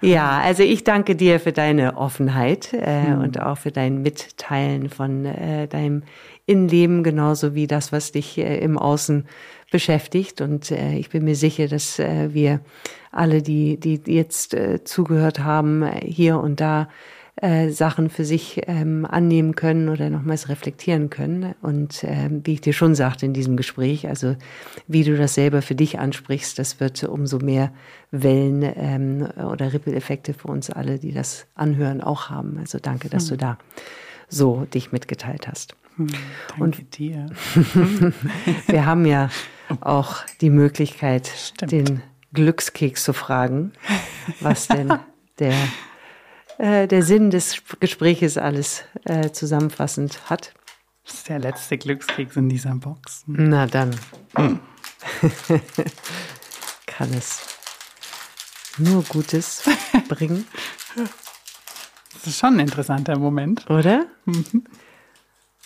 Ja, 0.00 0.40
also 0.40 0.62
ich 0.62 0.82
danke 0.82 1.16
dir 1.16 1.38
für 1.38 1.52
deine 1.52 1.98
Offenheit 1.98 2.72
äh, 2.72 3.08
hm. 3.08 3.20
und 3.20 3.40
auch 3.42 3.58
für 3.58 3.72
dein 3.72 4.00
Mitteilen 4.00 4.88
von 4.88 5.26
äh, 5.26 5.68
deinem 5.68 6.02
Innenleben, 6.46 7.02
genauso 7.02 7.54
wie 7.54 7.66
das, 7.66 7.92
was 7.92 8.12
dich 8.12 8.38
äh, 8.38 8.58
im 8.58 8.78
Außen 8.78 9.26
beschäftigt. 9.70 10.40
Und 10.40 10.70
äh, 10.70 10.96
ich 10.96 11.10
bin 11.10 11.24
mir 11.24 11.36
sicher, 11.36 11.68
dass 11.68 11.98
äh, 11.98 12.32
wir 12.32 12.60
alle, 13.10 13.42
die, 13.42 13.78
die 13.78 14.00
jetzt 14.06 14.54
äh, 14.54 14.84
zugehört 14.84 15.40
haben, 15.40 15.82
äh, 15.82 16.00
hier 16.06 16.38
und 16.38 16.60
da 16.60 16.88
äh, 17.42 17.68
Sachen 17.68 18.08
für 18.08 18.24
sich 18.24 18.62
ähm, 18.66 19.04
annehmen 19.04 19.54
können 19.54 19.90
oder 19.90 20.08
nochmals 20.08 20.48
reflektieren 20.48 21.10
können. 21.10 21.54
Und 21.60 22.02
äh, 22.02 22.30
wie 22.30 22.54
ich 22.54 22.60
dir 22.62 22.72
schon 22.72 22.94
sagte 22.94 23.26
in 23.26 23.34
diesem 23.34 23.58
Gespräch, 23.58 24.08
also 24.08 24.36
wie 24.86 25.04
du 25.04 25.16
das 25.18 25.34
selber 25.34 25.60
für 25.60 25.74
dich 25.74 25.98
ansprichst, 25.98 26.58
das 26.58 26.80
wird 26.80 27.04
umso 27.04 27.38
mehr 27.38 27.72
Wellen 28.10 28.62
ähm, 28.62 29.28
oder 29.50 29.74
Ripple-Effekte 29.74 30.32
für 30.32 30.48
uns 30.48 30.70
alle, 30.70 30.98
die 30.98 31.12
das 31.12 31.46
anhören, 31.54 32.00
auch 32.00 32.30
haben. 32.30 32.56
Also 32.58 32.78
danke, 32.80 33.10
dass 33.10 33.24
hm. 33.24 33.30
du 33.30 33.36
da 33.36 33.58
so 34.28 34.66
dich 34.72 34.92
mitgeteilt 34.92 35.46
hast. 35.46 35.76
Hm, 35.96 36.08
danke 36.48 36.62
und 36.62 36.98
dir. 36.98 37.26
wir 38.66 38.86
haben 38.86 39.06
ja 39.06 39.30
auch 39.80 40.24
die 40.40 40.50
Möglichkeit, 40.50 41.26
Stimmt. 41.26 41.72
den 41.72 42.02
Glückskeks 42.32 43.02
zu 43.04 43.12
fragen, 43.12 43.72
was 44.40 44.68
denn 44.68 44.92
der, 45.38 45.54
äh, 46.58 46.86
der 46.86 47.02
Sinn 47.02 47.30
des 47.30 47.62
Gespräches 47.80 48.38
alles 48.38 48.84
äh, 49.04 49.30
zusammenfassend 49.30 50.28
hat. 50.28 50.54
Das 51.04 51.14
ist 51.14 51.28
der 51.28 51.38
letzte 51.38 51.78
Glückskeks 51.78 52.36
in 52.36 52.48
dieser 52.48 52.74
Box. 52.74 53.24
Na 53.26 53.66
dann. 53.66 53.96
Hm. 54.34 54.60
Kann 56.86 57.12
es 57.14 57.40
nur 58.78 59.02
Gutes 59.04 59.62
bringen. 60.08 60.46
Das 62.12 62.26
ist 62.26 62.38
schon 62.38 62.54
ein 62.54 62.60
interessanter 62.60 63.18
Moment. 63.18 63.68
Oder? 63.70 64.06
Mhm. 64.24 64.64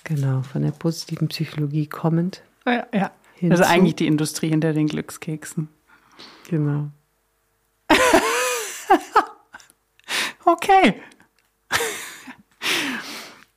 Genau, 0.05 0.43
von 0.43 0.63
der 0.63 0.71
positiven 0.71 1.29
Psychologie 1.29 1.87
kommend. 1.87 2.43
Ja, 2.67 2.87
ja. 2.93 3.11
Hinzu. 3.35 3.63
Also 3.63 3.73
eigentlich 3.73 3.97
die 3.97 4.07
Industrie 4.07 4.49
hinter 4.49 4.73
den 4.73 4.87
Glückskeksen. 4.87 5.69
Genau. 6.49 6.91
okay. 10.45 11.01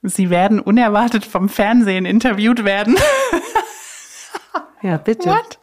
Sie 0.01 0.29
werden 0.29 0.59
unerwartet 0.59 1.25
vom 1.25 1.49
Fernsehen 1.49 2.05
interviewt 2.05 2.63
werden. 2.63 2.95
ja, 4.81 4.97
bitte. 4.97 5.29
What? 5.29 5.59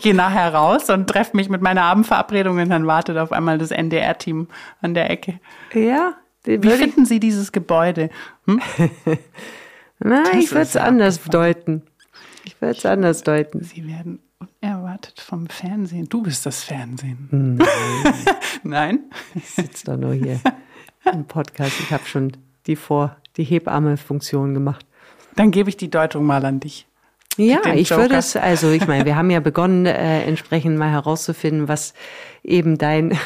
Geh 0.00 0.12
nachher 0.12 0.54
raus 0.54 0.90
und 0.90 1.08
treffe 1.08 1.36
mich 1.36 1.48
mit 1.48 1.62
meiner 1.62 1.82
Abendverabredung 1.82 2.58
und 2.58 2.68
dann 2.68 2.86
wartet 2.86 3.16
auf 3.16 3.32
einmal 3.32 3.58
das 3.58 3.70
NDR-Team 3.70 4.48
an 4.80 4.94
der 4.94 5.10
Ecke. 5.10 5.40
Ja. 5.72 6.14
Wie 6.44 6.70
finden 6.70 7.04
Sie 7.04 7.20
dieses 7.20 7.52
Gebäude? 7.52 8.10
Hm? 8.46 8.60
Nein, 10.00 10.38
ich 10.38 10.50
würde 10.50 10.62
es 10.62 10.76
anders 10.76 11.20
deuten. 11.22 11.82
Ich 12.44 12.60
würde 12.60 12.76
es 12.78 12.86
anders 12.86 13.22
deuten. 13.22 13.62
Sie 13.62 13.86
werden 13.86 14.20
unerwartet 14.38 15.20
vom 15.20 15.48
Fernsehen. 15.48 16.08
Du 16.08 16.22
bist 16.22 16.46
das 16.46 16.64
Fernsehen. 16.64 17.28
Nein. 17.30 17.68
Nein? 18.62 19.00
Ich 19.34 19.50
sitze 19.50 19.86
doch 19.86 19.96
nur 19.96 20.14
hier 20.14 20.40
im 21.12 21.24
Podcast. 21.26 21.80
Ich 21.80 21.92
habe 21.92 22.06
schon 22.06 22.32
die 22.66 22.76
vor 22.76 23.16
die 23.36 23.44
Hebamme-Funktion 23.44 24.54
gemacht. 24.54 24.86
Dann 25.36 25.50
gebe 25.50 25.70
ich 25.70 25.76
die 25.76 25.90
Deutung 25.90 26.24
mal 26.24 26.44
an 26.44 26.60
dich. 26.60 26.86
Ja, 27.36 27.60
ich 27.72 27.90
würde 27.90 28.16
es, 28.16 28.34
also 28.34 28.70
ich 28.70 28.88
meine, 28.88 29.04
wir 29.04 29.14
haben 29.14 29.30
ja 29.30 29.38
begonnen, 29.38 29.86
äh, 29.86 30.24
entsprechend 30.24 30.76
mal 30.76 30.90
herauszufinden, 30.90 31.68
was 31.68 31.94
eben 32.42 32.78
dein 32.78 33.16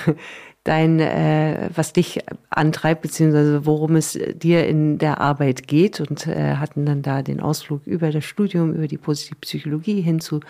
dein, 0.65 1.01
äh, 1.01 1.71
was 1.75 1.93
dich 1.93 2.21
antreibt, 2.51 3.03
beziehungsweise 3.03 3.67
worum 3.67 3.97
es 3.97 4.19
dir 4.35 4.67
in 4.67 4.99
der 4.99 5.21
Arbeit 5.21 5.67
geht 5.67 6.01
und 6.01 6.27
äh, 6.29 6.55
hatten 6.57 6.87
dann 6.87 7.03
da 7.03 7.23
den 7.23 7.41
Ausflug 7.41 7.85
über 7.87 8.11
das 8.13 8.25
Studium, 8.25 8.73
über 8.73 8.87
die 8.87 8.99
positive 8.99 9.37
Psychologie 9.41 10.01
hin 10.01 10.21
zu 10.21 10.41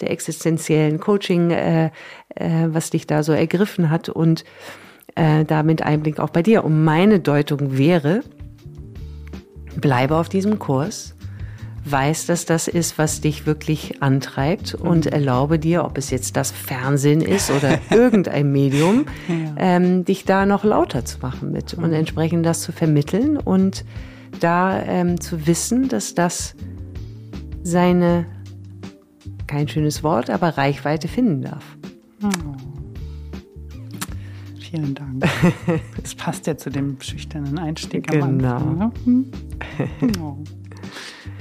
der 0.00 0.10
existenziellen 0.10 0.98
Coaching, 0.98 1.52
äh, 1.52 1.86
äh, 2.34 2.66
was 2.66 2.90
dich 2.90 3.06
da 3.06 3.22
so 3.22 3.32
ergriffen 3.32 3.90
hat 3.90 4.08
und 4.08 4.44
äh, 5.14 5.44
damit 5.44 5.82
Einblick 5.82 6.18
auch 6.18 6.30
bei 6.30 6.42
dir. 6.42 6.64
Und 6.64 6.82
meine 6.82 7.20
Deutung 7.20 7.78
wäre, 7.78 8.22
bleibe 9.76 10.16
auf 10.16 10.28
diesem 10.28 10.58
Kurs, 10.58 11.14
weiß, 11.84 12.26
dass 12.26 12.44
das 12.44 12.68
ist, 12.68 12.98
was 12.98 13.20
dich 13.20 13.46
wirklich 13.46 14.02
antreibt 14.02 14.74
und 14.74 15.06
mhm. 15.06 15.12
erlaube 15.12 15.58
dir, 15.58 15.84
ob 15.84 15.98
es 15.98 16.10
jetzt 16.10 16.36
das 16.36 16.50
Fernsehen 16.50 17.20
ist 17.20 17.50
oder 17.50 17.78
irgendein 17.90 18.52
Medium, 18.52 19.06
ja. 19.28 19.54
ähm, 19.56 20.04
dich 20.04 20.24
da 20.24 20.46
noch 20.46 20.64
lauter 20.64 21.04
zu 21.04 21.18
machen 21.20 21.52
mit 21.52 21.74
und 21.74 21.88
mhm. 21.88 21.94
entsprechend 21.94 22.44
das 22.44 22.60
zu 22.60 22.72
vermitteln 22.72 23.36
und 23.36 23.84
da 24.38 24.80
ähm, 24.82 25.20
zu 25.20 25.46
wissen, 25.46 25.88
dass 25.88 26.14
das 26.14 26.54
seine, 27.62 28.26
kein 29.46 29.68
schönes 29.68 30.02
Wort, 30.02 30.30
aber 30.30 30.56
Reichweite 30.56 31.08
finden 31.08 31.42
darf. 31.42 31.64
Oh. 32.22 32.28
Vielen 34.70 34.94
Dank. 34.94 35.24
Das 36.00 36.14
passt 36.14 36.46
ja 36.46 36.56
zu 36.56 36.70
dem 36.70 37.00
schüchternen 37.00 37.58
Einstieg. 37.58 38.06
Genau. 38.06 38.26
Anfang, 38.26 38.92
ne? 39.04 39.24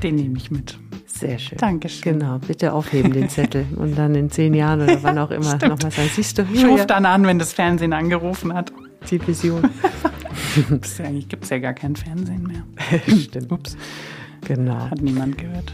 Den 0.01 0.15
nehme 0.15 0.37
ich 0.37 0.51
mit. 0.51 0.77
Sehr 1.05 1.37
schön. 1.37 1.57
Dankeschön. 1.57 2.19
Genau, 2.19 2.39
bitte 2.39 2.71
aufheben 2.71 3.11
den 3.11 3.29
Zettel 3.29 3.65
und 3.75 3.97
dann 3.97 4.15
in 4.15 4.29
zehn 4.29 4.53
Jahren 4.53 4.81
oder 4.81 5.03
wann 5.03 5.17
auch 5.17 5.31
immer 5.31 5.55
nochmal 5.55 5.91
sagen, 5.91 6.09
siehst 6.13 6.37
du. 6.37 6.47
Ich 6.53 6.65
rufe 6.65 6.85
dann 6.85 7.05
an, 7.05 7.25
wenn 7.25 7.39
das 7.39 7.53
Fernsehen 7.53 7.93
angerufen 7.93 8.53
hat. 8.53 8.71
Die 9.09 9.25
Vision. 9.25 9.61
Eigentlich 10.99 11.27
gibt 11.27 11.43
es 11.43 11.49
ja 11.49 11.57
gar 11.57 11.73
kein 11.73 11.95
Fernsehen 11.95 12.43
mehr. 12.43 12.63
Stimmt. 13.17 13.51
Ups. 13.51 13.77
Genau. 14.47 14.89
Hat 14.89 15.01
niemand 15.01 15.37
gehört. 15.37 15.73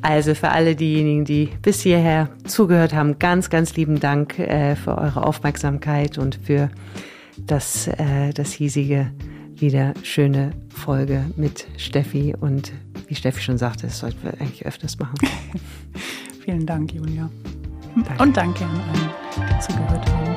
Also 0.00 0.34
für 0.34 0.48
alle 0.48 0.74
diejenigen, 0.74 1.24
die 1.24 1.50
bis 1.62 1.80
hierher 1.82 2.28
zugehört 2.44 2.92
haben, 2.92 3.18
ganz, 3.18 3.50
ganz 3.50 3.76
lieben 3.76 4.00
Dank 4.00 4.38
äh, 4.38 4.74
für 4.74 4.98
eure 4.98 5.24
Aufmerksamkeit 5.24 6.18
und 6.18 6.38
für 6.42 6.70
das, 7.38 7.86
äh, 7.86 8.32
das 8.34 8.52
hiesige 8.52 9.12
wieder 9.62 9.94
schöne 10.02 10.52
Folge 10.68 11.24
mit 11.36 11.66
Steffi 11.78 12.34
und 12.38 12.72
wie 13.06 13.14
Steffi 13.14 13.40
schon 13.40 13.56
sagte, 13.56 13.86
das 13.86 14.00
sollten 14.00 14.22
wir 14.24 14.34
eigentlich 14.40 14.66
öfters 14.66 14.98
machen. 14.98 15.14
Vielen 16.44 16.66
Dank, 16.66 16.92
Julia. 16.92 17.30
Danke. 17.94 18.22
Und 18.22 18.36
danke 18.36 18.64
an 18.64 18.80
alle, 18.80 19.48
die 19.48 19.60
zugehört 19.60 20.10
haben. 20.10 20.31